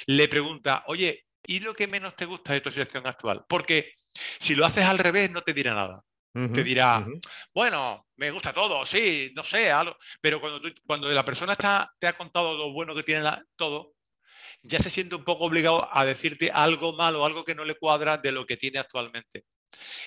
le 0.07 0.27
pregunta, 0.27 0.85
oye, 0.87 1.27
¿y 1.46 1.61
lo 1.61 1.74
que 1.74 1.87
menos 1.87 2.16
te 2.16 2.24
gusta 2.24 2.55
de 2.55 2.62
tu 2.62 2.70
situación 2.70 3.07
actual? 3.07 3.44
Porque 3.46 3.92
si 4.40 4.55
lo 4.55 4.64
haces 4.64 4.85
al 4.85 4.98
revés, 4.98 5.31
no 5.31 5.42
te 5.42 5.53
dirá 5.53 5.74
nada 5.74 6.03
te 6.32 6.62
dirá, 6.62 7.04
bueno, 7.52 8.06
me 8.16 8.30
gusta 8.30 8.52
todo, 8.52 8.84
sí, 8.86 9.32
no 9.34 9.42
sé, 9.42 9.70
algo. 9.70 9.96
pero 10.20 10.40
cuando, 10.40 10.60
cuando 10.86 11.08
la 11.10 11.24
persona 11.24 11.52
está, 11.52 11.90
te 11.98 12.06
ha 12.06 12.12
contado 12.12 12.56
lo 12.56 12.72
bueno 12.72 12.94
que 12.94 13.02
tiene 13.02 13.28
todo, 13.56 13.94
ya 14.62 14.78
se 14.78 14.90
siente 14.90 15.14
un 15.14 15.24
poco 15.24 15.44
obligado 15.44 15.88
a 15.90 16.04
decirte 16.04 16.50
algo 16.52 16.92
malo, 16.92 17.24
algo 17.24 17.44
que 17.44 17.54
no 17.54 17.64
le 17.64 17.76
cuadra 17.76 18.16
de 18.18 18.32
lo 18.32 18.46
que 18.46 18.56
tiene 18.56 18.78
actualmente. 18.78 19.44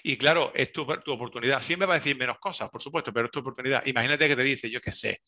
Y 0.03 0.17
claro, 0.17 0.51
es 0.55 0.71
tu, 0.71 0.85
tu, 1.03 1.11
oportunidad. 1.11 1.61
Siempre 1.61 1.87
va 1.87 1.93
a 1.95 1.99
decir 1.99 2.17
menos 2.17 2.39
cosas, 2.39 2.69
por 2.69 2.81
supuesto, 2.81 3.13
pero 3.13 3.25
es 3.25 3.31
tu 3.31 3.39
oportunidad. 3.39 3.85
Imagínate 3.85 4.27
que 4.27 4.35
te 4.35 4.43
dice, 4.43 4.69
yo 4.69 4.81
qué 4.81 4.91
sé, 4.91 5.21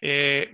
eh, 0.00 0.52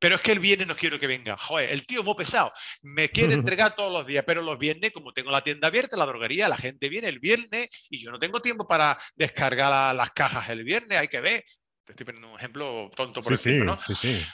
pero 0.00 0.16
es 0.16 0.22
que 0.22 0.32
el 0.32 0.40
viernes 0.40 0.66
no 0.66 0.74
quiero 0.74 0.98
que 0.98 1.06
venga. 1.06 1.36
Joder, 1.36 1.70
el 1.70 1.86
tío 1.86 2.02
muy 2.02 2.14
pesado. 2.14 2.52
Me 2.82 3.10
quiere 3.10 3.34
entregar 3.54 3.76
todos 3.76 3.92
los 3.92 4.06
días, 4.06 4.24
pero 4.26 4.42
los 4.42 4.58
viernes, 4.58 4.90
como 4.92 5.12
tengo 5.12 5.30
la 5.30 5.42
tienda 5.42 5.68
abierta, 5.68 5.96
la 5.96 6.06
droguería, 6.06 6.48
la 6.48 6.56
gente 6.56 6.88
viene 6.88 7.08
el 7.08 7.20
viernes 7.20 7.68
y 7.90 7.98
yo 7.98 8.10
no 8.10 8.18
tengo 8.18 8.40
tiempo 8.40 8.66
para 8.66 8.98
descargar 9.14 9.94
las 9.94 10.10
cajas 10.10 10.48
el 10.48 10.64
viernes. 10.64 10.98
Hay 10.98 11.08
que 11.08 11.20
ver. 11.20 11.44
Te 11.84 11.92
estoy 11.92 12.06
poniendo 12.06 12.30
un 12.30 12.38
ejemplo 12.38 12.90
tonto 12.96 13.20
por 13.20 13.32
ejemplo, 13.32 13.64
¿no? 13.64 13.78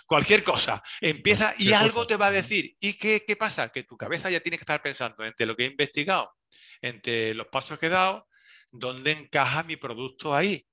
Cualquier 0.07 0.45
cosa. 0.45 0.83
Empieza 1.01 1.55
y 1.59 1.73
algo 1.73 2.07
te 2.07 2.17
va 2.17 2.27
a 2.27 2.31
decir. 2.31 2.77
¿Y 2.79 2.95
qué, 2.95 3.25
qué 3.27 3.35
pasa? 3.35 3.71
Que 3.71 3.83
tu 3.83 3.97
cabeza 3.97 4.31
ya 4.31 4.41
tiene 4.41 4.59
que 4.59 4.63
estar 4.63 4.81
pensando 4.83 5.25
entre 5.25 5.47
lo 5.47 5.57
que 5.57 5.65
he 5.65 5.71
investigado, 5.71 6.33
entre 6.81 7.35
los 7.35 7.49
pasos 7.49 7.79
que 7.79 7.87
he 7.87 7.91
dado, 7.91 8.29
dónde 8.71 9.13
encaja 9.13 9.63
mi 9.65 9.77
producto 9.77 10.35
ahí. 10.35 10.67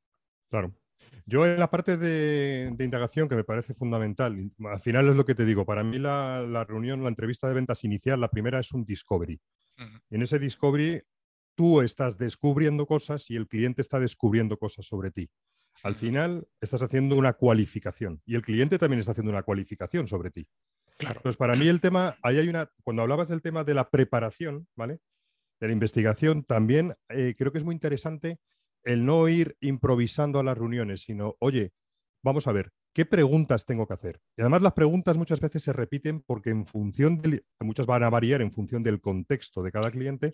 Claro. 0.50 0.76
Yo 1.26 1.46
en 1.46 1.60
la 1.60 1.70
parte 1.70 1.98
de, 1.98 2.76
indagación, 2.80 3.30
que 3.30 3.36
me 3.36 3.44
parece 3.44 3.74
fundamental, 3.74 4.52
al 4.66 4.82
final 4.82 5.10
es 5.10 5.16
lo 5.16 5.26
que 5.26 5.36
te 5.36 5.46
digo, 5.46 5.66
para 5.66 5.84
mí 5.84 5.98
la, 5.98 6.66
reunión, 6.68 7.04
la 7.04 7.10
entrevista 7.10 7.48
de 7.48 7.54
ventas 7.54 7.84
inicial, 7.84 8.20
la 8.20 8.30
primera 8.30 8.60
es 8.60 8.72
un 8.74 8.86
discovery. 8.86 9.40
En 10.10 10.22
ese 10.22 10.40
discovery 10.40 11.02
tú 11.56 11.82
estás 11.82 12.18
descubriendo 12.18 12.86
cosas 12.86 13.30
y 13.30 13.36
el 13.36 13.48
cliente 13.48 13.82
está 13.82 14.00
descubriendo 14.00 14.58
cosas 14.58 14.86
sobre 14.86 15.12
ti. 15.12 15.30
Al 15.82 15.96
final 15.96 16.48
estás 16.62 16.82
haciendo 16.82 17.16
una 17.16 17.34
cualificación 17.34 18.22
y 18.26 18.36
el 18.36 18.42
cliente 18.42 18.78
también 18.78 19.00
está 19.00 19.12
haciendo 19.12 19.32
una 19.32 19.44
cualificación 19.44 20.08
sobre 20.08 20.30
ti. 20.30 20.48
Claro. 20.98 21.18
Entonces, 21.18 21.38
para 21.38 21.56
mí 21.56 21.68
el 21.68 21.82
tema, 21.82 22.18
ahí 22.22 22.38
hay 22.38 22.48
una, 22.48 22.70
cuando 22.84 23.02
hablabas 23.02 23.28
del 23.28 23.42
tema 23.42 23.64
de 23.64 23.74
la 23.74 23.90
preparación, 23.90 24.68
¿vale? 24.76 25.00
De 25.60 25.68
la 25.68 25.74
investigación, 25.74 26.44
también 26.44 26.96
eh, 27.10 27.34
creo 27.38 27.52
que 27.52 27.58
es 27.58 27.64
muy 27.64 27.74
interesante 27.74 28.40
el 28.84 29.06
no 29.06 29.28
ir 29.30 29.56
improvisando 29.62 30.40
a 30.40 30.44
las 30.44 30.58
reuniones, 30.58 31.02
sino, 31.02 31.36
oye, 31.40 31.74
vamos 32.24 32.48
a 32.48 32.52
ver, 32.52 32.72
¿qué 32.94 33.06
preguntas 33.06 33.66
tengo 33.66 33.88
que 33.88 33.94
hacer? 33.94 34.22
Y 34.38 34.42
además 34.42 34.62
las 34.62 34.74
preguntas 34.74 35.18
muchas 35.18 35.40
veces 35.40 35.64
se 35.64 35.74
repiten 35.74 36.22
porque 36.22 36.50
en 36.50 36.66
función 36.66 37.22
del, 37.22 37.46
muchas 37.60 37.86
van 37.86 38.04
a 38.04 38.10
variar 38.10 38.42
en 38.42 38.52
función 38.52 38.84
del 38.84 39.02
contexto 39.02 39.64
de 39.64 39.72
cada 39.72 39.92
cliente, 39.92 40.34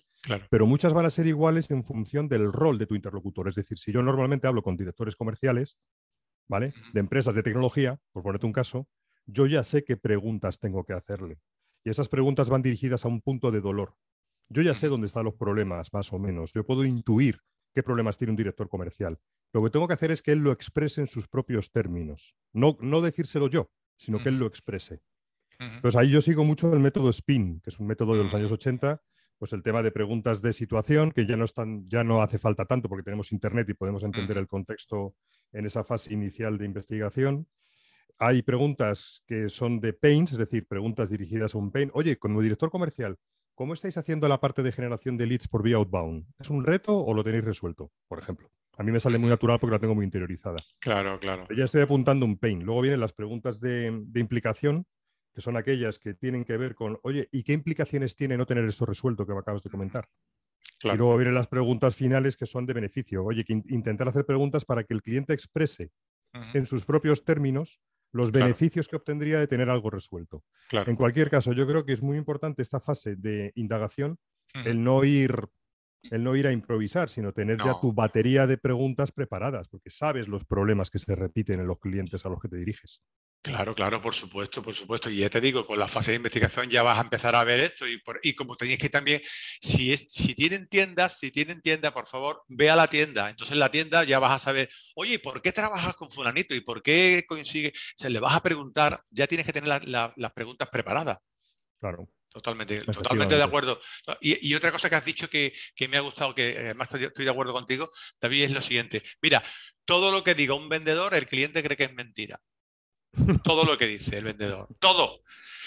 pero 0.50 0.66
muchas 0.66 0.94
van 0.94 1.06
a 1.06 1.10
ser 1.10 1.28
iguales 1.28 1.72
en 1.72 1.84
función 1.84 2.28
del 2.28 2.52
rol 2.52 2.78
de 2.78 2.86
tu 2.86 2.96
interlocutor. 2.96 3.48
Es 3.48 3.56
decir, 3.56 3.78
si 3.78 3.92
yo 3.92 4.04
normalmente 4.04 4.48
hablo 4.48 4.62
con 4.62 4.78
directores 4.78 5.16
comerciales, 5.16 5.78
¿vale? 6.48 6.74
De 6.94 7.00
empresas 7.00 7.36
de 7.36 7.44
tecnología, 7.44 8.00
por 8.12 8.24
ponerte 8.24 8.46
un 8.46 8.54
caso, 8.54 8.88
yo 9.26 9.46
ya 9.46 9.64
sé 9.64 9.84
qué 9.84 9.98
preguntas 9.98 10.60
tengo 10.60 10.84
que 10.84 10.94
hacerle. 10.94 11.40
Y 11.84 11.90
esas 11.90 12.10
preguntas 12.10 12.50
van 12.50 12.62
dirigidas 12.62 13.06
a 13.06 13.08
un 13.08 13.22
punto 13.22 13.52
de 13.52 13.62
dolor. 13.62 13.96
Yo 14.50 14.64
ya 14.64 14.74
sé 14.74 14.88
dónde 14.88 15.08
están 15.08 15.26
los 15.26 15.36
problemas, 15.36 15.94
más 15.94 16.12
o 16.12 16.20
menos. 16.20 16.52
Yo 16.54 16.66
puedo 16.66 16.84
intuir 16.84 17.40
qué 17.74 17.84
problemas 17.84 18.18
tiene 18.18 18.32
un 18.32 18.38
director 18.38 18.70
comercial. 18.70 19.20
Lo 19.54 19.64
que 19.64 19.70
tengo 19.70 19.88
que 19.88 19.94
hacer 19.94 20.12
es 20.12 20.22
que 20.22 20.32
él 20.32 20.40
lo 20.40 20.52
exprese 20.52 21.02
en 21.02 21.08
sus 21.08 21.28
propios 21.28 21.72
términos. 21.72 22.36
No, 22.54 22.78
no 22.82 23.02
decírselo 23.02 23.48
yo, 23.48 23.72
sino 23.98 24.22
que 24.22 24.30
él 24.30 24.40
lo 24.40 24.48
exprese. 24.48 25.02
Entonces 25.60 26.00
ahí 26.00 26.10
yo 26.10 26.22
sigo 26.22 26.46
mucho 26.46 26.72
el 26.72 26.80
método 26.80 27.12
SPIN, 27.12 27.60
que 27.62 27.70
es 27.70 27.80
un 27.80 27.88
método 27.88 28.16
de 28.16 28.24
los 28.24 28.34
años 28.34 28.52
80, 28.52 29.02
pues 29.38 29.54
el 29.54 29.64
tema 29.64 29.84
de 29.84 29.92
preguntas 29.92 30.42
de 30.42 30.54
situación, 30.54 31.12
que 31.12 31.26
ya 31.26 31.36
no, 31.36 31.46
están, 31.46 31.90
ya 31.90 32.04
no 32.04 32.22
hace 32.22 32.38
falta 32.38 32.66
tanto 32.66 32.88
porque 32.88 33.04
tenemos 33.04 33.32
Internet 33.32 33.68
y 33.70 33.74
podemos 33.74 34.04
entender 34.04 34.38
el 34.38 34.48
contexto 34.48 35.16
en 35.52 35.66
esa 35.66 35.84
fase 35.84 36.14
inicial 36.14 36.58
de 36.58 36.66
investigación. 36.66 37.48
Hay 38.18 38.42
preguntas 38.42 39.24
que 39.26 39.50
son 39.50 39.80
de 39.80 39.94
pains, 39.94 40.34
es 40.34 40.38
decir, 40.38 40.68
preguntas 40.68 41.10
dirigidas 41.10 41.56
a 41.56 41.58
un 41.58 41.72
pain. 41.72 41.90
Oye, 41.94 42.18
como 42.18 42.42
director 42.42 42.70
comercial, 42.70 43.18
¿Cómo 43.60 43.74
estáis 43.74 43.98
haciendo 43.98 44.30
la 44.30 44.40
parte 44.40 44.64
de 44.64 44.72
generación 44.72 45.18
de 45.18 45.28
leads 45.28 45.50
por 45.50 45.64
vía 45.64 45.76
outbound? 45.76 46.26
¿Es 46.40 46.50
un 46.50 46.64
reto 46.64 46.98
o 46.98 47.14
lo 47.14 47.26
tenéis 47.26 47.44
resuelto, 47.44 47.92
por 48.08 48.18
ejemplo? 48.18 48.50
A 48.78 48.84
mí 48.84 48.92
me 48.94 49.02
sale 49.02 49.18
muy 49.18 49.30
natural 49.30 49.60
porque 49.60 49.74
la 49.74 49.80
tengo 49.80 49.94
muy 49.94 50.06
interiorizada. 50.06 50.56
Claro, 50.80 51.20
claro. 51.20 51.46
Ya 51.54 51.66
estoy 51.66 51.82
apuntando 51.82 52.26
un 52.26 52.38
pain. 52.38 52.64
Luego 52.64 52.80
vienen 52.80 53.02
las 53.02 53.12
preguntas 53.12 53.60
de, 53.60 53.88
implicación, 54.16 54.88
que 55.34 55.42
son 55.42 55.58
aquellas 55.58 56.00
que 56.00 56.14
tienen 56.14 56.46
que 56.46 56.56
ver 56.56 56.74
con, 56.74 57.00
oye, 57.04 57.28
¿y 57.34 57.44
qué 57.44 57.52
implicaciones 57.52 58.16
tiene 58.16 58.38
no 58.38 58.46
tener 58.46 58.64
esto 58.64 58.86
resuelto 58.86 59.26
que 59.26 59.34
me 59.34 59.40
acabas 59.40 59.62
de 59.62 59.70
comentar? 59.70 60.08
Y 60.82 60.96
luego 60.96 61.18
vienen 61.18 61.36
las 61.36 61.48
preguntas 61.48 61.98
finales 61.98 62.38
que 62.38 62.46
son 62.46 62.66
de 62.66 62.72
beneficio. 62.72 63.26
Oye, 63.26 63.44
que 63.44 63.52
intentar 63.52 64.08
hacer 64.08 64.26
preguntas 64.26 64.64
para 64.64 64.86
que 64.86 64.94
el 64.94 65.02
cliente 65.02 65.34
exprese 65.34 65.92
en 66.54 66.66
sus 66.66 66.86
propios 66.86 67.26
términos 67.26 67.82
los 68.12 68.32
beneficios 68.32 68.88
que 68.88 68.96
obtendría 68.96 69.40
de 69.40 69.48
tener 69.48 69.70
algo 69.70 69.90
resuelto. 69.90 70.44
En 70.72 70.96
cualquier 70.96 71.30
caso, 71.30 71.54
yo 71.54 71.68
creo 71.68 71.86
que 71.86 71.94
es 71.94 72.02
muy 72.02 72.18
importante 72.18 72.62
esta 72.62 72.80
fase 72.80 73.16
de 73.16 73.52
indagación, 73.56 74.18
el 74.54 74.84
no 74.84 75.04
ir 75.04 75.48
el 76.04 76.24
no 76.24 76.36
ir 76.36 76.48
a 76.48 76.52
improvisar, 76.52 77.10
sino 77.10 77.34
tener 77.34 77.58
ya 77.64 77.80
tu 77.80 77.94
batería 77.94 78.48
de 78.48 78.58
preguntas 78.58 79.12
preparadas, 79.12 79.68
porque 79.68 79.90
sabes 79.90 80.28
los 80.28 80.46
problemas 80.46 80.90
que 80.90 81.00
se 81.00 81.16
repiten 81.16 81.60
en 81.60 81.68
los 81.68 81.80
clientes 81.80 82.26
a 82.26 82.30
los 82.30 82.42
que 82.42 82.48
te 82.48 82.58
diriges. 82.58 83.02
Claro, 83.42 83.74
claro, 83.74 84.02
por 84.02 84.14
supuesto, 84.14 84.62
por 84.62 84.76
supuesto. 84.76 85.10
Y 85.10 85.20
ya 85.20 85.30
te 85.30 85.40
digo, 85.40 85.66
con 85.66 85.80
la 85.80 85.88
fase 85.88 86.12
de 86.12 86.18
investigación 86.18 86.70
ya 86.70 86.84
vas 86.84 86.98
a 86.98 87.04
empezar 87.04 87.36
a 87.36 87.44
ver 87.46 87.62
esto. 87.62 87.88
Y, 87.88 87.98
por, 88.00 88.20
y 88.22 88.34
como 88.34 88.58
tenéis 88.58 88.80
que 88.80 88.90
también, 88.90 89.22
si, 89.62 89.94
es, 89.94 90.06
si 90.10 90.36
tienen 90.36 90.68
tiendas, 90.68 91.18
si 91.18 91.32
tienen 91.32 91.62
tienda, 91.62 91.94
por 91.94 92.06
favor, 92.06 92.44
ve 92.50 92.70
a 92.70 92.76
la 92.76 92.88
tienda. 92.88 93.30
Entonces 93.30 93.54
en 93.54 93.60
la 93.60 93.72
tienda 93.72 94.04
ya 94.04 94.20
vas 94.20 94.32
a 94.32 94.40
saber, 94.40 94.70
oye, 94.96 95.20
¿por 95.20 95.42
qué 95.42 95.54
trabajas 95.54 95.96
con 95.96 96.12
fulanito? 96.12 96.54
¿Y 96.54 96.60
por 96.60 96.84
qué 96.84 97.24
consigue? 97.28 97.72
Se 97.96 98.10
le 98.10 98.20
vas 98.20 98.36
a 98.36 98.44
preguntar, 98.44 99.04
ya 99.10 99.26
tienes 99.26 99.46
que 99.46 99.54
tener 99.54 99.88
las 99.88 100.34
preguntas 100.34 100.68
preparadas. 100.70 101.20
Claro. 101.80 102.10
Totalmente, 102.32 102.82
totalmente 102.82 103.36
de 103.36 103.44
acuerdo. 103.44 103.82
Y, 104.22 104.54
otra 104.54 104.72
cosa 104.72 104.90
que 104.90 104.96
has 104.96 105.06
dicho 105.06 105.30
que, 105.30 105.54
que, 105.76 105.88
me 105.88 105.98
ha 105.98 106.02
gustado, 106.02 106.36
que 106.36 106.56
además 106.58 106.94
estoy 106.94 107.26
de 107.26 107.32
acuerdo 107.32 107.54
contigo, 107.54 107.90
David, 108.22 108.44
es 108.44 108.52
lo 108.52 108.62
siguiente. 108.62 109.02
Mira, 109.22 109.44
todo 109.86 110.12
lo 110.12 110.24
que 110.24 110.36
diga 110.36 110.54
un 110.54 110.70
vendedor, 110.70 111.16
el 111.16 111.28
cliente 111.28 111.64
cree 111.64 111.76
que 111.76 111.86
es 111.86 111.94
mentira. 111.94 112.40
Todo 113.44 113.66
lo 113.66 113.78
que 113.78 113.88
dice 113.88 114.18
el 114.18 114.26
vendedor. 114.26 114.68
Todo. 114.80 115.24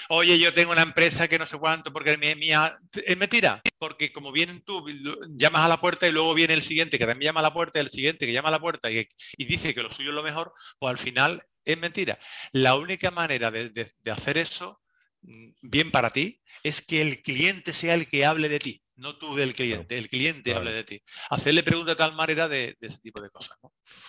Oye, 0.09 0.39
yo 0.39 0.53
tengo 0.53 0.73
una 0.73 0.83
empresa 0.83 1.27
que 1.27 1.39
no 1.39 1.47
sé 1.47 1.57
cuánto 1.59 1.93
porque 1.93 2.13
es 2.13 2.37
mía. 2.37 2.79
Es 2.93 3.17
mentira. 3.17 3.63
Porque 3.79 4.13
como 4.13 4.31
vienen 4.31 4.63
tú, 4.63 4.85
llamas 5.31 5.63
a 5.63 5.69
la 5.69 5.81
puerta 5.81 6.07
y 6.07 6.13
luego 6.13 6.35
viene 6.35 6.55
el 6.55 6.63
siguiente 6.63 6.99
que 6.99 7.07
también 7.07 7.31
llama 7.31 7.41
a 7.41 7.45
la 7.45 7.53
puerta, 7.53 7.81
el 7.81 7.91
siguiente 7.91 8.27
que 8.27 8.33
llama 8.33 8.49
a 8.49 8.53
la 8.53 8.61
puerta 8.61 8.91
y, 8.91 9.09
dice 9.39 9.75
que 9.75 9.83
lo 9.83 9.91
suyo 9.91 10.11
es 10.11 10.15
lo 10.15 10.23
mejor, 10.23 10.53
pues 10.79 10.91
al 10.91 10.99
final 10.99 11.43
es 11.65 11.79
mentira. 11.79 12.19
La 12.53 12.77
única 12.77 13.11
manera 13.11 13.51
de, 13.51 13.93
hacer 14.11 14.39
eso, 14.39 14.82
bien 15.23 15.91
para 15.91 16.11
ti, 16.11 16.41
es 16.63 16.83
que 16.83 17.01
el 17.03 17.23
cliente 17.23 17.73
sea 17.73 17.95
el 17.95 18.09
que 18.09 18.25
hable 18.25 18.49
de 18.49 18.59
ti, 18.59 18.83
no 18.97 19.17
tú 19.17 19.35
del 19.35 19.55
cliente, 19.55 19.99
el 19.99 20.09
cliente 20.09 20.55
hable 20.55 20.73
de 20.73 20.85
ti. 20.85 21.03
Hacerle 21.31 21.63
preguntas 21.63 21.97
de 21.97 21.99
tal 21.99 22.15
manera 22.15 22.49
de, 22.49 22.77
ese 22.81 22.99
tipo 22.99 23.21
de 23.21 23.31
cosas. 23.31 23.57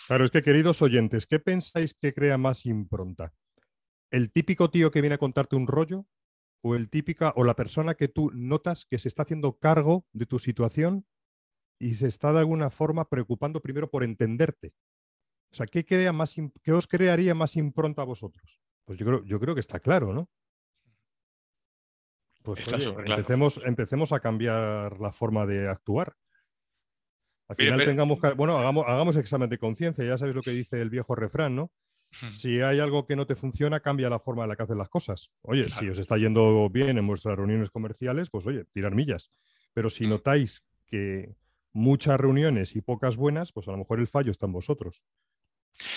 Claro, 0.08 0.26
es 0.26 0.32
que 0.32 0.44
queridos 0.44 0.82
oyentes, 0.82 1.26
¿qué 1.26 1.40
pensáis 1.40 1.94
que 1.94 2.14
crea 2.14 2.38
más 2.38 2.66
impronta? 2.66 3.34
¿El 4.12 4.32
típico 4.32 4.70
tío 4.70 4.92
que 4.92 5.02
viene 5.02 5.16
a 5.16 5.20
contarte 5.20 5.56
un 5.56 5.68
rollo? 5.68 6.06
¿O 6.62 6.76
el 6.76 6.90
típica 6.90 7.34
o 7.36 7.44
la 7.44 7.56
persona 7.56 7.96
que 7.96 8.08
tú 8.08 8.32
notas 8.34 8.86
que 8.86 8.98
se 8.98 9.08
está 9.08 9.24
haciendo 9.24 9.58
cargo 9.58 10.06
de 10.14 10.26
tu 10.26 10.40
situación 10.40 11.06
y 11.78 11.96
se 11.96 12.08
está 12.08 12.32
de 12.32 12.40
alguna 12.40 12.70
forma 12.70 13.10
preocupando 13.10 13.62
primero 13.62 13.90
por 13.90 14.04
entenderte? 14.04 14.74
O 15.52 15.56
sea, 15.56 15.66
¿qué, 15.68 15.86
crea 15.86 16.14
más, 16.14 16.36
qué 16.64 16.72
os 16.72 16.88
crearía 16.88 17.36
más 17.36 17.58
impronta 17.58 18.02
a 18.02 18.06
vosotros? 18.06 18.62
Pues 18.86 18.98
yo 18.98 19.06
creo, 19.06 19.26
yo 19.26 19.40
creo 19.40 19.54
que 19.54 19.62
está 19.62 19.80
claro, 19.80 20.14
¿no? 20.14 20.30
Pues 22.44 22.68
empecemos, 22.68 23.62
empecemos 23.66 24.12
a 24.12 24.20
cambiar 24.20 25.00
la 25.00 25.14
forma 25.14 25.46
de 25.46 25.70
actuar. 25.70 26.14
Al 27.48 27.56
final 27.56 27.86
tengamos 27.86 28.20
bueno, 28.36 28.58
hagamos, 28.58 28.86
hagamos 28.88 29.16
examen 29.16 29.50
de 29.50 29.58
conciencia, 29.58 30.04
ya 30.04 30.18
sabes 30.18 30.36
lo 30.36 30.42
que 30.42 30.52
dice 30.52 30.82
el 30.82 30.90
viejo 30.90 31.16
refrán, 31.16 31.56
¿no? 31.56 31.72
Si 32.32 32.62
hay 32.62 32.80
algo 32.80 33.08
que 33.08 33.16
no 33.16 33.26
te 33.26 33.36
funciona, 33.36 33.80
cambia 33.80 34.10
la 34.10 34.20
forma 34.20 34.44
en 34.44 34.50
la 34.50 34.56
que 34.56 34.64
haces 34.64 34.78
las 34.78 34.90
cosas. 34.90 35.32
Oye, 35.42 35.68
si 35.70 35.90
os 35.90 35.98
está 35.98 36.16
yendo 36.18 36.70
bien 36.70 37.00
en 37.00 37.08
vuestras 37.08 37.36
reuniones 37.36 37.72
comerciales, 37.72 38.30
pues 38.30 38.46
oye, 38.46 38.66
tirar 38.72 38.94
millas. 38.94 39.32
Pero 39.74 39.90
si 39.90 40.06
mm. 40.06 40.10
notáis 40.10 40.64
que 40.86 41.34
muchas 41.72 42.20
reuniones 42.20 42.76
y 42.76 42.82
pocas 42.82 43.18
buenas, 43.18 43.52
pues 43.52 43.68
a 43.68 43.72
lo 43.72 43.80
mejor 43.80 44.00
el 44.00 44.08
fallo 44.08 44.30
está 44.30 44.46
en 44.46 44.54
vosotros. 44.54 45.04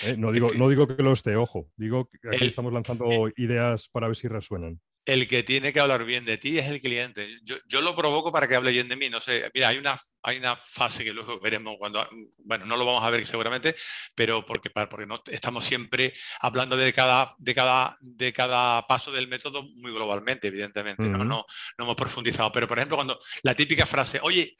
¿Eh? 0.05 0.15
No, 0.17 0.31
digo, 0.31 0.49
no 0.57 0.69
digo 0.69 0.87
que 0.87 1.03
lo 1.03 1.11
esté, 1.11 1.35
ojo, 1.35 1.69
digo 1.75 2.09
que 2.09 2.29
aquí 2.29 2.45
estamos 2.45 2.73
lanzando 2.73 3.29
ideas 3.35 3.87
para 3.87 4.07
ver 4.07 4.15
si 4.15 4.27
resuenan 4.27 4.81
el 5.07 5.25
que 5.25 5.41
tiene 5.41 5.71
que 5.71 5.79
hablar 5.79 6.03
bien 6.03 6.25
de 6.25 6.37
ti 6.37 6.59
es 6.59 6.67
el 6.67 6.81
cliente. 6.81 7.39
Yo, 7.43 7.81
lo 7.81 7.95
provoco 7.95 8.29
para 8.29 8.45
que 8.45 8.55
hable 8.55 8.73
bien 8.73 8.89
de 8.89 8.97
mí. 8.97 9.09
No 9.09 9.21
sé, 9.21 9.49
mira, 9.53 9.69
hay 9.69 9.77
una, 9.77 9.97
hay 10.21 10.37
una 10.37 10.57
fase 10.57 11.05
que 11.05 11.13
luego 11.13 11.39
veremos 11.39 11.77
cuando, 11.79 12.05
bueno, 12.39 12.65
no 12.65 12.75
lo 12.75 12.85
vamos 12.85 13.01
a 13.05 13.09
ver 13.09 13.25
seguramente, 13.25 13.73
pero 14.13 14.45
porque, 14.45 14.69
porque 14.69 15.05
no, 15.05 15.23
estamos 15.31 15.63
siempre 15.63 16.13
hablando 16.41 16.75
de 16.75 16.91
cada, 16.91 17.35
de, 17.37 17.55
cada, 17.55 17.95
de 18.01 18.33
cada 18.33 18.85
paso 18.85 19.09
del 19.13 19.29
método 19.29 19.63
muy 19.75 19.93
globalmente, 19.93 20.49
evidentemente. 20.49 21.07
¿no? 21.07 21.23
No, 21.23 21.45
no 21.77 21.83
hemos 21.85 21.95
profundizado. 21.95 22.51
Pero, 22.51 22.67
por 22.67 22.77
ejemplo, 22.77 22.97
cuando 22.97 23.17
la 23.43 23.55
típica 23.55 23.85
frase, 23.85 24.19
oye, 24.21 24.57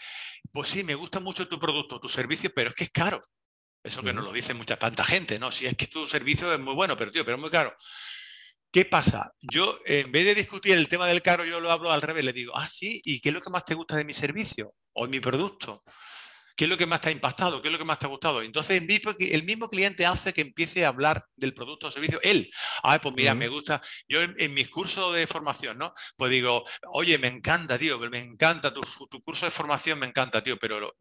pues 0.54 0.70
sí, 0.70 0.82
me 0.86 0.96
gusta 0.96 1.20
mucho 1.20 1.50
tu 1.50 1.60
producto, 1.60 2.00
tu 2.00 2.08
servicio, 2.08 2.54
pero 2.56 2.70
es 2.70 2.76
que 2.76 2.86
es 2.86 2.92
caro. 2.92 3.22
Eso 3.84 4.02
que 4.02 4.14
nos 4.14 4.24
lo 4.24 4.32
dice 4.32 4.54
mucha 4.54 4.78
tanta 4.78 5.04
gente, 5.04 5.40
¿no? 5.40 5.52
Si 5.52 5.66
es 5.66 5.76
que 5.76 5.88
tu 5.88 6.08
servicio 6.08 6.54
es 6.54 6.60
muy 6.60 6.74
bueno, 6.74 6.96
pero 6.96 7.12
tío, 7.12 7.26
pero 7.26 7.36
es 7.36 7.42
muy 7.42 7.52
caro. 7.52 7.76
¿Qué 8.72 8.86
pasa? 8.86 9.32
Yo, 9.42 9.78
en 9.86 10.12
vez 10.12 10.26
de 10.26 10.36
discutir 10.36 10.74
el 10.74 10.88
tema 10.88 11.08
del 11.08 11.22
caro, 11.22 11.46
yo 11.46 11.60
lo 11.60 11.72
hablo 11.72 11.92
al 11.92 12.02
revés. 12.02 12.26
Le 12.26 12.34
digo, 12.34 12.56
ah, 12.56 12.68
sí, 12.68 13.02
¿y 13.04 13.20
qué 13.20 13.30
es 13.30 13.36
lo 13.36 13.42
que 13.42 13.50
más 13.50 13.66
te 13.66 13.74
gusta 13.74 13.96
de 13.96 14.06
mi 14.06 14.14
servicio 14.14 14.74
o 14.94 15.06
de 15.06 15.12
mi 15.12 15.20
producto? 15.20 15.84
¿Qué 16.56 16.66
es 16.66 16.70
lo 16.70 16.78
que 16.78 16.88
más 16.88 17.00
te 17.02 17.10
ha 17.10 17.12
impactado? 17.12 17.62
¿Qué 17.62 17.68
es 17.68 17.72
lo 17.72 17.78
que 17.78 17.86
más 17.86 18.00
te 18.00 18.08
ha 18.08 18.10
gustado? 18.10 18.42
Entonces, 18.42 18.82
el 19.20 19.44
mismo 19.44 19.70
cliente 19.70 20.08
hace 20.08 20.34
que 20.34 20.42
empiece 20.42 20.86
a 20.86 20.90
hablar 20.90 21.24
del 21.36 21.54
producto 21.54 21.88
o 21.88 21.92
servicio. 21.92 22.20
Él, 22.24 22.50
ah, 22.84 23.00
pues 23.00 23.14
mira, 23.16 23.36
me 23.36 23.48
gusta. 23.48 23.80
Yo 24.08 24.22
en, 24.22 24.54
mis 24.54 24.68
cursos 24.70 25.14
de 25.14 25.28
formación, 25.28 25.78
¿no? 25.78 25.94
Pues 26.18 26.32
digo, 26.32 26.64
oye, 26.94 27.20
me 27.20 27.28
encanta, 27.28 27.78
tío, 27.78 28.00
me 28.00 28.20
encanta 28.20 28.74
tu, 28.74 28.82
tu 29.08 29.22
curso 29.22 29.46
de 29.46 29.52
formación, 29.52 30.00
me 30.00 30.08
encanta, 30.08 30.44
tío, 30.44 30.58
pero 30.58 30.98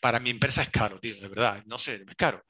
para 0.00 0.18
mi 0.18 0.30
empresa 0.30 0.62
es 0.62 0.70
caro, 0.70 0.98
tío, 0.98 1.14
de 1.14 1.28
verdad, 1.28 1.62
no 1.66 1.78
sé, 1.78 1.94
es 1.94 2.16
caro. 2.16 2.42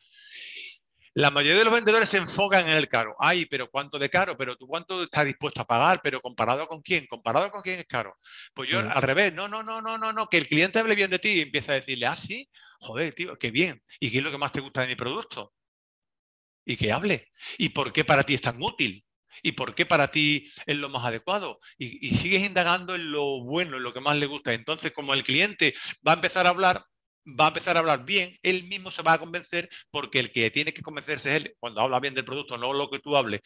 La 1.15 1.31
mayoría 1.31 1.59
de 1.59 1.65
los 1.65 1.73
vendedores 1.73 2.09
se 2.09 2.19
enfocan 2.19 2.69
en 2.69 2.77
el 2.77 2.89
caro. 2.89 3.17
Ay, 3.19 3.47
pero 3.47 3.69
¿cuánto 3.71 3.99
de 3.99 4.11
caro? 4.11 4.37
¿Pero 4.37 4.57
tú 4.57 4.67
cuánto 4.67 5.03
estás 5.03 5.25
dispuesto 5.25 5.63
a 5.63 5.67
pagar? 5.67 6.01
¿Pero 6.03 6.21
comparado 6.21 6.67
con 6.67 6.83
quién? 6.83 7.07
¿Comparado 7.07 7.51
con 7.51 7.63
quién 7.63 7.81
es 7.81 7.87
caro? 7.87 8.17
Pues 8.55 8.71
yo 8.71 8.81
al 8.81 9.03
revés, 9.03 9.33
no, 9.33 9.49
no, 9.49 9.63
no, 9.63 9.81
no, 9.81 9.99
no, 9.99 10.13
no, 10.13 10.29
que 10.29 10.39
el 10.39 10.47
cliente 10.47 10.79
hable 10.79 10.95
bien 10.95 11.11
de 11.11 11.19
ti 11.19 11.31
y 11.31 11.41
empieza 11.41 11.73
a 11.73 11.77
decirle, 11.77 12.07
ah, 12.07 12.17
sí, 12.17 12.49
joder, 12.81 13.15
tío, 13.15 13.39
qué 13.39 13.51
bien. 13.51 13.83
¿Y 14.01 14.11
qué 14.11 14.19
es 14.19 14.25
lo 14.25 14.31
que 14.31 14.39
más 14.39 14.53
te 14.53 14.61
gusta 14.61 14.83
de 14.83 14.89
mi 14.89 14.97
producto? 14.97 15.53
Y 16.65 16.77
que 16.77 16.93
hable. 16.93 17.33
¿Y 17.57 17.71
por 17.71 17.93
qué 17.93 18.05
para 18.05 18.23
ti 18.23 18.35
es 18.35 18.41
tan 18.41 18.63
útil? 18.63 19.05
¿Y 19.43 19.53
por 19.53 19.75
qué 19.75 19.87
para 19.87 20.09
ti 20.11 20.51
es 20.67 20.77
lo 20.77 20.89
más 20.89 21.05
adecuado? 21.05 21.61
Y, 21.79 22.07
y, 22.09 22.17
sigues 22.17 22.43
indagando 22.43 22.95
en 22.95 23.11
lo 23.13 23.43
bueno, 23.45 23.77
en 23.77 23.83
lo 23.83 23.93
que 23.93 24.01
más 24.01 24.17
le 24.17 24.27
gusta. 24.27 24.53
Entonces, 24.53 24.93
como 24.93 25.15
el 25.15 25.23
cliente 25.23 25.75
va 26.07 26.13
a 26.13 26.17
empezar 26.17 26.47
a 26.47 26.51
hablar, 26.51 26.85
va 27.29 27.47
a 27.47 27.49
empezar 27.49 27.77
a 27.77 27.81
hablar 27.81 28.05
bien, 28.05 28.37
él 28.43 28.65
mismo 28.65 28.91
se 28.91 29.03
va 29.03 29.15
a 29.15 29.19
convencer 29.19 29.69
porque 29.91 30.19
el 30.21 30.31
que 30.31 30.51
tiene 30.51 30.73
que 30.73 30.83
convencerse 30.83 31.31
es 31.31 31.43
él 31.43 31.57
cuando 31.59 31.81
habla 31.81 32.01
bien 32.01 32.15
del 32.15 32.25
producto, 32.25 32.57
no 32.59 32.73
lo 32.73 32.91
que 32.91 32.99
tú 32.99 33.17
hables. 33.17 33.41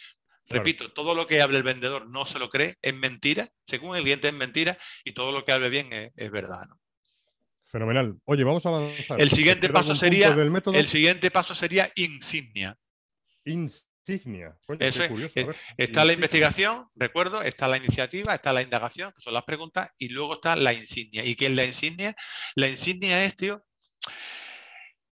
Repito, 0.49 0.93
todo 0.93 1.15
lo 1.15 1.27
que 1.27 1.41
hable 1.41 1.59
el 1.59 1.63
vendedor 1.63 2.09
no 2.09 2.27
se 2.27 2.39
lo 2.39 2.51
cree, 2.51 2.77
es 2.83 2.95
mentira, 2.95 3.49
según 3.67 3.97
el 3.97 4.03
cliente 4.03 4.29
es 4.29 4.35
mentira 4.35 4.77
y 5.05 5.13
todo 5.13 5.33
lo 5.33 5.45
que 5.45 5.53
hable 5.53 5.71
bien 5.71 6.13
es, 6.15 6.31
verdad. 6.31 6.67
Fenomenal. 7.65 8.17
Oye, 8.25 8.45
vamos 8.45 8.67
a 8.67 8.69
avanzar. 8.69 9.21
El 9.21 9.31
siguiente 9.31 9.71
paso 9.71 9.95
sería 9.95 10.29
el 10.29 10.87
siguiente 10.87 11.31
paso 11.31 11.55
sería 11.55 11.91
insignia. 11.95 12.77
Insignia. 13.45 14.59
Eh, 14.81 15.55
está 15.77 16.05
la 16.05 16.13
investigación, 16.13 16.89
recuerdo, 16.97 17.43
está 17.43 17.69
la 17.69 17.77
iniciativa, 17.77 18.35
está 18.35 18.53
la 18.53 18.63
indagación, 18.63 19.13
que 19.13 19.21
son 19.21 19.33
las 19.33 19.45
preguntas, 19.45 19.91
y 19.97 20.09
luego 20.09 20.35
está 20.35 20.57
la 20.57 20.73
insignia. 20.75 21.25
¿Y 21.25 21.37
qué 21.37 21.47
es 21.47 21.53
la 21.53 21.65
insignia? 21.65 22.15
La 22.57 22.69
insignia 22.69 23.25
es, 23.25 23.37
tío, 23.37 23.65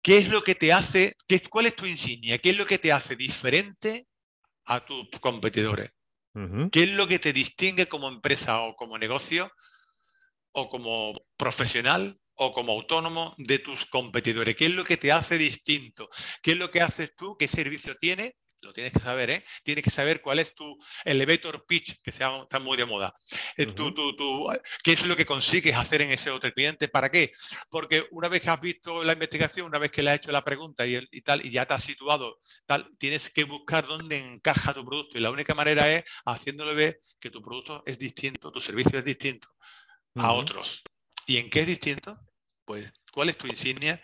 ¿Qué 0.01 0.17
es 0.17 0.29
lo 0.29 0.43
que 0.43 0.55
te 0.55 0.71
hace, 0.71 1.15
qué, 1.27 1.41
cuál 1.41 1.65
es 1.65 1.75
tu 1.75 1.85
insignia? 1.85 2.37
¿Qué 2.37 2.51
es 2.51 2.57
lo 2.57 2.65
que 2.65 2.77
te 2.77 2.91
hace 2.91 3.15
diferente 3.15 4.07
a 4.65 4.85
tus 4.85 5.07
competidores? 5.19 5.91
¿Qué 6.71 6.83
es 6.83 6.89
lo 6.91 7.07
que 7.07 7.17
te 7.17 7.31
distingue 7.31 7.87
como 7.87 8.09
empresa 8.09 8.61
o 8.61 8.75
como 8.75 8.97
negocio 8.97 9.49
o 10.51 10.69
como 10.69 11.13
profesional 11.37 12.19
o 12.35 12.51
como 12.53 12.73
autónomo 12.73 13.33
de 13.37 13.59
tus 13.59 13.85
competidores? 13.85 14.55
¿Qué 14.55 14.65
es 14.65 14.73
lo 14.73 14.83
que 14.83 14.97
te 14.97 15.11
hace 15.11 15.37
distinto? 15.37 16.09
¿Qué 16.43 16.51
es 16.51 16.57
lo 16.57 16.69
que 16.69 16.81
haces 16.81 17.15
tú? 17.15 17.37
¿Qué 17.37 17.47
servicio 17.47 17.95
tienes? 17.95 18.33
Lo 18.65 18.73
tienes 18.73 18.91
que 18.91 18.99
saber, 18.99 19.29
¿eh? 19.29 19.45
Tienes 19.63 19.83
que 19.83 19.89
saber 19.89 20.21
cuál 20.21 20.39
es 20.39 20.53
tu 20.53 20.77
elevator 21.05 21.65
pitch, 21.65 22.01
que 22.01 22.11
sea, 22.11 22.41
está 22.41 22.59
muy 22.59 22.75
de 22.75 22.85
moda. 22.85 23.15
Eh, 23.55 23.73
¿Qué 24.83 24.91
es 24.93 25.05
lo 25.05 25.15
que 25.15 25.25
consigues 25.25 25.75
hacer 25.75 26.01
en 26.01 26.11
ese 26.11 26.31
otro 26.31 26.51
cliente? 26.51 26.87
¿Para 26.87 27.09
qué? 27.09 27.31
Porque 27.69 28.07
una 28.11 28.27
vez 28.27 28.41
que 28.41 28.49
has 28.49 28.59
visto 28.59 29.03
la 29.03 29.13
investigación, 29.13 29.67
una 29.67 29.79
vez 29.79 29.91
que 29.91 30.01
le 30.01 30.11
has 30.11 30.17
hecho 30.17 30.31
la 30.31 30.43
pregunta 30.43 30.85
y, 30.85 30.99
tal, 31.21 31.45
y 31.45 31.51
ya 31.51 31.65
te 31.65 31.75
has 31.75 31.83
situado, 31.83 32.39
tal, 32.65 32.89
tienes 32.97 33.29
que 33.29 33.43
buscar 33.43 33.85
dónde 33.85 34.17
encaja 34.17 34.73
tu 34.73 34.83
producto. 34.83 35.17
Y 35.17 35.21
la 35.21 35.31
única 35.31 35.53
manera 35.53 35.91
es 35.91 36.03
haciéndole 36.25 36.73
ver 36.73 37.01
que 37.19 37.29
tu 37.29 37.41
producto 37.41 37.83
es 37.85 37.97
distinto, 37.97 38.51
tu 38.51 38.59
servicio 38.59 38.99
es 38.99 39.05
distinto 39.05 39.47
a 40.15 40.33
otros. 40.33 40.83
¿Y 41.27 41.37
en 41.37 41.49
qué 41.49 41.61
es 41.61 41.67
distinto? 41.67 42.19
Pues, 42.65 42.91
¿cuál 43.11 43.29
es 43.29 43.37
tu 43.37 43.47
insignia? 43.47 44.01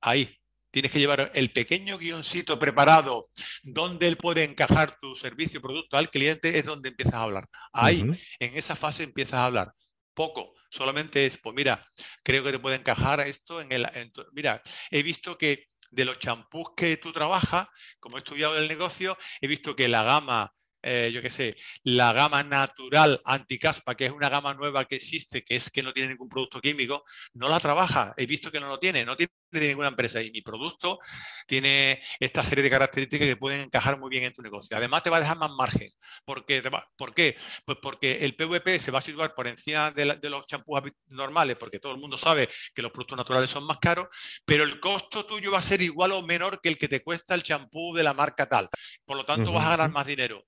Ahí, 0.00 0.38
tienes 0.78 0.92
que 0.92 1.00
llevar 1.00 1.32
el 1.34 1.50
pequeño 1.50 1.98
guioncito 1.98 2.56
preparado 2.56 3.30
donde 3.64 4.06
él 4.06 4.16
puede 4.16 4.44
encajar 4.44 4.96
tu 5.00 5.16
servicio 5.16 5.58
o 5.58 5.62
producto 5.62 5.96
al 5.96 6.08
cliente, 6.08 6.56
es 6.56 6.64
donde 6.64 6.90
empiezas 6.90 7.14
a 7.14 7.22
hablar. 7.22 7.48
Ahí, 7.72 8.04
en 8.38 8.56
esa 8.56 8.76
fase 8.76 9.02
empiezas 9.02 9.40
a 9.40 9.46
hablar. 9.46 9.72
Poco, 10.14 10.54
solamente 10.70 11.26
es, 11.26 11.36
pues 11.38 11.52
mira, 11.56 11.82
creo 12.22 12.44
que 12.44 12.52
te 12.52 12.60
puede 12.60 12.76
encajar 12.76 13.18
esto 13.18 13.60
en 13.60 13.72
el... 13.72 13.88
mira, 14.30 14.62
he 14.92 15.02
visto 15.02 15.36
que 15.36 15.64
de 15.90 16.04
los 16.04 16.20
champús 16.20 16.68
que 16.76 16.96
tú 16.96 17.10
trabajas, 17.10 17.66
como 17.98 18.16
he 18.16 18.20
estudiado 18.20 18.56
el 18.56 18.68
negocio, 18.68 19.18
he 19.40 19.48
visto 19.48 19.74
que 19.74 19.88
la 19.88 20.04
gama 20.04 20.54
eh, 20.82 21.10
yo 21.12 21.20
qué 21.22 21.30
sé, 21.30 21.56
la 21.82 22.12
gama 22.12 22.42
natural 22.44 23.20
anticaspa, 23.24 23.94
que 23.96 24.06
es 24.06 24.12
una 24.12 24.28
gama 24.28 24.54
nueva 24.54 24.84
que 24.84 24.96
existe, 24.96 25.42
que 25.44 25.56
es 25.56 25.70
que 25.70 25.82
no 25.82 25.92
tiene 25.92 26.10
ningún 26.10 26.28
producto 26.28 26.60
químico, 26.60 27.04
no 27.34 27.48
la 27.48 27.60
trabaja. 27.60 28.14
He 28.16 28.26
visto 28.26 28.50
que 28.52 28.60
no 28.60 28.68
lo 28.68 28.78
tiene, 28.78 29.04
no 29.04 29.16
tiene 29.16 29.32
ninguna 29.52 29.88
empresa. 29.88 30.22
Y 30.22 30.30
mi 30.30 30.42
producto 30.42 30.98
tiene 31.46 32.02
esta 32.20 32.42
serie 32.42 32.62
de 32.62 32.70
características 32.70 33.26
que 33.26 33.36
pueden 33.36 33.62
encajar 33.62 33.98
muy 33.98 34.10
bien 34.10 34.24
en 34.24 34.34
tu 34.34 34.42
negocio. 34.42 34.76
Además, 34.76 35.02
te 35.02 35.10
va 35.10 35.16
a 35.18 35.20
dejar 35.20 35.38
más 35.38 35.50
margen. 35.50 35.90
¿Por 36.24 36.44
qué? 36.46 36.62
¿Por 36.96 37.14
qué? 37.14 37.36
Pues 37.64 37.78
porque 37.82 38.18
el 38.24 38.36
PVP 38.36 38.80
se 38.80 38.90
va 38.90 39.00
a 39.00 39.02
situar 39.02 39.34
por 39.34 39.48
encima 39.48 39.90
de, 39.90 40.16
de 40.16 40.30
los 40.30 40.46
champús 40.46 40.80
normales, 41.08 41.56
porque 41.56 41.80
todo 41.80 41.92
el 41.92 41.98
mundo 41.98 42.16
sabe 42.16 42.48
que 42.74 42.82
los 42.82 42.92
productos 42.92 43.18
naturales 43.18 43.50
son 43.50 43.64
más 43.64 43.78
caros, 43.78 44.08
pero 44.44 44.64
el 44.64 44.80
costo 44.80 45.26
tuyo 45.26 45.52
va 45.52 45.58
a 45.58 45.62
ser 45.62 45.82
igual 45.82 46.12
o 46.12 46.22
menor 46.22 46.60
que 46.60 46.68
el 46.68 46.78
que 46.78 46.88
te 46.88 47.02
cuesta 47.02 47.34
el 47.34 47.42
champú 47.42 47.94
de 47.94 48.02
la 48.02 48.14
marca 48.14 48.48
tal. 48.48 48.68
Por 49.04 49.16
lo 49.16 49.24
tanto, 49.24 49.52
vas 49.52 49.64
a 49.66 49.70
ganar 49.70 49.90
más 49.90 50.06
dinero. 50.06 50.44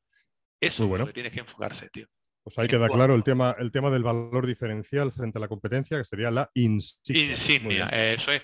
Eso 0.61 0.85
es 0.85 0.99
lo 0.99 1.07
que 1.07 1.13
tienes 1.13 1.33
que 1.33 1.41
enfocarse, 1.41 1.89
tío. 1.89 2.07
Pues 2.43 2.59
ahí 2.59 2.69
queda 2.69 2.89
claro 2.89 3.15
el 3.15 3.23
tema, 3.23 3.55
el 3.59 3.71
tema 3.71 3.91
del 3.91 4.03
valor 4.03 4.47
diferencial 4.47 5.13
frente 5.13 5.39
a 5.39 5.41
la 5.41 5.49
competencia, 5.49 5.99
que 5.99 6.05
sería 6.05 6.31
la 6.31 6.51
insignia. 6.55 7.31
Insignia, 7.33 7.87
eso 7.87 8.33
es. 8.33 8.43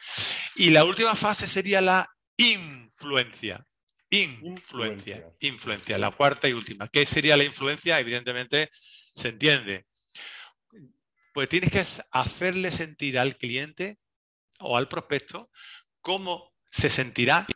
Y 0.56 0.70
la 0.70 0.84
última 0.84 1.14
fase 1.14 1.48
sería 1.48 1.80
la 1.80 2.08
influencia. 2.36 3.66
Influencia, 4.10 5.26
influencia, 5.40 5.98
la 5.98 6.10
cuarta 6.10 6.48
y 6.48 6.52
última. 6.52 6.88
¿Qué 6.88 7.04
sería 7.06 7.36
la 7.36 7.44
influencia? 7.44 7.98
Evidentemente 7.98 8.70
se 9.14 9.28
entiende. 9.28 9.86
Pues 11.32 11.48
tienes 11.48 11.70
que 11.70 11.84
hacerle 12.12 12.70
sentir 12.70 13.18
al 13.18 13.36
cliente 13.36 13.98
o 14.60 14.76
al 14.76 14.88
prospecto 14.88 15.50
cómo 16.00 16.54
se 16.70 16.88
sentirá 16.88 17.46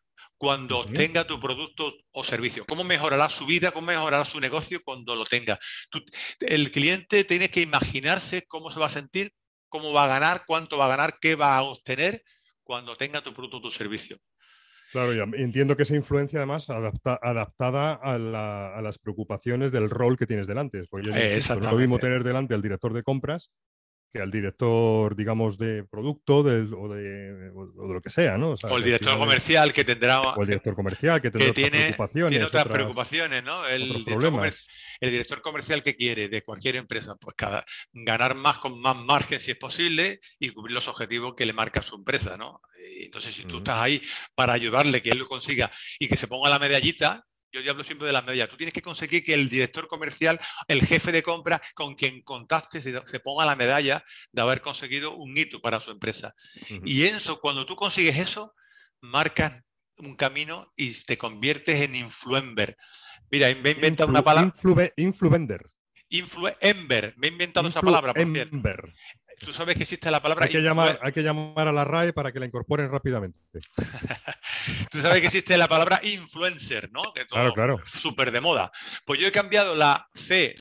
cuando 0.41 0.87
tenga 0.87 1.27
tu 1.27 1.39
producto 1.39 1.93
o 2.13 2.25
servicio. 2.25 2.65
¿Cómo 2.65 2.83
mejorará 2.83 3.29
su 3.29 3.45
vida? 3.45 3.73
¿Cómo 3.73 3.89
mejorará 3.89 4.25
su 4.25 4.41
negocio 4.41 4.81
cuando 4.83 5.15
lo 5.15 5.27
tenga? 5.27 5.59
el 6.41 6.71
cliente 6.71 7.25
tiene 7.25 7.51
que 7.51 7.61
imaginarse 7.61 8.47
cómo 8.49 8.71
se 8.71 8.81
va 8.81 8.87
a 8.87 8.91
sentir, 8.91 9.35
cómo 9.69 9.93
va 9.93 10.05
a 10.05 10.07
ganar, 10.07 10.45
cuánto 10.47 10.79
va 10.79 10.87
a 10.87 10.97
ganar, 10.97 11.19
qué 11.21 11.35
va 11.35 11.59
a 11.59 11.63
obtener 11.63 12.23
cuando 12.63 12.97
tenga 12.97 13.21
tu 13.21 13.35
producto 13.35 13.59
o 13.59 13.61
tu 13.61 13.71
servicio. 13.71 14.17
Claro, 14.93 15.13
ya 15.13 15.25
entiendo 15.37 15.77
que 15.77 15.83
esa 15.83 15.95
influencia 15.95 16.39
además 16.39 16.71
adaptada 16.71 18.01
a, 18.03 18.81
las 18.81 18.99
preocupaciones 18.99 19.73
del 19.73 19.91
rol 19.91 20.17
que 20.17 20.27
tienes 20.27 20.47
delante. 20.47 20.85
Porque 20.89 21.11
yo 21.11 21.55
no 21.55 21.71
lo 21.71 21.77
mismo 21.77 21.99
tener 21.99 22.25
delante 22.25 22.55
al 22.55 22.63
director 22.63 22.95
de 22.95 23.03
compras 23.03 23.51
que 24.13 24.21
al 24.21 24.31
director, 24.31 25.15
digamos, 25.15 25.57
de 25.57 25.85
producto 25.85 26.39
o, 26.39 26.43
de, 26.43 26.65
lo 26.65 28.01
que 28.03 28.11
sea, 28.11 28.37
¿no? 28.37 28.55
O, 28.55 28.77
el 28.77 28.83
director 28.83 29.17
comercial 29.17 29.73
que 29.73 29.85
tendrá... 29.85 30.21
O 30.21 30.41
el 30.41 30.49
director 30.49 30.75
comercial 30.75 31.23
que 31.23 31.31
tendrá 31.31 31.53
tiene, 31.53 31.79
preocupaciones. 31.79 32.31
Tiene 32.31 32.45
otras, 32.45 32.67
preocupaciones, 32.67 33.45
¿no? 33.45 33.67
El 33.67 34.05
director, 34.05 34.53
el 35.01 35.11
director, 35.11 35.43
comercial 35.43 35.83
que 35.83 35.97
quiere 35.97 36.29
de 36.29 36.43
cualquier 36.43 36.77
empresa, 36.77 37.17
pues 37.17 37.37
cada, 37.37 37.65
ganar 37.93 38.35
más 38.35 38.59
con 38.59 38.81
más 38.81 38.97
margen 38.97 39.41
si 39.41 39.53
es 39.53 39.57
posible 39.57 40.21
y 40.39 40.51
cubrir 40.51 40.75
los 40.75 40.89
objetivos 40.89 41.35
que 41.35 41.47
le 41.47 41.53
marca 41.53 41.83
su 41.83 41.97
empresa, 41.97 42.37
¿no? 42.37 42.61
Entonces, 43.01 43.35
si 43.35 43.45
tú 43.45 43.59
estás 43.59 43.81
ahí 43.81 44.03
para 44.35 44.53
ayudarle 44.53 45.03
que 45.03 45.11
él 45.11 45.19
lo 45.19 45.29
consiga 45.29 45.71
y 45.99 46.09
que 46.09 46.17
se 46.17 46.27
ponga 46.27 46.51
la 46.51 46.59
medallita, 46.59 47.27
yo 47.53 47.61
ya 47.61 47.73
hablo 47.73 47.85
siempre 47.85 48.07
de 48.07 48.13
las 48.13 48.25
medidas. 48.25 48.49
Tú 48.49 48.57
tienes 48.57 48.73
que 48.73 48.83
conseguir 48.83 49.25
que 49.25 49.35
el 49.35 49.49
director 49.49 49.89
comercial, 49.89 50.39
el 50.69 50.87
jefe 50.87 51.13
de 51.13 51.23
compra, 51.23 51.61
con 51.75 51.95
quien 51.95 52.23
contactes, 52.23 52.85
se, 52.85 53.21
ponga 53.21 53.45
la 53.45 53.57
medalla 53.57 54.05
de 54.33 54.43
haber 54.43 54.61
conseguido 54.61 55.15
un 55.15 55.37
hito 55.37 55.61
para 55.61 55.81
su 55.81 55.91
empresa. 55.91 56.35
Y 56.85 57.05
eso, 57.05 57.41
cuando 57.41 57.67
tú 57.67 57.77
consigues 57.77 58.17
eso, 58.19 58.55
marcas 59.01 59.63
un 59.97 60.17
camino 60.17 60.73
y 60.77 60.93
te 61.05 61.19
conviertes 61.19 61.81
en 61.81 61.95
influencer. 61.95 62.77
Mira, 63.31 63.49
me 63.55 63.71
he 63.71 63.73
inventado 63.73 64.11
una 64.11 64.23
palabra. 64.23 64.53
influender. 64.97 65.71
Influencer. 66.09 67.15
Me 67.17 67.29
he 67.29 67.31
inventado 67.31 67.69
esa 67.69 67.81
palabra, 67.81 68.15
por 68.15 68.29
cierto. 68.33 68.57
Tú 69.41 69.53
sabes 69.53 69.75
que 69.75 69.83
existe 69.83 70.11
la 70.11 70.21
palabra. 70.21 70.45
Hay 70.45 70.53
que, 70.53 70.61
llamar, 70.61 70.99
hay 71.03 71.13
que 71.13 71.23
llamar 71.23 71.67
a 71.67 71.73
la 71.73 71.85
RAE 71.85 72.13
para 72.13 72.31
que 72.31 72.39
la 72.39 72.47
incorporen 72.47 72.91
rápidamente. 72.91 73.39
Tú 74.91 75.01
sabes 75.01 75.21
que 75.21 75.27
existe 75.27 75.57
la 75.57 75.67
palabra 75.67 75.99
influencer, 76.03 76.93
¿no? 76.93 77.03
Que 77.15 77.27
claro, 77.27 77.53
claro. 77.55 77.81
Súper 77.87 78.33
de 78.33 78.43
moda. 78.43 78.71
Pues 79.07 79.19
yo 79.19 79.27
he 79.27 79.33
cambiado 79.33 79.75
la 79.75 80.09
C 80.15 80.55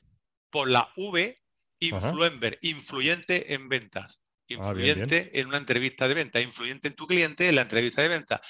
por 0.48 0.70
la 0.70 0.90
V, 0.96 1.38
influencer, 1.80 2.58
influyente 2.62 3.52
en 3.52 3.68
ventas. 3.68 4.20
Ah, 4.22 4.54
influyente 4.54 5.38
en 5.38 5.48
una 5.48 5.58
entrevista 5.58 6.08
de 6.08 6.14
venta, 6.14 6.40
influyente 6.40 6.88
en 6.88 6.94
tu 6.94 7.06
cliente 7.06 7.48
en 7.48 7.56
la 7.56 7.62
entrevista 7.62 8.00
de 8.00 8.08
venta. 8.08 8.40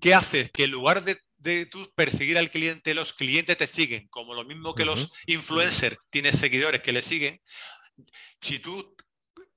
¿Qué 0.00 0.14
haces? 0.14 0.50
Que 0.50 0.64
en 0.64 0.70
lugar 0.70 1.02
de, 1.02 1.18
de 1.38 1.64
tú 1.64 1.90
perseguir 1.94 2.36
al 2.36 2.50
cliente, 2.50 2.94
los 2.94 3.14
clientes 3.14 3.56
te 3.56 3.66
siguen, 3.66 4.06
como 4.08 4.34
lo 4.34 4.44
mismo 4.44 4.74
que 4.74 4.84
los 4.84 5.10
influencers 5.26 5.96
tienes 6.10 6.38
seguidores 6.38 6.82
que 6.82 6.92
le 6.92 7.00
siguen. 7.00 7.40
Si 8.40 8.58
tú 8.58 8.94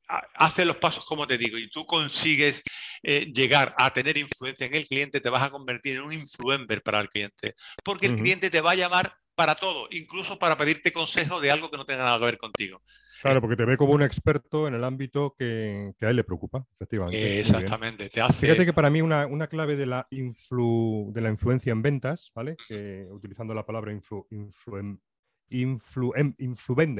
hace 0.08 0.66
los 0.66 0.78
pasos 0.78 1.06
como 1.06 1.26
te 1.26 1.38
digo 1.38 1.58
y 1.58 1.70
tú 1.70 1.86
consigues 1.86 2.62
eh, 3.04 3.32
llegar 3.34 3.74
a 3.78 3.92
tener 3.92 4.18
influencia 4.18 4.66
en 4.66 4.76
el 4.76 4.88
cliente, 4.88 5.22
te 5.22 5.30
vas 5.30 5.44
a 5.44 5.50
convertir 5.50 5.98
en 5.98 6.04
un 6.04 6.14
influencer 6.14 6.82
para 6.82 7.00
el 7.00 7.10
cliente. 7.10 7.56
Porque 7.84 8.08
el 8.08 8.16
cliente 8.16 8.50
te 8.50 8.62
va 8.62 8.72
a 8.72 8.76
llamar 8.76 9.14
para 9.36 9.56
todo, 9.56 9.88
incluso 9.92 10.40
para 10.40 10.58
pedirte 10.58 10.94
consejo 10.94 11.42
de 11.42 11.52
algo 11.52 11.70
que 11.70 11.78
no 11.78 11.86
tenga 11.86 12.04
nada 12.04 12.20
que 12.20 12.26
ver 12.26 12.38
contigo. 12.38 12.82
Claro, 13.22 13.42
porque 13.42 13.56
te 13.56 13.66
ve 13.66 13.76
como 13.76 13.94
un 13.94 14.04
experto 14.04 14.68
en 14.68 14.76
el 14.76 14.84
ámbito 14.84 15.36
que, 15.38 15.94
a 16.00 16.10
él 16.10 16.16
le 16.16 16.24
preocupa, 16.24 16.66
efectivamente. 16.76 17.40
Exactamente. 17.40 18.10
Te 18.10 18.22
Fíjate 18.34 18.66
que 18.66 18.74
para 18.74 18.90
mí 18.90 19.02
una, 19.02 19.48
clave 19.48 19.76
de 19.76 19.86
la, 19.86 20.08
de 20.10 21.22
la 21.22 21.30
influencia 21.30 21.72
en 21.72 21.82
ventas, 21.82 22.32
¿vale? 22.34 22.56
Que, 22.68 23.08
utilizando 23.10 23.54
la 23.54 23.66
palabra 23.66 23.92
influ, 23.92 24.28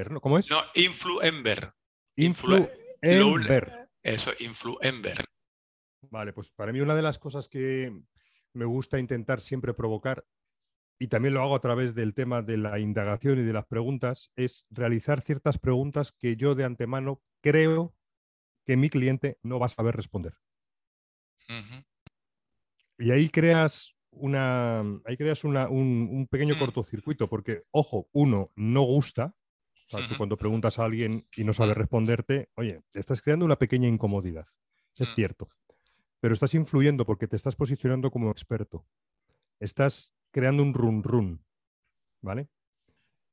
¿no? 0.10 0.22
¿Cómo 0.22 0.40
es? 0.40 0.50
No, 0.50 0.62
influencer. 0.74 1.72
Influ 2.18 2.70
Eso, 3.02 4.32
influencer. 4.40 5.26
Vale, 6.10 6.34
pues 6.34 6.52
para 6.52 6.72
mí 6.72 6.80
una 6.82 6.96
de 6.96 7.02
las 7.02 7.18
cosas 7.18 7.48
que 7.48 7.92
me 8.54 8.66
gusta 8.66 9.00
intentar 9.00 9.42
siempre 9.42 9.74
provocar, 9.74 10.26
y 11.00 11.08
también 11.08 11.34
lo 11.34 11.42
hago 11.42 11.56
a 11.56 11.62
través 11.62 11.94
del 11.94 12.14
tema 12.14 12.42
de 12.42 12.58
la 12.58 12.80
indagación 12.80 13.40
y 13.40 13.44
de 13.44 13.54
las 13.54 13.66
preguntas, 13.66 14.32
es 14.36 14.66
realizar 14.70 15.22
ciertas 15.22 15.58
preguntas 15.58 16.12
que 16.14 16.38
yo 16.38 16.56
de 16.56 16.64
antemano 16.64 17.22
creo 17.42 17.96
que 18.66 18.78
mi 18.78 18.90
cliente 18.90 19.38
no 19.44 19.60
va 19.60 19.66
a 19.66 19.70
saber 19.70 19.96
responder. 19.96 20.36
Y 22.98 23.12
ahí 23.12 23.30
creas 23.30 23.96
una, 24.12 24.80
ahí 25.06 25.18
creas 25.18 25.44
un, 25.44 26.28
pequeño 26.30 26.56
mm. 26.56 26.60
cortocircuito, 26.60 27.28
porque, 27.28 27.64
ojo, 27.72 28.08
uno 28.14 28.52
no 28.56 28.84
gusta, 28.84 29.36
cuando 30.18 30.38
preguntas 30.38 30.80
a 30.80 30.86
alguien 30.86 31.28
y 31.36 31.44
no 31.44 31.54
sabe 31.54 31.74
responderte, 31.74 32.50
oye, 32.56 32.82
te 32.92 33.00
estás 33.00 33.22
creando 33.22 33.46
una 33.46 33.58
pequeña 33.58 33.88
incomodidad. 33.88 34.48
Es 34.98 35.12
mm. 35.12 35.16
cierto. 35.16 35.50
Pero 36.20 36.34
estás 36.34 36.54
influyendo 36.54 37.06
porque 37.06 37.28
te 37.28 37.36
estás 37.36 37.56
posicionando 37.56 38.12
como 38.12 38.32
experto. 38.32 38.86
Estás 39.60 40.14
creando 40.32 40.64
un 40.64 40.74
run 40.74 41.04
run. 41.04 41.46
¿Vale? 42.22 42.50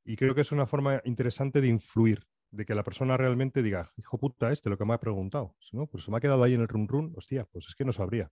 Y 0.05 0.15
creo 0.15 0.35
que 0.35 0.41
es 0.41 0.51
una 0.51 0.67
forma 0.67 1.01
interesante 1.05 1.61
de 1.61 1.67
influir, 1.67 2.27
de 2.51 2.65
que 2.65 2.75
la 2.75 2.83
persona 2.83 3.17
realmente 3.17 3.63
diga, 3.63 3.91
hijo 3.97 4.17
puta, 4.19 4.51
este 4.51 4.69
lo 4.69 4.77
que 4.77 4.85
me 4.85 4.93
ha 4.93 4.99
preguntado. 4.99 5.55
¿no? 5.71 5.87
Pues 5.87 6.03
se 6.03 6.11
me 6.11 6.17
ha 6.17 6.21
quedado 6.21 6.43
ahí 6.43 6.53
en 6.53 6.61
el 6.61 6.67
run 6.67 6.87
run, 6.87 7.13
hostia, 7.15 7.45
pues 7.45 7.65
es 7.67 7.75
que 7.75 7.85
no 7.85 7.93
sabría. 7.93 8.31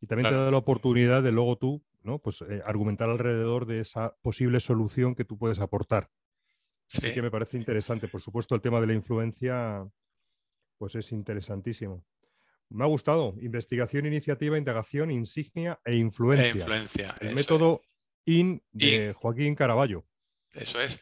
Y 0.00 0.06
también 0.06 0.30
te 0.30 0.36
da 0.36 0.50
la 0.50 0.56
oportunidad 0.56 1.22
de 1.22 1.30
luego 1.30 1.58
tú, 1.58 1.84
¿no? 2.02 2.18
Pues 2.18 2.42
eh, 2.42 2.60
argumentar 2.66 3.08
alrededor 3.08 3.66
de 3.66 3.78
esa 3.78 4.16
posible 4.20 4.58
solución 4.58 5.14
que 5.14 5.24
tú 5.24 5.38
puedes 5.38 5.60
aportar 5.60 6.10
Sí. 7.00 7.12
que 7.14 7.22
me 7.22 7.30
parece 7.30 7.56
interesante. 7.56 8.08
Por 8.08 8.20
supuesto, 8.20 8.54
el 8.54 8.60
tema 8.60 8.80
de 8.80 8.86
la 8.86 8.92
influencia, 8.92 9.88
pues 10.76 10.94
es 10.94 11.10
interesantísimo. 11.12 12.04
Me 12.68 12.84
ha 12.84 12.86
gustado. 12.86 13.34
Investigación, 13.40 14.06
iniciativa, 14.06 14.58
indagación, 14.58 15.10
insignia 15.10 15.80
e 15.84 15.96
influencia. 15.96 16.46
E 16.46 16.56
influencia. 16.56 17.16
El 17.20 17.34
método 17.34 17.82
IN 18.26 18.62
de 18.72 19.14
Joaquín 19.14 19.54
Caraballo. 19.54 20.04
Eso 20.52 20.80
es. 20.80 20.98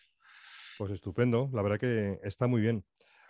Pues 0.79 0.93
estupendo. 0.93 1.51
La 1.53 1.63
verdad 1.63 1.79
que 1.79 2.21
está 2.23 2.47
muy 2.47 2.61
bien. 2.61 2.85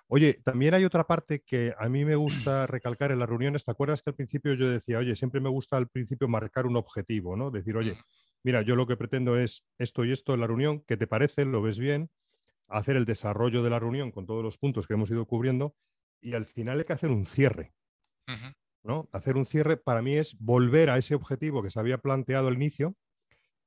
Oye, 0.07 0.41
también 0.45 0.75
hay 0.75 0.85
otra 0.85 1.07
parte 1.07 1.43
que 1.43 1.73
a 1.79 1.89
mí 1.89 2.05
me 2.05 2.17
gusta 2.17 2.67
recalcar 2.67 3.13
en 3.13 3.21
las 3.21 3.29
reuniones. 3.29 3.65
¿Te 3.65 3.71
acuerdas 3.71 4.03
que 4.03 4.11
al 4.11 4.17
principio 4.17 4.55
yo 4.55 4.69
decía, 4.69 4.99
oye, 4.99 5.17
siempre 5.17 5.41
me 5.41 5.49
gusta 5.49 5.77
al 5.77 5.89
principio 5.89 6.29
marcar 6.29 6.67
un 6.67 6.77
objetivo, 6.77 7.37
¿no? 7.37 7.51
Decir, 7.51 7.77
oye, 7.77 7.93
mm. 7.93 8.05
mira, 8.43 8.63
yo 8.63 8.77
lo 8.77 8.87
que 8.87 8.97
pretendo 8.97 9.39
es 9.39 9.65
esto 9.79 10.05
y 10.05 10.13
esto 10.13 10.35
en 10.35 10.41
la 10.41 10.47
reunión, 10.47 10.83
¿qué 10.87 10.97
te 10.97 11.07
parece? 11.07 11.45
¿Lo 11.45 11.63
ves 11.63 11.79
bien? 11.79 12.11
Hacer 12.71 12.97
el 12.97 13.05
desarrollo 13.05 13.63
de 13.63 13.71
la 13.71 13.79
reunión 13.79 14.11
con 14.11 14.27
todos 14.27 14.43
los 14.43 14.59
puntos 14.59 14.87
que 14.87 14.95
hemos 14.95 15.11
ido 15.11 15.27
cubriendo 15.27 15.75
y 16.21 16.35
al 16.35 16.47
final 16.47 16.79
hay 16.79 16.85
que 16.85 16.93
hacer 16.93 17.11
un 17.11 17.25
cierre. 17.25 17.73
¿no? 18.83 19.09
Hacer 19.13 19.37
un 19.37 19.45
cierre 19.45 19.77
para 19.77 20.03
mí 20.03 20.15
es 20.15 20.39
volver 20.39 20.91
a 20.91 20.99
ese 20.99 21.15
objetivo 21.15 21.63
que 21.63 21.71
se 21.71 21.81
había 21.81 21.99
planteado 21.99 22.49
al 22.49 22.55
inicio 22.55 22.97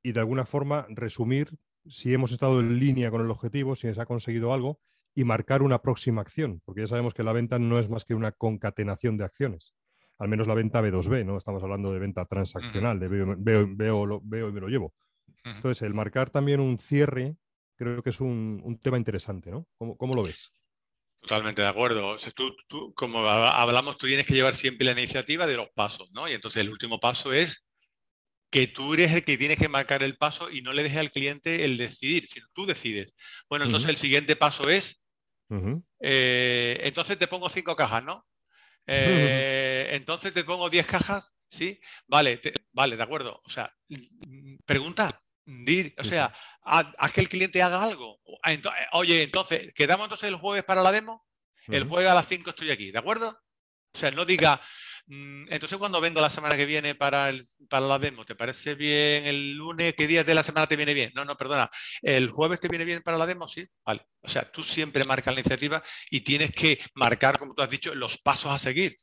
y 0.02 0.12
de 0.12 0.20
alguna 0.20 0.46
forma 0.46 0.86
resumir 0.90 1.58
si 1.86 2.14
hemos 2.14 2.32
estado 2.32 2.62
en 2.62 2.80
línea 2.80 3.12
con 3.12 3.22
el 3.22 3.30
objetivo, 3.30 3.76
si 3.76 3.94
se 3.94 4.02
ha 4.02 4.06
conseguido 4.06 4.54
algo 4.54 4.80
y 5.16 5.24
marcar 5.26 5.62
una 5.62 5.82
próxima 5.82 6.22
acción, 6.22 6.62
porque 6.66 6.82
ya 6.82 6.88
sabemos 6.88 7.14
que 7.14 7.24
la 7.24 7.34
venta 7.34 7.60
no 7.60 7.78
es 7.78 7.90
más 7.90 8.06
que 8.06 8.16
una 8.16 8.32
concatenación 8.32 9.18
de 9.18 9.26
acciones. 9.26 9.76
Al 10.18 10.30
menos 10.30 10.48
la 10.48 10.54
venta 10.54 10.82
B2B, 10.82 11.26
¿no? 11.26 11.38
Estamos 11.38 11.62
hablando 11.64 11.92
de 11.92 12.00
venta 12.00 12.26
transaccional, 12.26 13.00
de 13.00 13.08
veo, 13.08 13.36
veo, 13.38 14.22
veo, 14.24 14.50
y 14.50 14.52
me 14.52 14.62
lo 14.62 14.68
llevo. 14.68 14.94
Entonces, 15.44 15.82
el 15.82 15.94
marcar 15.94 16.30
también 16.30 16.62
un 16.62 16.78
cierre 16.78 17.36
creo 17.84 18.04
que 18.04 18.10
es 18.10 18.20
un, 18.20 18.80
tema 18.82 18.98
interesante, 18.98 19.52
¿no? 19.52 19.68
¿Cómo, 19.78 20.14
lo 20.14 20.24
ves? 20.24 20.52
Totalmente 21.22 21.62
de 21.62 21.68
acuerdo. 21.68 22.18
tú, 22.68 22.94
como 22.94 23.26
hablamos, 23.28 23.98
tú 23.98 24.08
tienes 24.08 24.26
que 24.26 24.34
llevar 24.34 24.56
siempre 24.56 24.86
la 24.86 24.92
iniciativa 24.92 25.48
de 25.48 25.56
los 25.56 25.70
pasos, 25.70 26.12
¿no? 26.12 26.28
Y 26.28 26.34
entonces 26.34 26.62
el 26.62 26.70
último 26.70 27.00
paso 27.00 27.34
es 27.34 27.66
que 28.54 28.68
tú 28.68 28.94
eres 28.94 29.12
el 29.12 29.24
que 29.24 29.36
tienes 29.36 29.58
que 29.58 29.68
marcar 29.68 30.04
el 30.04 30.16
paso 30.16 30.52
y 30.52 30.62
no 30.62 30.74
le 30.74 30.84
dejes 30.84 31.00
al 31.00 31.12
cliente 31.12 31.66
el 31.66 31.76
decidir, 31.76 32.28
sino 32.30 32.46
tú 32.54 32.68
decides. 32.68 33.16
Bueno, 33.50 33.66
entonces 33.66 33.90
el 33.90 33.98
siguiente 33.98 34.36
paso 34.36 34.70
es, 34.70 35.02
eh, 36.00 36.80
entonces 36.84 37.18
te 37.18 37.28
pongo 37.28 37.50
cinco 37.50 37.76
cajas, 37.76 38.04
¿no? 38.04 38.28
Eh, 38.86 39.90
entonces 39.94 40.36
te 40.36 40.44
pongo 40.44 40.70
diez 40.70 40.86
cajas, 40.86 41.34
¿sí? 41.50 41.80
Vale, 42.06 42.40
vale, 42.72 42.96
de 42.96 43.02
acuerdo. 43.02 43.42
O 43.44 43.50
sea, 43.50 43.74
pregunta, 44.66 45.23
o 45.98 46.04
sea, 46.04 46.34
haz, 46.64 47.12
que 47.12 47.22
el 47.22 47.30
cliente 47.30 47.62
haga 47.62 47.84
algo. 47.84 48.20
Ah, 48.44 48.56
oye, 48.94 49.24
entonces, 49.24 49.74
¿quedamos 49.74 50.06
entonces 50.06 50.30
el 50.30 50.36
jueves 50.36 50.64
para 50.64 50.84
la 50.84 50.92
demo? 50.92 51.26
El 51.68 51.88
jueves 51.88 52.12
a 52.12 52.16
las 52.16 52.28
5 52.28 52.50
estoy 52.50 52.72
aquí, 52.72 52.92
¿de 52.92 53.00
acuerdo? 53.00 53.40
O 53.96 53.98
sea, 53.98 54.12
no 54.12 54.26
diga, 54.26 54.60
mm, 55.06 55.46
entonces 55.50 55.78
cuando 55.78 56.02
vengo 56.02 56.20
la 56.20 56.30
semana 56.30 56.58
que 56.58 56.66
viene 56.66 56.96
para, 56.96 57.30
el, 57.30 57.48
para 57.70 57.86
la 57.86 58.00
demo, 58.00 58.26
¿te 58.26 58.36
parece 58.36 58.76
bien 58.76 59.26
el 59.26 59.54
lunes? 59.54 59.94
¿Qué 59.96 60.08
días 60.08 60.26
de 60.26 60.34
la 60.34 60.44
semana 60.44 60.68
te 60.68 60.76
viene 60.76 60.94
bien? 60.94 61.12
No, 61.16 61.24
no, 61.26 61.38
perdona. 61.38 61.70
¿El 62.02 62.30
jueves 62.30 62.60
te 62.60 62.68
viene 62.68 62.86
bien 62.86 63.02
para 63.02 63.18
la 63.18 63.26
demo? 63.26 63.48
Sí, 63.48 63.66
vale. 63.86 64.06
O 64.22 64.28
sea, 64.28 64.52
tú 64.52 64.64
siempre 64.64 65.06
marcas 65.06 65.34
la 65.34 65.42
iniciativa 65.42 65.84
y 66.10 66.22
tienes 66.22 66.52
que 66.52 66.80
marcar, 66.96 67.38
como 67.38 67.54
tú 67.54 67.62
has 67.62 67.70
dicho, 67.70 67.94
los 67.96 68.18
pasos 68.18 68.52
a 68.52 68.60
seguir. 68.60 68.98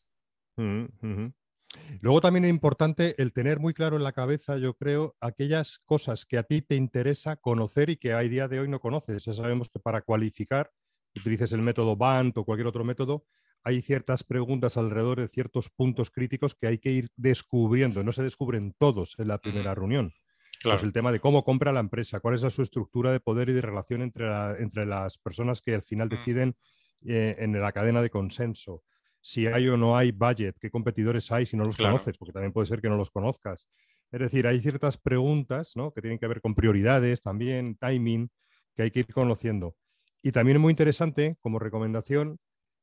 Luego 2.00 2.20
también 2.20 2.44
es 2.44 2.50
importante 2.50 3.14
el 3.18 3.32
tener 3.32 3.60
muy 3.60 3.74
claro 3.74 3.96
en 3.96 4.02
la 4.02 4.12
cabeza, 4.12 4.56
yo 4.56 4.74
creo, 4.74 5.16
aquellas 5.20 5.80
cosas 5.84 6.24
que 6.24 6.38
a 6.38 6.42
ti 6.42 6.62
te 6.62 6.76
interesa 6.76 7.36
conocer 7.36 7.90
y 7.90 7.96
que 7.96 8.12
a 8.12 8.20
día 8.20 8.48
de 8.48 8.60
hoy 8.60 8.68
no 8.68 8.80
conoces. 8.80 9.24
Ya 9.24 9.32
sabemos 9.32 9.70
que 9.70 9.78
para 9.78 10.02
cualificar, 10.02 10.72
utilices 11.14 11.52
el 11.52 11.62
método 11.62 11.96
BANT 11.96 12.38
o 12.38 12.44
cualquier 12.44 12.66
otro 12.68 12.84
método, 12.84 13.26
hay 13.62 13.82
ciertas 13.82 14.24
preguntas 14.24 14.76
alrededor 14.76 15.20
de 15.20 15.28
ciertos 15.28 15.68
puntos 15.68 16.10
críticos 16.10 16.54
que 16.54 16.66
hay 16.66 16.78
que 16.78 16.90
ir 16.90 17.10
descubriendo. 17.16 18.02
No 18.02 18.12
se 18.12 18.22
descubren 18.22 18.74
todos 18.78 19.16
en 19.18 19.28
la 19.28 19.38
primera 19.38 19.74
reunión. 19.74 20.14
Pues 20.62 20.82
el 20.82 20.92
tema 20.92 21.10
de 21.12 21.20
cómo 21.20 21.44
compra 21.44 21.72
la 21.72 21.80
empresa, 21.80 22.20
cuál 22.20 22.34
es 22.34 22.40
su 22.40 22.62
estructura 22.62 23.12
de 23.12 23.20
poder 23.20 23.48
y 23.48 23.52
de 23.52 23.62
relación 23.62 24.02
entre, 24.02 24.26
entre 24.62 24.84
las 24.84 25.18
personas 25.18 25.62
que 25.62 25.74
al 25.74 25.82
final 25.82 26.08
deciden 26.08 26.56
eh, 27.02 27.36
en 27.38 27.58
la 27.58 27.72
cadena 27.72 28.02
de 28.02 28.10
consenso 28.10 28.82
si 29.20 29.46
hay 29.46 29.68
o 29.68 29.76
no 29.76 29.96
hay 29.96 30.12
budget, 30.12 30.56
qué 30.58 30.70
competidores 30.70 31.30
hay 31.30 31.46
si 31.46 31.56
no 31.56 31.64
los 31.64 31.76
conoces, 31.76 32.16
porque 32.16 32.32
también 32.32 32.52
puede 32.52 32.66
ser 32.66 32.80
que 32.80 32.88
no 32.88 32.96
los 32.96 33.10
conozcas. 33.10 33.68
Es 34.10 34.20
decir, 34.20 34.46
hay 34.46 34.60
ciertas 34.60 34.98
preguntas 34.98 35.74
que 35.94 36.00
tienen 36.00 36.18
que 36.18 36.26
ver 36.26 36.40
con 36.40 36.54
prioridades, 36.54 37.22
también 37.22 37.76
timing, 37.76 38.30
que 38.74 38.82
hay 38.82 38.90
que 38.90 39.00
ir 39.00 39.12
conociendo. 39.12 39.76
Y 40.22 40.32
también 40.32 40.56
es 40.56 40.60
muy 40.60 40.70
interesante, 40.70 41.36
como 41.40 41.58
recomendación, 41.58 42.38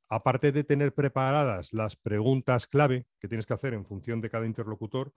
aparte 0.10 0.52
de 0.52 0.64
tener 0.64 0.94
preparadas 0.94 1.74
las 1.74 1.96
preguntas 1.96 2.68
clave 2.68 3.06
que 3.20 3.28
tienes 3.28 3.46
que 3.46 3.54
hacer 3.54 3.74
en 3.74 3.86
función 3.86 4.22
de 4.22 4.30
cada 4.30 4.46
interlocutor, 4.46 5.14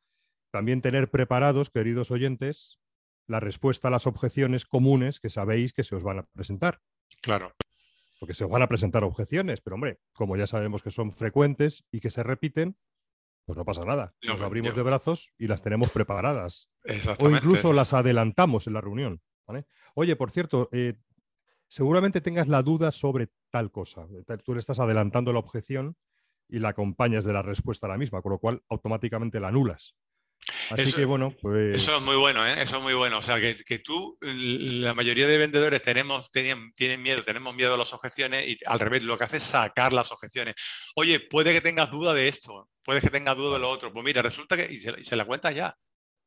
también 0.50 0.82
tener 0.82 1.10
preparados, 1.10 1.70
queridos 1.70 2.10
oyentes, 2.10 2.80
la 3.28 3.38
respuesta 3.38 3.88
a 3.88 3.90
las 3.92 4.08
objeciones 4.08 4.66
comunes 4.66 5.20
que 5.20 5.30
sabéis 5.30 5.72
que 5.72 5.84
se 5.84 5.94
os 5.94 6.02
van 6.02 6.18
a 6.18 6.22
presentar. 6.24 6.80
Claro 7.22 7.54
porque 8.20 8.34
se 8.34 8.44
van 8.44 8.62
a 8.62 8.68
presentar 8.68 9.02
objeciones, 9.02 9.62
pero 9.62 9.74
hombre, 9.74 9.98
como 10.12 10.36
ya 10.36 10.46
sabemos 10.46 10.82
que 10.82 10.90
son 10.90 11.10
frecuentes 11.10 11.86
y 11.90 12.00
que 12.00 12.10
se 12.10 12.22
repiten, 12.22 12.76
pues 13.46 13.56
no 13.56 13.64
pasa 13.64 13.84
nada. 13.84 14.14
Nos 14.22 14.42
abrimos 14.42 14.76
de 14.76 14.82
brazos 14.82 15.32
y 15.38 15.48
las 15.48 15.62
tenemos 15.62 15.90
preparadas. 15.90 16.68
O 17.18 17.30
incluso 17.30 17.72
las 17.72 17.94
adelantamos 17.94 18.66
en 18.66 18.74
la 18.74 18.82
reunión. 18.82 19.22
Oye, 19.94 20.16
por 20.16 20.30
cierto, 20.30 20.68
eh, 20.70 20.98
seguramente 21.66 22.20
tengas 22.20 22.46
la 22.46 22.62
duda 22.62 22.92
sobre 22.92 23.30
tal 23.50 23.72
cosa. 23.72 24.06
Tú 24.44 24.52
le 24.52 24.60
estás 24.60 24.80
adelantando 24.80 25.32
la 25.32 25.38
objeción 25.38 25.96
y 26.46 26.58
la 26.58 26.68
acompañas 26.68 27.24
de 27.24 27.32
la 27.32 27.42
respuesta 27.42 27.86
a 27.86 27.90
la 27.90 27.98
misma, 27.98 28.20
con 28.20 28.32
lo 28.32 28.38
cual 28.38 28.62
automáticamente 28.68 29.40
la 29.40 29.48
anulas. 29.48 29.96
Así 30.70 30.82
eso, 30.82 30.96
que 30.96 31.04
bueno, 31.04 31.34
pues. 31.40 31.76
Eso 31.76 31.96
es 31.96 32.02
muy 32.02 32.16
bueno, 32.16 32.46
¿eh? 32.46 32.62
Eso 32.62 32.76
es 32.76 32.82
muy 32.82 32.94
bueno. 32.94 33.18
O 33.18 33.22
sea, 33.22 33.40
que, 33.40 33.56
que 33.56 33.78
tú, 33.78 34.16
la 34.20 34.94
mayoría 34.94 35.26
de 35.26 35.38
vendedores 35.38 35.82
tenemos, 35.82 36.30
tienen, 36.30 36.72
tienen 36.74 37.02
miedo, 37.02 37.22
tenemos 37.22 37.54
miedo 37.54 37.74
a 37.74 37.78
las 37.78 37.92
objeciones 37.92 38.46
y 38.46 38.58
al 38.66 38.80
revés, 38.80 39.02
lo 39.02 39.16
que 39.16 39.24
hace 39.24 39.36
es 39.36 39.42
sacar 39.42 39.92
las 39.92 40.10
objeciones. 40.12 40.54
Oye, 40.96 41.20
puede 41.20 41.52
que 41.52 41.60
tengas 41.60 41.90
duda 41.90 42.14
de 42.14 42.28
esto, 42.28 42.68
puede 42.82 43.00
que 43.00 43.10
tengas 43.10 43.36
duda 43.36 43.54
de 43.54 43.60
lo 43.60 43.70
otro. 43.70 43.92
Pues 43.92 44.04
mira, 44.04 44.22
resulta 44.22 44.56
que. 44.56 44.72
Y 44.72 44.80
se, 44.80 45.16
la 45.16 45.24
cuentas 45.24 45.54
ya. 45.54 45.74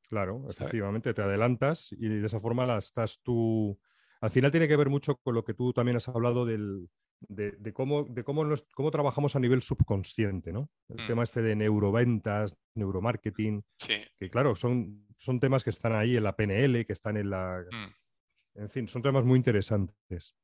Claro, 0.09 0.45
efectivamente, 0.49 1.13
te 1.13 1.21
adelantas 1.21 1.91
y 1.91 2.07
de 2.07 2.25
esa 2.25 2.39
forma 2.39 2.65
la 2.65 2.77
estás 2.77 3.19
tú. 3.23 3.79
Al 4.21 4.31
final 4.31 4.51
tiene 4.51 4.67
que 4.67 4.77
ver 4.77 4.89
mucho 4.89 5.17
con 5.17 5.33
lo 5.33 5.43
que 5.43 5.53
tú 5.53 5.73
también 5.73 5.97
has 5.97 6.07
hablado 6.07 6.45
del, 6.45 6.87
de, 7.27 7.73
cómo, 7.73 8.03
de 8.03 8.23
cómo, 8.23 8.45
cómo, 8.73 8.91
trabajamos 8.91 9.35
a 9.35 9.39
nivel 9.39 9.61
subconsciente, 9.61 10.51
¿no? 10.51 10.69
El 10.89 11.03
mm. 11.03 11.07
tema 11.07 11.23
este 11.23 11.41
de 11.41 11.55
neuroventas, 11.55 12.55
neuromarketing, 12.75 13.63
que 13.77 14.29
claro, 14.29 14.55
son, 14.55 15.05
son 15.17 15.39
temas 15.39 15.63
que 15.63 15.69
están 15.69 15.93
ahí 15.93 16.17
en 16.17 16.23
la 16.23 16.35
PNL, 16.35 16.85
que 16.85 16.93
están 16.93 17.17
en 17.17 17.29
la... 17.29 17.63
Mm. 17.71 18.61
En 18.61 18.69
fin, 18.69 18.87
son 18.87 19.01
temas 19.01 19.25
muy 19.25 19.37
interesantes. 19.37 20.35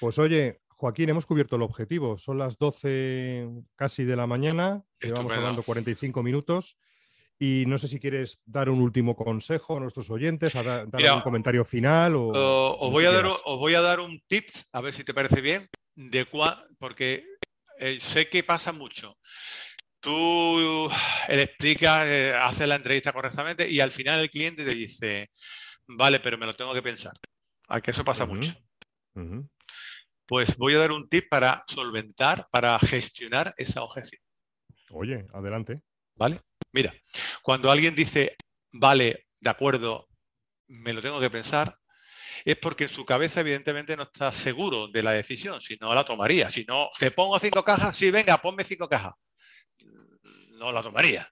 Pues 0.00 0.18
oye, 0.18 0.60
Joaquín, 0.68 1.08
hemos 1.10 1.26
cubierto 1.26 1.56
el 1.56 1.62
objetivo. 1.62 2.18
Son 2.18 2.38
las 2.38 2.58
12 2.58 3.48
casi 3.76 4.04
de 4.04 4.16
la 4.16 4.26
mañana, 4.26 4.84
llevamos 5.00 5.32
hablando 5.32 5.62
45 5.62 6.22
minutos. 6.22 6.76
Y 7.38 7.64
no 7.66 7.76
sé 7.76 7.88
si 7.88 7.98
quieres 7.98 8.40
dar 8.44 8.68
un 8.68 8.80
último 8.80 9.16
consejo 9.16 9.76
a 9.76 9.80
nuestros 9.80 10.10
oyentes, 10.10 10.54
a 10.54 10.62
dar, 10.62 10.86
un 10.86 11.20
comentario 11.22 11.64
final. 11.64 12.14
O, 12.14 12.76
os, 12.78 12.92
voy 12.92 13.04
a 13.04 13.10
dar, 13.10 13.26
os 13.26 13.58
voy 13.58 13.74
a 13.74 13.80
dar 13.80 13.98
un 13.98 14.20
tip, 14.28 14.48
a 14.72 14.80
ver 14.80 14.94
si 14.94 15.02
te 15.02 15.12
parece 15.12 15.40
bien, 15.40 15.68
de 15.94 16.26
porque 16.78 17.24
eh, 17.78 17.98
sé 18.00 18.28
que 18.28 18.42
pasa 18.42 18.72
mucho. 18.72 19.18
Tú 20.00 20.90
le 21.28 21.42
explicas, 21.42 22.06
eh, 22.06 22.34
haces 22.34 22.66
la 22.66 22.76
entrevista 22.76 23.12
correctamente 23.12 23.70
y 23.70 23.80
al 23.80 23.92
final 23.92 24.20
el 24.20 24.30
cliente 24.30 24.64
te 24.64 24.74
dice, 24.74 25.30
vale, 25.86 26.20
pero 26.20 26.38
me 26.38 26.46
lo 26.46 26.56
tengo 26.56 26.74
que 26.74 26.82
pensar. 26.82 27.12
A 27.68 27.80
que 27.80 27.92
eso 27.92 28.04
pasa 28.04 28.26
mucho. 28.26 28.52
Pues 30.26 30.56
voy 30.56 30.74
a 30.74 30.78
dar 30.78 30.92
un 30.92 31.08
tip 31.08 31.28
para 31.28 31.62
solventar, 31.66 32.48
para 32.50 32.78
gestionar 32.80 33.54
esa 33.56 33.82
objeción. 33.82 34.20
Oye, 34.90 35.26
adelante. 35.32 35.82
¿Vale? 36.16 36.40
Mira, 36.72 36.92
cuando 37.42 37.70
alguien 37.70 37.94
dice, 37.94 38.36
vale, 38.72 39.26
de 39.40 39.50
acuerdo, 39.50 40.08
me 40.68 40.92
lo 40.92 41.02
tengo 41.02 41.20
que 41.20 41.30
pensar, 41.30 41.78
es 42.44 42.56
porque 42.56 42.84
en 42.84 42.90
su 42.90 43.04
cabeza 43.04 43.40
evidentemente 43.40 43.96
no 43.96 44.04
está 44.04 44.32
seguro 44.32 44.88
de 44.88 45.02
la 45.02 45.12
decisión, 45.12 45.60
si 45.60 45.76
no 45.80 45.94
la 45.94 46.04
tomaría. 46.04 46.50
Si 46.50 46.64
no, 46.64 46.90
te 46.98 47.10
pongo 47.10 47.38
cinco 47.38 47.64
cajas, 47.64 47.96
sí, 47.96 48.10
venga, 48.10 48.40
ponme 48.40 48.64
cinco 48.64 48.88
cajas. 48.88 49.14
No 50.58 50.72
la 50.72 50.82
tomaría. 50.82 51.30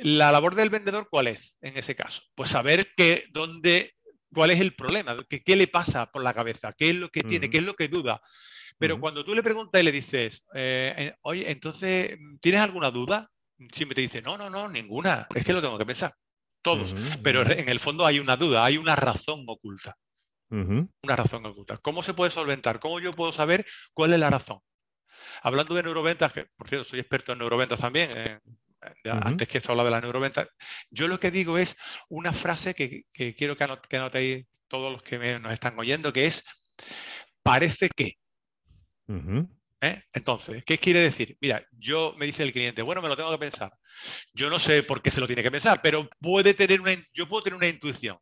La 0.00 0.32
labor 0.32 0.54
del 0.54 0.70
vendedor, 0.70 1.08
¿cuál 1.10 1.28
es 1.28 1.56
en 1.60 1.76
ese 1.76 1.94
caso? 1.94 2.22
Pues 2.34 2.50
saber 2.50 2.94
que, 2.96 3.26
dónde, 3.32 3.94
cuál 4.32 4.50
es 4.50 4.60
el 4.60 4.74
problema, 4.74 5.16
que, 5.28 5.42
qué 5.42 5.56
le 5.56 5.66
pasa 5.66 6.10
por 6.10 6.22
la 6.22 6.32
cabeza, 6.32 6.72
qué 6.76 6.90
es 6.90 6.96
lo 6.96 7.10
que 7.10 7.22
tiene, 7.22 7.50
qué 7.50 7.58
es 7.58 7.64
lo 7.64 7.74
que 7.74 7.88
duda. 7.88 8.20
Pero 8.78 8.98
cuando 8.98 9.24
tú 9.24 9.34
le 9.34 9.42
preguntas 9.42 9.80
y 9.80 9.84
le 9.84 9.92
dices, 9.92 10.42
eh, 10.54 11.12
oye, 11.22 11.50
entonces, 11.50 12.16
¿tienes 12.40 12.60
alguna 12.60 12.90
duda? 12.90 13.30
Siempre 13.74 13.94
te 13.94 14.00
dice, 14.00 14.22
no, 14.22 14.38
no, 14.38 14.48
no, 14.48 14.68
ninguna, 14.68 15.26
es 15.34 15.44
que 15.44 15.52
lo 15.52 15.60
tengo 15.60 15.76
que 15.76 15.84
pensar 15.84 16.14
todos, 16.62 16.94
pero 17.22 17.42
en 17.50 17.68
el 17.68 17.80
fondo 17.80 18.06
hay 18.06 18.18
una 18.18 18.36
duda, 18.36 18.64
hay 18.64 18.76
una 18.76 18.96
razón 18.96 19.44
oculta. 19.46 19.96
Una 20.50 21.16
razón 21.16 21.46
oculta. 21.46 21.78
¿Cómo 21.78 22.02
se 22.02 22.12
puede 22.12 22.32
solventar? 22.32 22.80
¿Cómo 22.80 22.98
yo 22.98 23.14
puedo 23.14 23.32
saber 23.32 23.64
cuál 23.94 24.12
es 24.12 24.18
la 24.18 24.30
razón? 24.30 24.58
Hablando 25.42 25.74
de 25.74 25.84
neuroventas, 25.84 26.32
que 26.32 26.46
por 26.56 26.68
cierto 26.68 26.88
soy 26.88 26.98
experto 26.98 27.32
en 27.32 27.38
neuroventas 27.38 27.78
también, 27.78 28.10
eh, 28.14 28.40
antes 29.04 29.46
que 29.46 29.58
esto 29.58 29.70
hablaba 29.70 29.90
de 29.90 29.96
la 29.96 30.00
neuroventas, 30.00 30.48
yo 30.90 31.06
lo 31.06 31.20
que 31.20 31.30
digo 31.30 31.56
es 31.58 31.76
una 32.08 32.32
frase 32.32 32.74
que, 32.74 33.04
quiero 33.36 33.56
que, 33.56 33.96
anotéis 33.96 34.46
todos 34.66 34.90
los 34.90 35.02
que 35.02 35.38
nos 35.38 35.52
están 35.52 35.78
oyendo, 35.78 36.12
que 36.12 36.26
es 36.26 36.44
parece 37.42 37.88
que. 37.94 38.16
¿Eh? 39.82 40.02
Entonces, 40.12 40.62
¿qué 40.64 40.76
quiere 40.76 41.00
decir? 41.00 41.38
Mira, 41.40 41.64
yo 41.72 42.14
me 42.18 42.26
dice 42.26 42.42
el 42.42 42.52
cliente, 42.52 42.82
bueno, 42.82 43.00
me 43.00 43.08
lo 43.08 43.16
tengo 43.16 43.30
que 43.30 43.38
pensar. 43.38 43.72
Yo 44.34 44.50
no 44.50 44.58
sé 44.58 44.82
por 44.82 45.00
qué 45.00 45.10
se 45.10 45.20
lo 45.20 45.26
tiene 45.26 45.42
que 45.42 45.50
pensar, 45.50 45.80
pero 45.82 46.08
puede 46.20 46.52
tener 46.52 46.80
una, 46.80 46.92
yo 47.14 47.28
puedo 47.28 47.42
tener 47.42 47.56
una 47.56 47.68
intuición. 47.68 48.18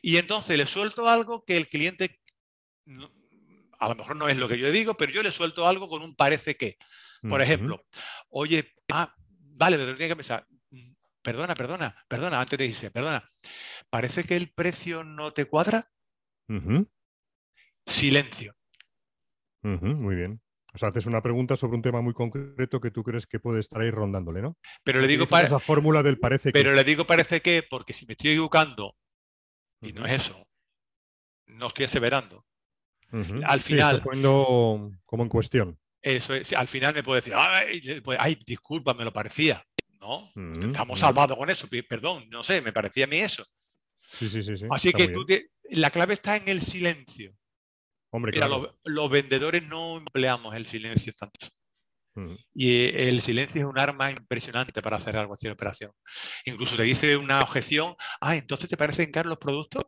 Y 0.00 0.16
entonces 0.16 0.56
le 0.56 0.64
suelto 0.64 1.08
algo 1.08 1.44
que 1.44 1.56
el 1.56 1.68
cliente 1.68 2.20
a 3.80 3.88
lo 3.88 3.94
mejor 3.94 4.16
no 4.16 4.28
es 4.28 4.36
lo 4.36 4.48
que 4.48 4.58
yo 4.58 4.70
digo, 4.70 4.94
pero 4.94 5.10
yo 5.10 5.22
le 5.22 5.30
suelto 5.30 5.66
algo 5.66 5.88
con 5.88 6.02
un 6.02 6.14
parece 6.14 6.56
que. 6.56 6.76
Por 7.22 7.42
ejemplo, 7.42 7.84
oye, 8.30 8.72
ah, 8.90 9.14
vale, 9.18 9.76
pero 9.76 9.94
tiene 9.94 10.08
que 10.08 10.16
pensar, 10.16 10.46
perdona, 11.22 11.54
perdona, 11.54 12.04
perdona, 12.08 12.40
antes 12.40 12.56
te 12.56 12.64
dice, 12.64 12.90
perdona, 12.90 13.30
parece 13.90 14.24
que 14.24 14.36
el 14.36 14.50
precio 14.52 15.04
no 15.04 15.32
te 15.32 15.44
cuadra. 15.44 15.90
Silencio. 17.84 18.54
muy 19.62 20.14
bien. 20.14 20.40
O 20.72 20.78
sea, 20.78 20.88
haces 20.90 21.06
una 21.06 21.22
pregunta 21.22 21.56
sobre 21.56 21.76
un 21.76 21.82
tema 21.82 22.00
muy 22.00 22.14
concreto 22.14 22.80
que 22.80 22.90
tú 22.90 23.02
crees 23.02 23.26
que 23.26 23.40
puede 23.40 23.60
estar 23.60 23.80
ahí 23.80 23.90
rondándole, 23.90 24.40
¿no? 24.42 24.56
Pero 24.84 25.00
le 25.00 25.06
digo 25.06 25.26
para 25.26 25.46
esa 25.46 25.58
fórmula 25.58 26.02
del 26.02 26.18
parece 26.18 26.50
que. 26.50 26.52
Pero 26.52 26.74
le 26.74 26.84
digo 26.84 27.06
parece 27.06 27.40
que, 27.40 27.62
porque 27.68 27.92
si 27.92 28.06
me 28.06 28.12
estoy 28.12 28.30
equivocando, 28.30 28.96
y 29.80 29.92
no 29.92 30.06
es 30.06 30.12
eso, 30.12 30.46
no 31.46 31.68
estoy 31.68 31.86
aseverando. 31.86 32.44
Al 33.44 33.60
final. 33.60 33.96
Sí, 33.96 34.02
poniendo 34.02 34.92
como 35.04 35.22
en 35.24 35.28
cuestión. 35.28 35.78
Eso 36.02 36.34
es, 36.34 36.52
al 36.52 36.68
final 36.68 36.94
me 36.94 37.02
puede 37.02 37.20
decir, 37.20 37.34
ay, 37.36 38.38
disculpa, 38.46 38.94
me 38.94 39.04
lo 39.04 39.12
parecía. 39.12 39.62
No, 40.00 40.30
estamos 40.34 40.98
salvados 40.98 41.36
con 41.36 41.50
eso, 41.50 41.68
perdón, 41.86 42.26
no 42.30 42.42
sé, 42.42 42.62
me 42.62 42.72
parecía 42.72 43.04
a 43.04 43.08
mí 43.08 43.18
eso. 43.18 43.44
Sí, 44.00 44.28
sí, 44.28 44.42
sí. 44.42 44.64
Así 44.70 44.92
que 44.92 45.08
tú 45.08 45.26
la 45.70 45.90
clave 45.90 46.14
está 46.14 46.36
en 46.36 46.48
el 46.48 46.62
silencio. 46.62 47.34
Hombre, 48.10 48.32
claro. 48.32 48.76
los, 48.84 49.10
vendedores 49.10 49.62
no 49.62 49.98
empleamos 49.98 50.54
el 50.54 50.66
silencio 50.66 51.12
tanto. 51.12 51.48
Y 52.52 52.72
eh, 52.72 53.08
el 53.08 53.22
silencio 53.22 53.62
es 53.62 53.66
un 53.66 53.78
arma 53.78 54.10
impresionante 54.10 54.82
para 54.82 54.96
hacer 54.96 55.14
cualquier 55.26 55.52
operación. 55.52 55.92
Incluso 56.44 56.76
te 56.76 56.82
dice 56.82 57.16
una 57.16 57.40
objeción, 57.40 57.94
ah, 58.20 58.36
entonces 58.36 58.68
te 58.68 58.76
parecen 58.76 59.10
caros 59.10 59.30
los 59.30 59.38
productos. 59.38 59.84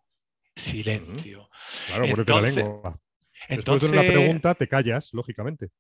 Silencio. 0.55 1.49
Claro, 1.89 2.05
porque 2.09 2.25
te 2.25 2.33
la 2.33 2.41
lengua. 2.41 3.01
Después 3.49 3.81
de 3.81 3.89
una 3.89 4.03
pregunta, 4.03 4.55
te 4.55 4.69
callas, 4.69 5.11
lógicamente. 5.13 5.71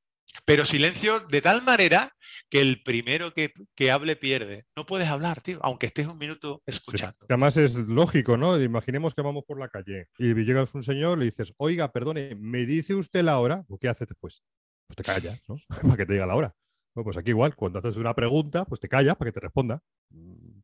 Pero 0.44 0.64
silencio 0.64 1.20
de 1.20 1.40
tal 1.42 1.62
manera 1.62 2.14
que 2.48 2.60
el 2.60 2.82
primero 2.82 3.32
que, 3.32 3.52
hable 3.90 4.16
pierde. 4.16 4.64
No 4.76 4.86
puedes 4.86 5.08
hablar, 5.08 5.40
tío, 5.42 5.58
aunque 5.62 5.86
estés 5.86 6.06
un 6.06 6.18
minuto 6.18 6.62
escuchando. 6.66 7.18
además 7.28 7.56
es 7.56 7.76
lógico, 7.76 8.36
¿no? 8.36 8.60
Imaginemos 8.60 9.14
que 9.14 9.22
vamos 9.22 9.44
por 9.46 9.58
la 9.58 9.68
calle 9.68 10.08
y 10.18 10.34
llegas 10.34 10.74
un 10.74 10.82
señor 10.82 11.18
le 11.18 11.26
dices, 11.26 11.52
oiga, 11.58 11.92
perdone, 11.92 12.34
¿me 12.34 12.64
dice 12.64 12.94
usted 12.94 13.22
la 13.22 13.38
hora? 13.38 13.64
¿O 13.68 13.78
qué 13.78 13.88
hace 13.88 14.06
después? 14.06 14.42
Pues 14.86 14.96
te 14.96 15.02
callas, 15.02 15.40
¿no? 15.48 15.56
para 15.82 15.96
que 15.96 16.06
te 16.06 16.14
diga 16.14 16.26
la 16.26 16.34
hora. 16.34 16.54
Bueno, 16.94 17.04
pues 17.04 17.16
aquí 17.16 17.30
igual, 17.30 17.54
cuando 17.56 17.78
haces 17.78 17.96
una 17.96 18.14
pregunta, 18.14 18.64
pues 18.64 18.80
te 18.80 18.88
callas 18.88 19.16
para 19.16 19.30
que 19.30 19.34
te 19.34 19.40
responda. 19.40 19.82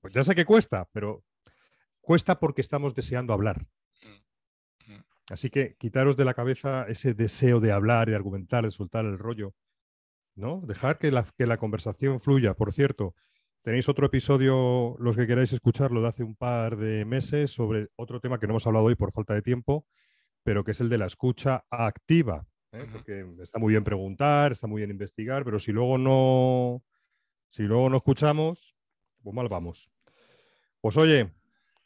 Pues 0.00 0.12
ya 0.14 0.22
sé 0.24 0.34
que 0.34 0.44
cuesta, 0.44 0.88
pero 0.92 1.24
cuesta 2.00 2.38
porque 2.38 2.60
estamos 2.60 2.94
deseando 2.94 3.32
hablar. 3.32 3.66
Así 5.31 5.51
que 5.51 5.76
quitaros 5.76 6.16
de 6.16 6.24
la 6.24 6.35
cabeza 6.35 6.87
ese 6.89 7.14
deseo 7.14 7.61
de 7.61 7.72
hablar, 7.72 8.09
de 8.09 8.14
argumentar, 8.14 8.64
de 8.64 8.70
soltar 8.70 9.05
el 9.05 9.18
rollo, 9.18 9.55
¿no? 10.35 10.62
Dejar 10.66 10.99
que 10.99 11.11
la, 11.11 11.24
que 11.37 11.47
la 11.47 11.59
conversación 11.59 12.20
fluya. 12.20 12.55
Por 12.55 12.72
cierto, 12.72 13.14
tenéis 13.62 13.89
otro 13.89 14.07
episodio, 14.07 14.97
los 14.99 15.16
que 15.16 15.26
queráis 15.26 15.53
escucharlo, 15.53 16.01
de 16.01 16.09
hace 16.09 16.24
un 16.24 16.35
par 16.35 16.76
de 16.76 17.05
meses, 17.05 17.51
sobre 17.51 17.89
otro 17.97 18.20
tema 18.20 18.39
que 18.39 18.47
no 18.47 18.53
hemos 18.53 18.66
hablado 18.66 18.87
hoy 18.87 18.95
por 18.95 19.12
falta 19.12 19.35
de 19.35 19.43
tiempo, 19.43 19.87
pero 20.43 20.64
que 20.64 20.70
es 20.70 20.81
el 20.81 20.89
de 20.89 20.99
la 20.99 21.07
escucha 21.07 21.64
activa. 21.70 22.47
¿eh? 22.72 22.87
Porque 22.91 23.26
está 23.43 23.59
muy 23.59 23.72
bien 23.72 23.85
preguntar, 23.85 24.53
está 24.53 24.66
muy 24.66 24.81
bien 24.81 24.91
investigar, 24.91 25.45
pero 25.45 25.59
si 25.59 25.72
luego 25.72 25.99
no, 25.99 26.83
si 27.51 27.64
luego 27.64 27.91
no 27.91 27.99
escuchamos, 27.99 28.74
pues 29.22 29.35
mal 29.35 29.49
vamos. 29.49 29.91
Pues 30.81 30.97
oye, 30.97 31.31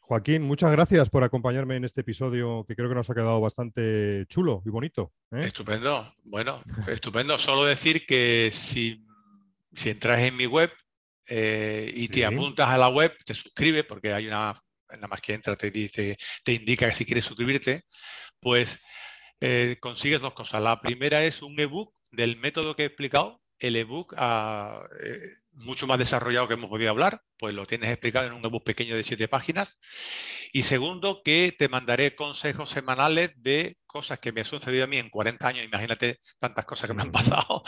Joaquín, 0.05 0.41
muchas 0.41 0.69
gracias 0.69 1.09
por 1.09 1.23
acompañarme 1.23 1.77
en 1.77 1.85
este 1.85 2.01
episodio 2.01 2.65
que 2.67 2.75
creo 2.75 2.89
que 2.89 2.95
nos 2.95 3.09
ha 3.09 3.13
quedado 3.13 3.39
bastante 3.39 4.25
chulo 4.27 4.61
y 4.65 4.69
bonito. 4.69 5.13
¿eh? 5.31 5.39
Estupendo. 5.45 6.13
Bueno, 6.23 6.61
estupendo. 6.87 7.37
Solo 7.39 7.63
decir 7.63 8.05
que 8.05 8.51
si, 8.53 9.01
entras 9.85 10.19
en 10.19 10.35
mi 10.35 10.45
web 10.45 10.69
eh, 11.25 11.89
y 11.95 12.09
te 12.09 12.25
apuntas 12.25 12.67
a 12.67 12.77
la 12.77 12.89
web, 12.89 13.15
te 13.23 13.33
suscribes, 13.33 13.85
porque 13.85 14.11
hay 14.11 14.27
una, 14.27 14.53
nada 14.89 15.07
más 15.07 15.21
que 15.21 15.35
entra, 15.35 15.55
te 15.55 15.71
dice, 15.71 16.17
te 16.43 16.51
indica 16.51 16.89
que 16.89 16.95
si 16.95 17.05
quieres 17.05 17.23
suscribirte, 17.23 17.85
pues 18.41 18.77
eh, 19.39 19.77
consigues 19.79 20.19
dos 20.19 20.33
cosas. 20.33 20.61
La 20.61 20.81
primera 20.81 21.23
es 21.23 21.41
un 21.41 21.57
ebook 21.57 21.95
del 22.11 22.35
método 22.35 22.75
que 22.75 22.83
he 22.83 22.87
explicado, 22.87 23.41
el 23.57 23.77
ebook 23.77 24.13
a, 24.17 24.83
mucho 25.53 25.87
más 25.87 25.99
desarrollado 25.99 26.47
que 26.47 26.55
hemos 26.55 26.69
podido 26.69 26.89
hablar, 26.89 27.21
pues 27.37 27.53
lo 27.53 27.65
tienes 27.65 27.89
explicado 27.89 28.27
en 28.27 28.33
un 28.33 28.45
ebook 28.45 28.63
pequeño 28.63 28.95
de 28.95 29.03
siete 29.03 29.27
páginas. 29.27 29.77
Y 30.51 30.63
segundo, 30.63 31.21
que 31.23 31.53
te 31.57 31.69
mandaré 31.69 32.15
consejos 32.15 32.69
semanales 32.69 33.31
de 33.37 33.77
cosas 33.85 34.19
que 34.19 34.31
me 34.31 34.41
han 34.41 34.45
sucedido 34.45 34.83
a 34.83 34.87
mí 34.87 34.97
en 34.97 35.09
40 35.09 35.47
años, 35.47 35.65
imagínate 35.65 36.19
tantas 36.39 36.65
cosas 36.65 36.89
que 36.89 36.93
me 36.95 37.03
han 37.03 37.11
pasado, 37.11 37.63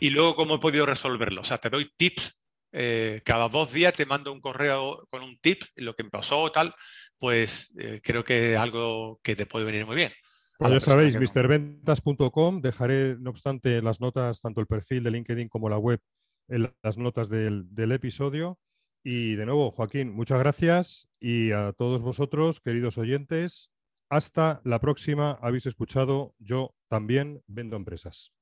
y 0.00 0.10
luego 0.10 0.36
cómo 0.36 0.56
he 0.56 0.60
podido 0.60 0.86
resolverlo. 0.86 1.42
O 1.42 1.44
sea, 1.44 1.58
te 1.58 1.70
doy 1.70 1.90
tips. 1.96 2.38
Eh, 2.72 3.22
cada 3.24 3.48
dos 3.48 3.72
días 3.72 3.94
te 3.94 4.04
mando 4.04 4.32
un 4.32 4.40
correo 4.40 5.06
con 5.10 5.22
un 5.22 5.38
tip, 5.38 5.62
lo 5.76 5.94
que 5.94 6.02
me 6.02 6.10
pasó 6.10 6.42
o 6.42 6.52
tal, 6.52 6.74
pues 7.16 7.70
eh, 7.78 8.00
creo 8.02 8.22
que 8.22 8.52
es 8.52 8.58
algo 8.58 9.18
que 9.22 9.34
te 9.34 9.46
puede 9.46 9.64
venir 9.64 9.86
muy 9.86 9.96
bien. 9.96 10.12
Pues 10.58 10.72
ya 10.72 10.80
sabéis, 10.80 11.18
mrventas.com, 11.18 12.60
dejaré 12.62 13.16
no 13.18 13.30
obstante 13.30 13.82
las 13.82 14.00
notas, 14.00 14.40
tanto 14.40 14.60
el 14.60 14.66
perfil 14.66 15.04
de 15.04 15.10
LinkedIn 15.10 15.48
como 15.48 15.68
la 15.68 15.78
web 15.78 16.00
en 16.48 16.72
las 16.82 16.98
notas 16.98 17.28
del, 17.28 17.92
episodio. 17.92 18.58
Y 19.04 19.36
de 19.36 19.46
nuevo, 19.46 19.70
Joaquín, 19.70 20.12
muchas 20.12 20.38
gracias 20.38 21.08
y 21.20 21.52
a 21.52 21.72
todos 21.72 22.02
vosotros, 22.02 22.60
queridos 22.60 22.98
oyentes, 22.98 23.70
hasta 24.10 24.60
la 24.64 24.80
próxima. 24.80 25.38
Habéis 25.40 25.66
escuchado, 25.66 26.34
yo 26.38 26.74
también 26.88 27.42
vendo 27.46 27.76
empresas. 27.76 28.35